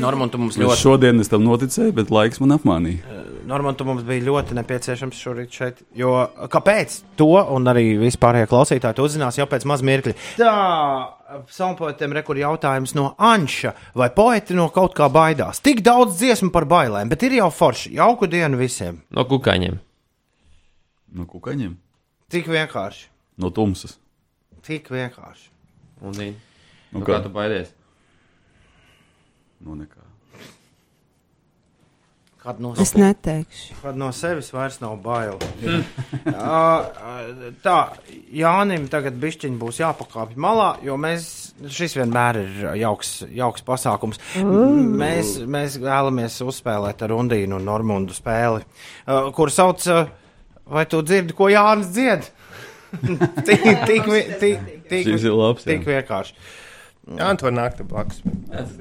Normān, 0.02 0.32
tu 0.34 0.40
mums 0.42 0.58
Ļoti. 0.58 0.70
ļoti, 0.72 0.82
Šodien 0.82 1.22
es 1.22 1.30
tam 1.32 1.44
noticēju, 1.46 1.94
bet 1.98 2.14
laiks 2.14 2.42
man 2.42 2.56
apmānīja. 2.58 3.22
Normān, 3.46 3.76
tu 3.78 3.86
mums 3.86 4.02
bija 4.08 4.24
ļoti 4.26 4.56
nepieciešams 4.58 5.20
šorīt 5.22 5.54
šeit. 5.54 5.82
Jo 5.94 6.12
kāpēc 6.50 6.96
to 7.20 7.28
un 7.54 7.68
arī 7.70 7.84
vispārējie 8.02 8.48
klausītāji 8.50 8.98
to 8.98 9.06
uzzinās 9.06 9.38
jau 9.38 9.46
pēc 9.52 9.68
maz 9.70 9.84
mirkļa? 9.86 10.14
Tā, 10.40 10.54
salmpoetiem 11.54 12.16
rekur 12.18 12.40
jautājums 12.42 12.96
no 12.98 13.12
Anša. 13.22 13.76
Vai 14.02 14.10
poeti 14.16 14.58
no 14.58 14.66
kaut 14.74 14.96
kā 14.98 15.10
baidās? 15.14 15.62
Tik 15.62 15.84
daudz 15.86 16.18
dziesmu 16.24 16.50
par 16.56 16.66
bailēm, 16.72 17.12
bet 17.14 17.28
ir 17.28 17.38
jau 17.38 17.52
forši. 17.54 17.94
Jauku 18.00 18.30
dienu 18.32 18.58
visiem. 18.58 19.02
No 19.14 19.28
kukaiņiem. 19.30 19.78
No 21.16 21.28
kukaņiem, 21.30 21.78
Tik 22.34 22.50
vienkārši. 22.52 23.06
no 23.38 23.50
tumsas. 23.54 24.00
Tik 24.66 24.90
vienkārši. 24.92 25.52
Un, 26.02 26.18
nu, 26.18 26.34
Nu, 26.96 27.02
kā 27.06 27.20
kā? 27.20 27.24
tu 27.24 27.30
baidies? 27.30 27.70
No 29.66 29.76
nekā. 29.78 30.05
Kad 32.46 32.60
no, 32.62 32.76
Es 32.78 32.92
neteikšu. 32.94 33.74
kad 33.82 33.96
no 33.98 34.12
sevis 34.14 34.52
vairs 34.54 34.76
nav 34.84 35.00
bail. 35.02 35.40
Ā, 36.30 36.60
Tā, 37.66 37.78
Jānim 38.38 38.86
tagad 38.92 39.16
bišķiņi 39.22 39.58
būs 39.62 39.80
jāpakāpj 39.82 40.38
malā, 40.46 40.68
jo 40.86 40.94
mēs, 41.02 41.26
šis 41.74 41.96
vienmēr 41.98 42.38
ir 42.44 42.68
jauks, 42.84 43.16
jauks 43.34 43.66
pasākums. 43.66 44.22
M- 44.42 44.94
Mēs, 45.02 45.40
mēs 45.50 45.80
vēlamies 45.82 46.38
uzspēlēt 46.46 47.02
ar 47.08 47.14
Undīnu 47.18 47.58
un 47.58 47.66
Normundu 47.66 48.14
spēli, 48.14 48.62
ā, 49.10 49.18
kur 49.36 49.50
sauc, 49.54 49.82
ā, 49.90 50.04
vai 50.70 50.86
tu 50.90 51.02
dzirdi, 51.06 51.34
ko 51.38 51.50
Jānis 51.50 51.90
dzied? 51.96 52.30
tik, 53.48 53.66
tik, 53.90 54.12
tik, 54.40 54.62
tik, 54.92 55.10
labs, 55.34 55.66
tik 55.66 55.82
vienkārši. 55.90 56.38
vari 57.46 57.58
nākt 57.58 57.82
te 57.82 57.86
blakus. 57.90 58.22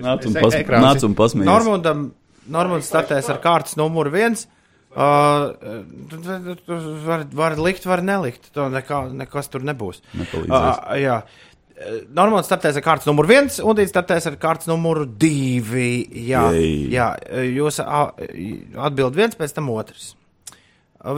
Nāc 0.00 0.28
un, 0.28 0.36
pas, 0.36 0.54
nāc 0.84 1.02
un 1.08 1.16
pasmējies. 1.18 1.48
Normundam, 1.48 2.04
Normunds 2.52 2.90
startēs 2.90 3.30
ar 3.32 3.40
kārtas 3.44 3.78
numuru 3.80 4.12
viens. 4.14 4.46
Uh, 4.94 5.50
var, 7.04 7.24
var 7.34 7.56
likt, 7.58 7.86
var 7.88 8.02
nelikt. 8.04 8.52
To 8.54 8.68
nekā, 8.70 9.08
nekas 9.24 9.50
tur 9.50 9.64
nebūs. 9.66 10.02
Nepalīdzēs. 10.14 10.82
Uh, 10.84 10.98
jā. 11.02 11.18
Normāli 12.14 12.46
startēs 12.46 12.76
ar 12.78 12.84
kārtas 12.86 13.08
numuru 13.08 13.32
viens, 13.32 13.56
un 13.58 13.74
viņš 13.74 13.90
startēs 13.90 14.28
ar 14.30 14.36
kārtas 14.42 14.70
numuru 14.70 15.08
divi. 15.08 16.04
Jā, 16.28 16.44
Jej. 16.54 16.76
jā 16.94 17.08
jūs 17.50 17.80
atbildat 17.82 19.18
viens, 19.18 19.34
pēc 19.40 19.56
tam 19.56 19.72
otrs. 19.74 20.12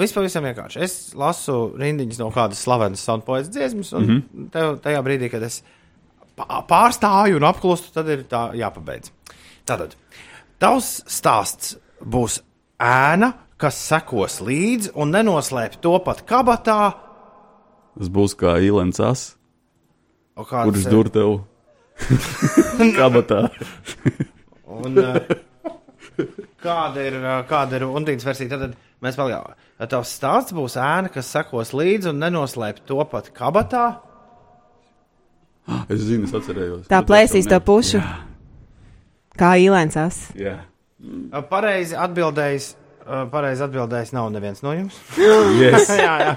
Vispār 0.00 0.24
visam 0.26 0.46
vienkārši. 0.48 0.80
Es 0.82 0.94
lasu 1.14 1.68
rindiņas 1.78 2.18
no 2.18 2.32
kādas 2.34 2.64
slavenas 2.64 3.04
soundpoets 3.06 3.52
dziesmas, 3.54 3.92
un 3.94 4.02
mm. 4.02 4.16
-hmm. 4.16 4.48
tev, 4.50 4.78
tajā 4.82 5.02
brīdī, 5.06 5.30
kad 5.30 5.44
es 5.46 5.60
pā- 6.36 6.64
pārstāju 6.66 7.36
un 7.38 7.46
apklustu, 7.46 7.92
tad 7.94 8.08
ir 8.08 8.24
tā 8.26 8.48
jāpabeidz. 8.58 9.12
Tātad, 9.66 9.94
tavs 10.62 11.00
stāsts 11.10 11.76
būs 12.00 12.40
ēna, 12.82 13.32
kas 13.60 13.78
sekos 13.88 14.40
līdzi 14.44 14.92
un 15.00 15.14
nenoslēp 15.14 15.78
to 15.82 15.96
pat 16.04 16.22
kabatā. 16.28 16.80
Tas 17.96 18.12
būs 18.12 18.36
kā 18.36 18.58
īlens 18.60 19.00
as, 19.00 19.30
O 20.36 20.44
kurš 20.44 20.84
eh, 20.84 20.90
dur 20.92 21.08
tev 21.08 21.38
kabatā. 22.98 23.46
Un, 24.68 24.98
uh, 25.00 26.26
kāda 26.60 27.06
ir, 27.08 27.16
uh, 27.22 27.38
kāda 27.48 27.78
ir 27.78 27.86
Undīnas 27.88 28.26
versija? 28.28 28.58
Tad 28.60 28.76
mēs 29.04 29.16
paliekam. 29.16 29.56
Tavs 29.88 30.12
stāsts 30.18 30.56
būs 30.56 30.76
ēna, 30.80 31.08
kas 31.12 31.32
sekos 31.32 31.72
līdzi 31.76 32.12
un 32.12 32.20
nenoslēp 32.20 32.84
to 32.88 33.00
pat 33.08 33.32
kabatā. 33.36 33.86
Es 35.90 36.04
zinu, 36.04 36.28
es 36.28 36.36
atcerējos. 36.36 36.86
Tā 36.92 37.00
plēsīs 37.06 37.48
to 37.48 37.56
tev 37.56 37.64
pušu. 37.66 38.02
Kā 39.36 39.52
īlēns 39.60 39.96
as. 40.00 40.18
Jā. 40.38 40.56
Uh, 40.96 41.42
Pareizi 41.50 41.96
atbildējis. 42.00 42.70
uh, 43.04 43.26
Pareizi 43.32 43.64
atbildējis 43.66 44.14
nav 44.16 44.30
neviens 44.34 44.62
no 44.64 44.72
jums. 44.76 44.96
Yes. 45.60 45.90
jā, 46.04 46.14
jā. 46.24 46.32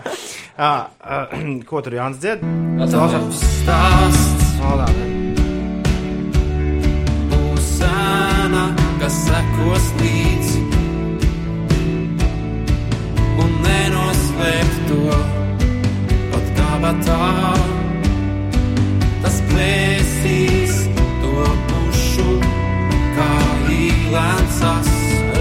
Uh, 0.60 0.88
uh, 1.16 1.64
ko 1.70 1.82
tur 1.86 1.95
Jānis 2.00 2.20
dzied? 2.24 2.43
Tavs 2.80 3.39
stāsts 3.62 4.50
būs 7.32 7.72
ēna, 7.88 8.66
kas 9.02 9.18
sekos 9.26 9.89
līdzi 10.00 10.64
un 13.39 13.52
nenoslēp 13.64 14.80
to 14.91 15.20
pat 16.32 16.56
kabatā. 16.60 17.78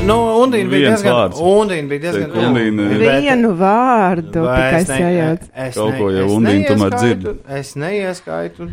Nu, 0.09 0.14
Undīna 0.41 0.71
bija 0.73 0.91
diezgan. 0.95 1.12
vārds. 1.19 1.41
Undīna 1.43 1.89
bija 1.91 2.01
diezgan. 2.07 2.31
Teik, 2.33 2.45
Undīna- 2.49 2.85
Vienu 3.03 3.51
vārdu 3.59 4.45
Vai 4.47 4.57
tikai 4.57 4.81
es 4.81 4.89
ne- 4.89 4.99
sajūt. 4.99 5.49
es 5.66 5.75
Kaut 5.75 5.97
ko 5.99 6.11
jau 6.14 6.25
es 6.27 6.33
Undīna 6.33 6.69
tomēr 6.71 6.91
dzird. 6.97 7.39
Es 7.59 7.75
neieskaitu. 7.77 8.71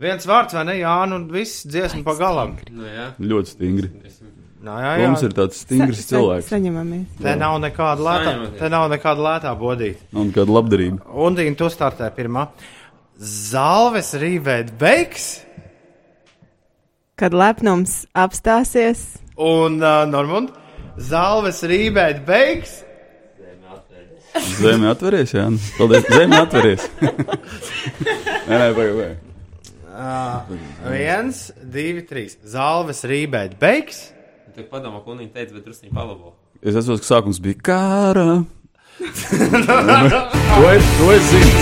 Viens 0.00 0.24
vārds, 0.26 0.54
vai 0.54 0.64
ne, 0.64 0.72
Jānis, 0.80 1.14
un 1.14 1.28
viss 1.28 1.66
dziesma 1.66 2.02
pa 2.04 2.14
galam. 2.14 2.56
Nu, 2.70 2.84
jā. 2.84 3.10
Ļoti 3.20 3.46
stingri. 3.52 3.90
Nā, 4.64 4.76
jā, 4.80 4.92
jā. 5.00 5.06
Mums 5.08 5.22
ir 5.22 5.30
tāds 5.30 5.54
stingrs 5.60 5.96
Sa- 5.96 6.02
sa- 6.02 6.16
cilvēks. 6.16 6.48
Saņemamies. 6.48 7.04
Te 7.20 7.34
nav 7.36 7.60
nekāda 7.60 7.98
lētā, 8.00 8.58
te 8.58 8.68
nav 8.68 8.90
nekāda 8.90 9.18
lētā 9.18 9.58
bodīta. 9.58 9.98
Un 10.14 10.32
kāda 10.32 10.48
labdarība. 10.56 11.00
Undīna, 11.14 11.56
tu 11.56 11.64
startē 11.64 12.10
pirmā. 12.16 12.48
Zalves 13.20 14.14
rīvēt 14.14 14.70
beigs, 14.78 15.40
Kad 17.20 17.34
lepnums 17.36 18.06
apstāsies, 18.16 19.18
un 19.36 19.74
uh, 19.84 20.06
Normund, 20.08 20.54
zalves 20.96 21.58
rīvēt 21.68 22.22
beigs. 22.24 22.78
Zeme 24.56 24.88
atveries, 24.88 25.34
jā. 25.34 25.44
Paldies. 25.76 26.06
Zeme 26.08 26.38
atveries. 26.38 26.86
nē, 28.48 28.54
nē, 28.54 28.68
pagaidi. 28.72 29.10
Uh, 29.90 30.48
viens, 30.86 31.42
divi, 31.60 32.06
trīs. 32.08 32.38
Zalves 32.48 33.04
rīvēt 33.04 33.58
beigs. 33.60 34.14
Tu 34.56 34.64
padomā, 34.70 35.02
ko 35.04 35.12
viņi 35.18 35.28
teica, 35.34 35.52
bet 35.58 35.68
drusku 35.68 35.92
palabo. 35.92 36.32
Es 36.64 36.72
atceros, 36.72 37.04
ka 37.04 37.08
sākums 37.10 37.42
bija 37.44 37.60
kara. 37.68 38.40
to, 39.00 40.64
es, 40.72 40.84
to 40.96 41.12
es 41.18 41.24
zinu. 41.34 41.60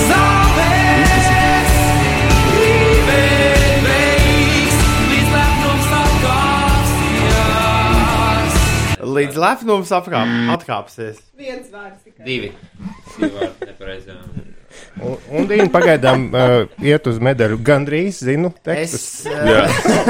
Līdz 9.09 9.36
lepnums 9.40 9.90
apkāp, 9.94 10.30
atkāpsies. 10.56 11.18
Divi. 11.38 12.50
Divi 13.16 13.30
vārdi 13.34 13.68
nepareizi. 13.70 14.11
jā. 14.12 14.44
Un, 15.00 15.14
un 15.32 15.46
Dīna 15.48 15.66
pagaidām 15.72 16.26
uh, 16.36 16.56
iet 16.84 17.06
uz 17.09 17.16
medaļu. 17.24 17.56
Gandrīz 17.64 18.18
zinu 18.26 18.50
tekstus. 18.66 19.24
Es, 19.24 19.26
uh, 19.26 19.48
Jā. 19.48 19.62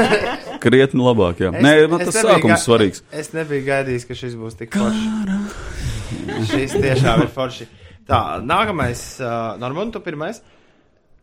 Krietni 0.63 0.99
labāk, 1.05 1.39
jā. 1.45 1.53
Es- 1.55 1.63
Nē, 1.63 1.73
man 1.89 2.03
es 2.03 2.09
tas 2.11 2.19
sākums 2.25 2.51
ga- 2.57 2.61
svarīgs. 2.65 3.01
Es 3.15 3.31
nebiju 3.33 3.63
gaidījis, 3.69 4.05
ka 4.09 4.17
šis 4.19 4.35
būs 4.37 4.57
tik 4.59 4.75
foršs. 4.75 6.49
šis 6.51 6.75
tiešām 6.75 7.23
ir 7.23 7.31
forši. 7.33 7.69
Tā, 8.09 8.21
nākamais, 8.43 9.01
uh, 9.23 9.55
Normand, 9.61 9.93
tu 9.95 10.01
pirmais. 10.03 10.41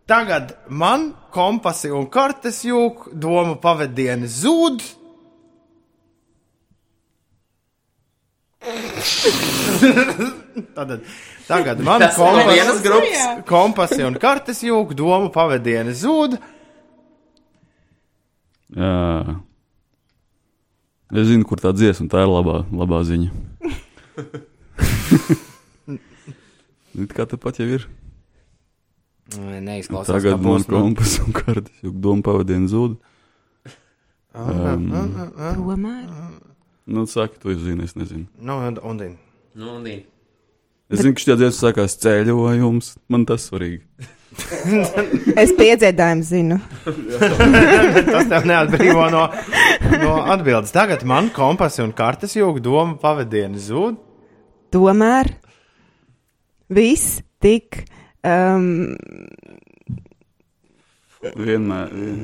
Tagad 0.07 0.55
man 0.71 1.09
kompasi 1.35 1.91
un 1.91 2.07
kartes 2.07 2.61
jūk, 2.65 3.09
domu 3.19 3.57
pavadieni 3.59 4.29
zūd. 4.31 4.85
Tātad, 10.77 11.01
tagad 11.47 11.81
man 11.87 12.01
vienas 12.03 12.17
kompasi, 12.17 12.83
grupas. 12.83 13.45
kompasi 13.47 14.03
un 14.07 14.15
kartes 14.21 14.63
jūk, 14.67 14.95
domu 14.99 15.31
pavadieni 15.35 15.95
zūd. 15.95 16.39
Jā. 18.77 19.37
Es 21.15 21.29
zinu, 21.31 21.47
kur 21.47 21.59
tā 21.63 21.71
dziesma, 21.77 22.09
tā 22.11 22.25
ir 22.25 22.31
labā, 22.33 22.65
labā 22.75 22.99
ziņa. 23.07 23.31
Kā 27.17 27.27
tepat 27.31 27.61
jau 27.61 27.69
ir. 27.77 27.87
Neizklausās, 29.37 30.11
Tagad 30.17 30.41
man 30.43 30.63
nu. 30.63 30.71
kompas 30.71 31.19
un 31.23 31.31
kartes, 31.35 31.75
jo 31.83 31.91
doma 31.93 32.23
pavadienu 32.27 32.71
zūd. 32.71 32.93
Um, 34.37 34.91
tomēr. 35.37 36.07
Nu, 36.87 37.07
saki, 37.11 37.41
tu 37.43 37.55
zini, 37.55 37.85
es 37.85 37.97
nezinu. 37.99 38.27
Nu, 38.39 38.59
un, 38.59 38.79
un, 38.83 39.01
un. 39.01 39.17
Nu, 39.57 39.73
un 39.79 39.87
Dīna. 39.87 40.05
Es 40.87 41.03
zinu, 41.03 41.17
ka 41.17 41.25
šī 41.25 41.35
dziesma 41.41 41.59
sākās 41.59 41.97
ceļojums. 42.03 42.93
Man 43.11 43.27
tas 43.29 43.49
svarīgi. 43.51 43.83
Es 45.43 45.53
piedzēdājumu 45.57 46.25
zinu. 46.27 46.59
Tas 48.13 48.29
tev 48.29 48.47
neatbrīvo 48.49 49.07
no, 49.13 49.23
no 50.03 50.13
atbildes. 50.35 50.75
Tagad 50.75 51.07
man 51.09 51.31
kompasi 51.35 51.81
un 51.85 51.95
kartes 51.97 52.37
jūg 52.37 52.61
doma 52.65 52.99
pavadieni 53.01 53.61
zūd. 53.63 53.97
Tomēr 54.75 55.31
viss 56.77 57.23
tik 57.41 57.81
um, 58.27 58.69
Vienmēr. 61.35 61.91
Vien, 61.97 62.21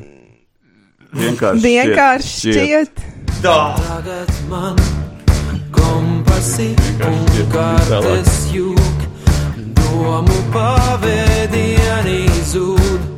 vienkārši. 1.17 1.63
vienkārši 1.65 2.53
šķiet. 2.53 3.03
Tagad 3.43 4.31
man 4.49 4.77
kompasi 5.75 6.69
un 7.03 7.25
kartes 7.51 8.37
jūg, 8.55 9.01
domu 9.75 10.37
pavēdieni 10.55 12.21
zūd. 12.53 13.09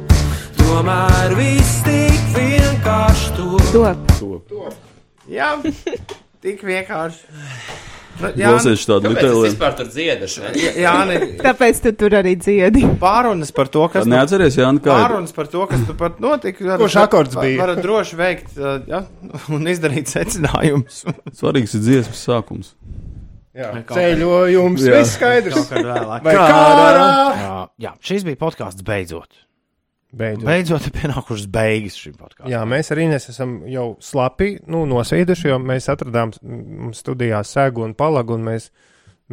Tomēr 0.56 1.36
viss 1.36 1.82
tik 1.84 2.24
vienkārši 2.38 3.34
to. 3.36 3.60
Top. 4.48 4.80
Jā, 5.28 5.52
tik 6.40 6.64
vienkārši. 6.72 7.93
Nu, 8.14 8.28
Klausies 8.36 8.84
tādu 8.86 9.10
Kāpēc 9.10 9.24
es 9.26 9.38
vispār 9.48 9.72
tur 9.78 9.88
dziedašu? 9.90 10.42
ne? 10.44 10.50
Jā, 10.84 10.92
ne, 11.08 11.16
Tāpēc 11.42 11.80
tu 11.82 11.92
tur 11.98 12.14
arī 12.20 12.36
dziedi. 12.38 12.84
pārunas 13.00 13.50
par 13.54 13.66
to, 13.74 13.82
kas 13.90 14.06
Neatceries, 14.06 14.54
Jānis, 14.60 14.82
kā. 14.84 14.94
Pārunas 14.94 15.34
par 15.34 15.48
to, 15.50 15.64
kas 15.70 15.82
tur 15.88 15.96
pat 15.98 16.20
notika. 16.22 16.62
Varat- 16.64 16.78
Kurš 16.84 16.96
akords 17.02 17.34
bija? 17.34 17.58
Varat 17.60 17.82
droši 17.82 18.18
veikt 18.20 18.54
ja, 18.86 19.02
un 19.50 19.66
izdarīt 19.66 20.06
secinājumus. 20.14 21.02
Svarīgs 21.40 21.74
ir 21.74 21.82
dziesmas 21.88 22.22
sākums. 22.28 22.74
Jā, 23.54 23.70
ceļojums, 23.90 24.82
Jā. 24.82 24.96
viss 24.98 25.14
skaidrs. 25.18 25.68
Vai 25.70 26.34
kārā? 26.34 27.04
Jā, 27.38 27.58
jā, 27.86 27.92
šis 28.02 28.24
bija 28.26 28.38
podkāsts 28.40 28.82
beidzot. 28.86 29.30
Beidzot. 30.14 30.46
Beidzot, 30.46 30.86
ir 30.86 30.94
pienākušas 30.94 31.46
beigas 31.50 31.96
šim 31.98 32.14
podkāstam. 32.18 32.50
Jā, 32.52 32.60
mēs 32.70 32.92
arī 32.94 33.08
esam 33.16 33.56
jau 33.70 33.86
slapi, 34.04 34.50
nu, 34.70 34.84
nosvīduši, 34.90 35.48
jo 35.50 35.58
mēs 35.62 35.88
atradām 35.90 36.32
studijā 36.94 37.40
segu 37.48 37.82
un 37.86 37.96
palagu, 37.98 38.36
un 38.38 38.46
mēs 38.46 38.68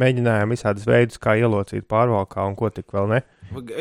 mēģinājām 0.02 0.54
visādus 0.54 0.88
veidus, 0.88 1.20
kā 1.22 1.36
ielocīt 1.38 1.86
pārvalkā 1.90 2.46
un 2.48 2.56
ko 2.58 2.72
tik 2.74 2.90
vēl 2.94 3.10
ne. 3.12 3.20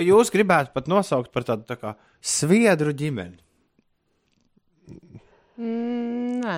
Jūs 0.03 0.29
gribētu 0.33 0.75
pat 0.75 0.91
nosaukt 0.91 1.31
par 1.33 1.47
tādu 1.47 1.65
tā 1.69 1.79
kā 1.79 1.95
sviedru 2.21 2.93
ģimeni. 2.97 3.39
Mm, 5.61 6.41
nē, 6.43 6.57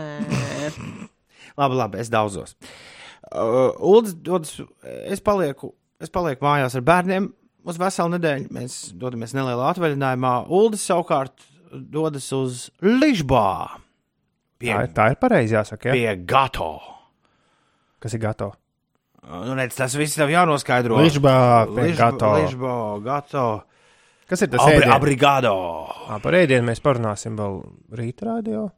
Labi, 1.59 1.77
labi, 1.77 2.01
es 2.01 2.09
daudzos. 2.09 2.55
Uh, 3.29 3.71
Uldis 3.77 4.15
dodas, 4.25 4.57
es 5.05 5.21
palieku, 5.23 5.71
es 6.01 6.11
palieku 6.13 6.45
mājās 6.45 6.75
ar 6.79 6.83
bērniem 6.85 7.29
uz 7.65 7.77
veselu 7.81 8.15
nedēļu. 8.17 8.49
Mēs 8.55 8.77
dodamies 8.99 9.33
nelielā 9.37 9.71
atvaļinājumā. 9.73 10.33
Uldis 10.53 10.83
savukārt 10.89 11.45
dodas 11.73 12.27
uz 12.35 12.69
Ližbā. 12.83 13.79
Pie, 14.59 14.71
Tā, 14.73 14.83
ir- 14.87 14.93
tā 14.95 15.09
ir 15.11 15.15
pareizi 15.19 15.55
jāsaka. 15.57 15.89
Ja? 15.91 15.93
pie 15.97 16.25
Gato. 16.29 16.71
Kas 17.99 18.13
ir 18.13 18.19
gatavs? 18.23 18.57
Nu, 19.23 19.53
redz, 19.55 19.75
tas 19.79 19.93
viss 19.95 20.15
tev 20.19 20.27
jānoskaidro. 20.27 20.97
Ližbā, 20.99 21.35
pie 21.71 21.83
Ližba- 21.87 21.97
Gato. 22.11 22.31
Ližbā, 22.41 22.73
Gato. 23.03 23.45
Kas 24.27 24.41
ir 24.41 24.47
tas 24.51 24.61
Abri, 24.61 24.79
ēdiens? 24.81 24.95
abrigado. 24.95 25.53
Ā, 26.11 26.21
Par 26.23 26.33
ēdienu 26.33 26.63
mēs 26.67 26.79
parunāsim 26.83 27.35
vēl 27.39 27.61
rīta 27.95 28.25
radio. 28.27 28.71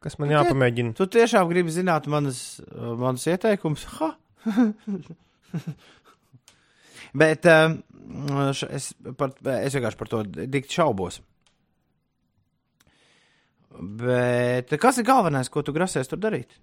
Kas 0.00 0.18
man 0.18 0.28
jāpamēģina? 0.32 0.94
Tu 0.96 1.06
tiešām 1.06 1.48
gribi 1.52 1.70
zināt 1.70 2.06
manas, 2.08 2.60
uh, 2.64 2.94
manas 2.96 3.24
ieteikumus? 3.28 3.84
Ha! 3.98 4.14
Bet 7.14 7.44
um, 7.46 7.82
es, 8.68 8.92
par, 9.18 9.34
es 9.58 9.76
vienkārši 9.76 10.00
par 10.00 10.10
to 10.10 10.22
dikti 10.26 10.78
šaubos. 10.80 11.20
Bet 13.72 14.72
kas 14.80 15.00
ir 15.00 15.08
galvenais, 15.08 15.48
ko 15.52 15.62
tu 15.64 15.74
grasies 15.74 16.10
tur 16.10 16.20
darīt? 16.20 16.58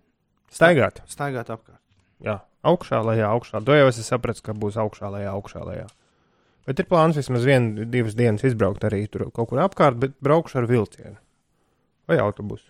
Staigāt. 0.53 1.01
Staigāt 1.09 1.49
apkārt. 1.49 1.81
Jā, 2.23 2.39
augšā, 2.67 2.99
lejā, 3.05 3.29
augšā. 3.31 3.61
To 3.65 3.75
jau 3.77 3.87
es 3.89 4.01
sapratu, 4.05 4.43
ka 4.45 4.55
būs 4.57 4.77
augšā, 4.81 5.09
lejā, 5.13 5.31
augšā, 5.33 5.63
lejā. 5.65 5.87
Bet 6.67 6.81
ir 6.81 6.89
plāns 6.89 7.17
vismaz 7.17 7.47
vienu, 7.47 7.85
divas 7.89 8.17
dienas 8.17 8.43
izbraukt 8.45 8.83
arī 8.85 9.05
tur 9.09 9.29
kaut 9.33 9.49
kur 9.49 9.61
apkārt, 9.63 9.97
bet 10.01 10.17
braukšu 10.21 10.59
ar 10.61 10.67
vilcienu 10.69 11.17
vai 12.09 12.19
autobusu. 12.21 12.69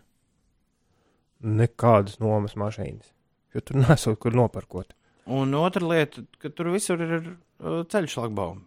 Nekādas 1.43 2.19
nomas 2.19 2.55
mašīnas, 2.59 3.09
jo 3.55 3.63
tur 3.65 3.79
nesot 3.83 4.19
kur 4.21 4.35
noparkot. 4.37 4.93
Un 5.29 5.53
otra 5.59 5.85
lieta, 5.85 6.23
ka 6.41 6.51
tur 6.53 6.71
visur 6.73 7.01
ir 7.03 7.17
uh, 7.19 7.81
ceļš 7.89 8.15
šlagbaumi. 8.15 8.63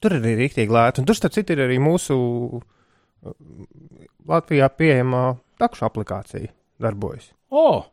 Tur 0.00 0.16
ir 0.16 0.24
arī 0.24 0.36
rīktīgi 0.38 0.72
lēti, 0.72 1.02
un 1.02 1.08
tur 1.08 1.18
starp 1.18 1.36
citu 1.36 1.54
ir 1.54 1.66
arī 1.66 1.76
mūsu 1.82 2.16
uh, 2.16 2.64
Latvijā 4.30 4.70
pieejamā 4.72 5.24
takšu 5.60 5.86
aplikācija 5.90 6.50
darbojas. 6.80 7.30
O! 7.52 7.84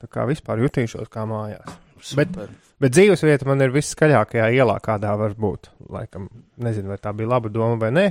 Tā 0.00 0.08
kā 0.08 0.24
vispār 0.28 0.62
jutīšos 0.64 1.10
kā 1.12 1.26
mājās. 1.28 1.76
Bet, 2.16 2.32
bet 2.80 2.94
dzīves 2.94 3.20
vieta 3.26 3.44
man 3.48 3.60
ir 3.60 3.74
viskaļākajā 3.74 4.46
ielā, 4.56 4.78
kādā 4.80 5.12
var 5.20 5.36
būt. 5.36 5.68
Laikam, 5.92 6.30
nezinu, 6.64 6.94
vai 6.94 6.96
tā 7.02 7.12
bija 7.16 7.34
laba 7.34 7.52
doma 7.52 7.76
vai 7.82 7.90
nē. 7.92 8.06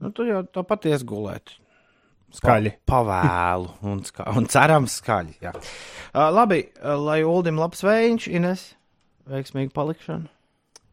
Nu, 0.00 0.12
tu 0.14 0.24
jau 0.28 0.44
to 0.46 0.62
patiesi 0.64 1.04
gulēt. 1.08 1.56
Skaļi. 2.34 2.74
Pa, 2.86 3.00
pavēlu 3.00 3.72
un, 3.90 4.02
ska, 4.06 4.26
un 4.38 4.46
cerams 4.50 5.00
skaļi. 5.00 5.38
Jā. 5.42 5.54
Uh, 6.10 6.28
labi, 6.34 6.62
uh, 6.78 6.94
lai 7.00 7.20
Uldim 7.26 7.58
labs 7.58 7.82
vējš, 7.86 8.28
Ines, 8.38 8.68
veiksmīgu 9.30 9.74
palikšanu. 9.74 10.30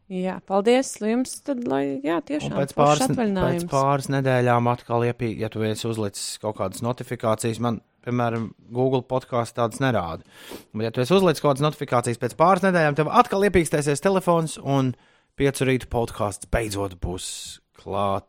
Jā, 0.08 0.38
paldies 0.48 0.94
jums. 1.04 1.34
Tad, 1.44 1.66
lai, 1.68 2.00
jā, 2.00 2.16
Un 2.22 2.24
tiešām 2.30 2.54
pēc 2.56 2.72
foršs 2.72 3.10
pāris, 3.12 3.34
pēc 3.36 3.66
pāris 3.68 4.08
nedēļām 4.14 4.70
atkal 4.72 5.04
iepīt, 5.04 5.36
ja 5.42 5.50
tu 5.52 5.60
esi 5.68 5.84
uzlicis 5.90 6.38
kaut 6.40 6.56
kādas 6.62 6.80
notifikācijas, 6.84 7.60
man, 7.60 7.82
piemēram, 8.06 8.48
Google 8.72 9.02
podkāsts 9.04 9.58
tādas 9.58 9.82
nerāda. 9.84 10.24
Bet, 10.72 10.86
ja 10.86 10.92
tu 10.96 11.04
esi 11.04 11.12
uzlicis 11.12 11.44
kaut 11.44 11.52
kādas 11.52 11.66
notifikācijas 11.66 12.22
pēc 12.22 12.38
pāris 12.40 12.64
nedēļām, 12.64 12.96
tev 12.96 13.12
atkal 13.20 13.44
iepīkstēsies 13.50 14.04
telefons 14.04 14.56
un 14.64 14.94
piecu 15.36 15.68
rītu 15.68 15.92
podkāsts 15.92 16.48
beidzot 16.52 16.96
būs 17.04 17.28
klāt 17.76 18.28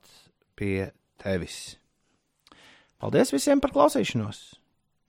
pie 0.59 0.91
tevis. 1.23 1.79
Paldies 2.99 3.31
visiem 3.31 3.61
par 3.63 3.71
klausīšanos! 3.75 4.41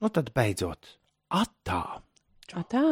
Nu 0.01 0.09
tad 0.09 0.31
beidzot, 0.35 0.95
atā! 1.29 1.81
Tā. 2.51 2.85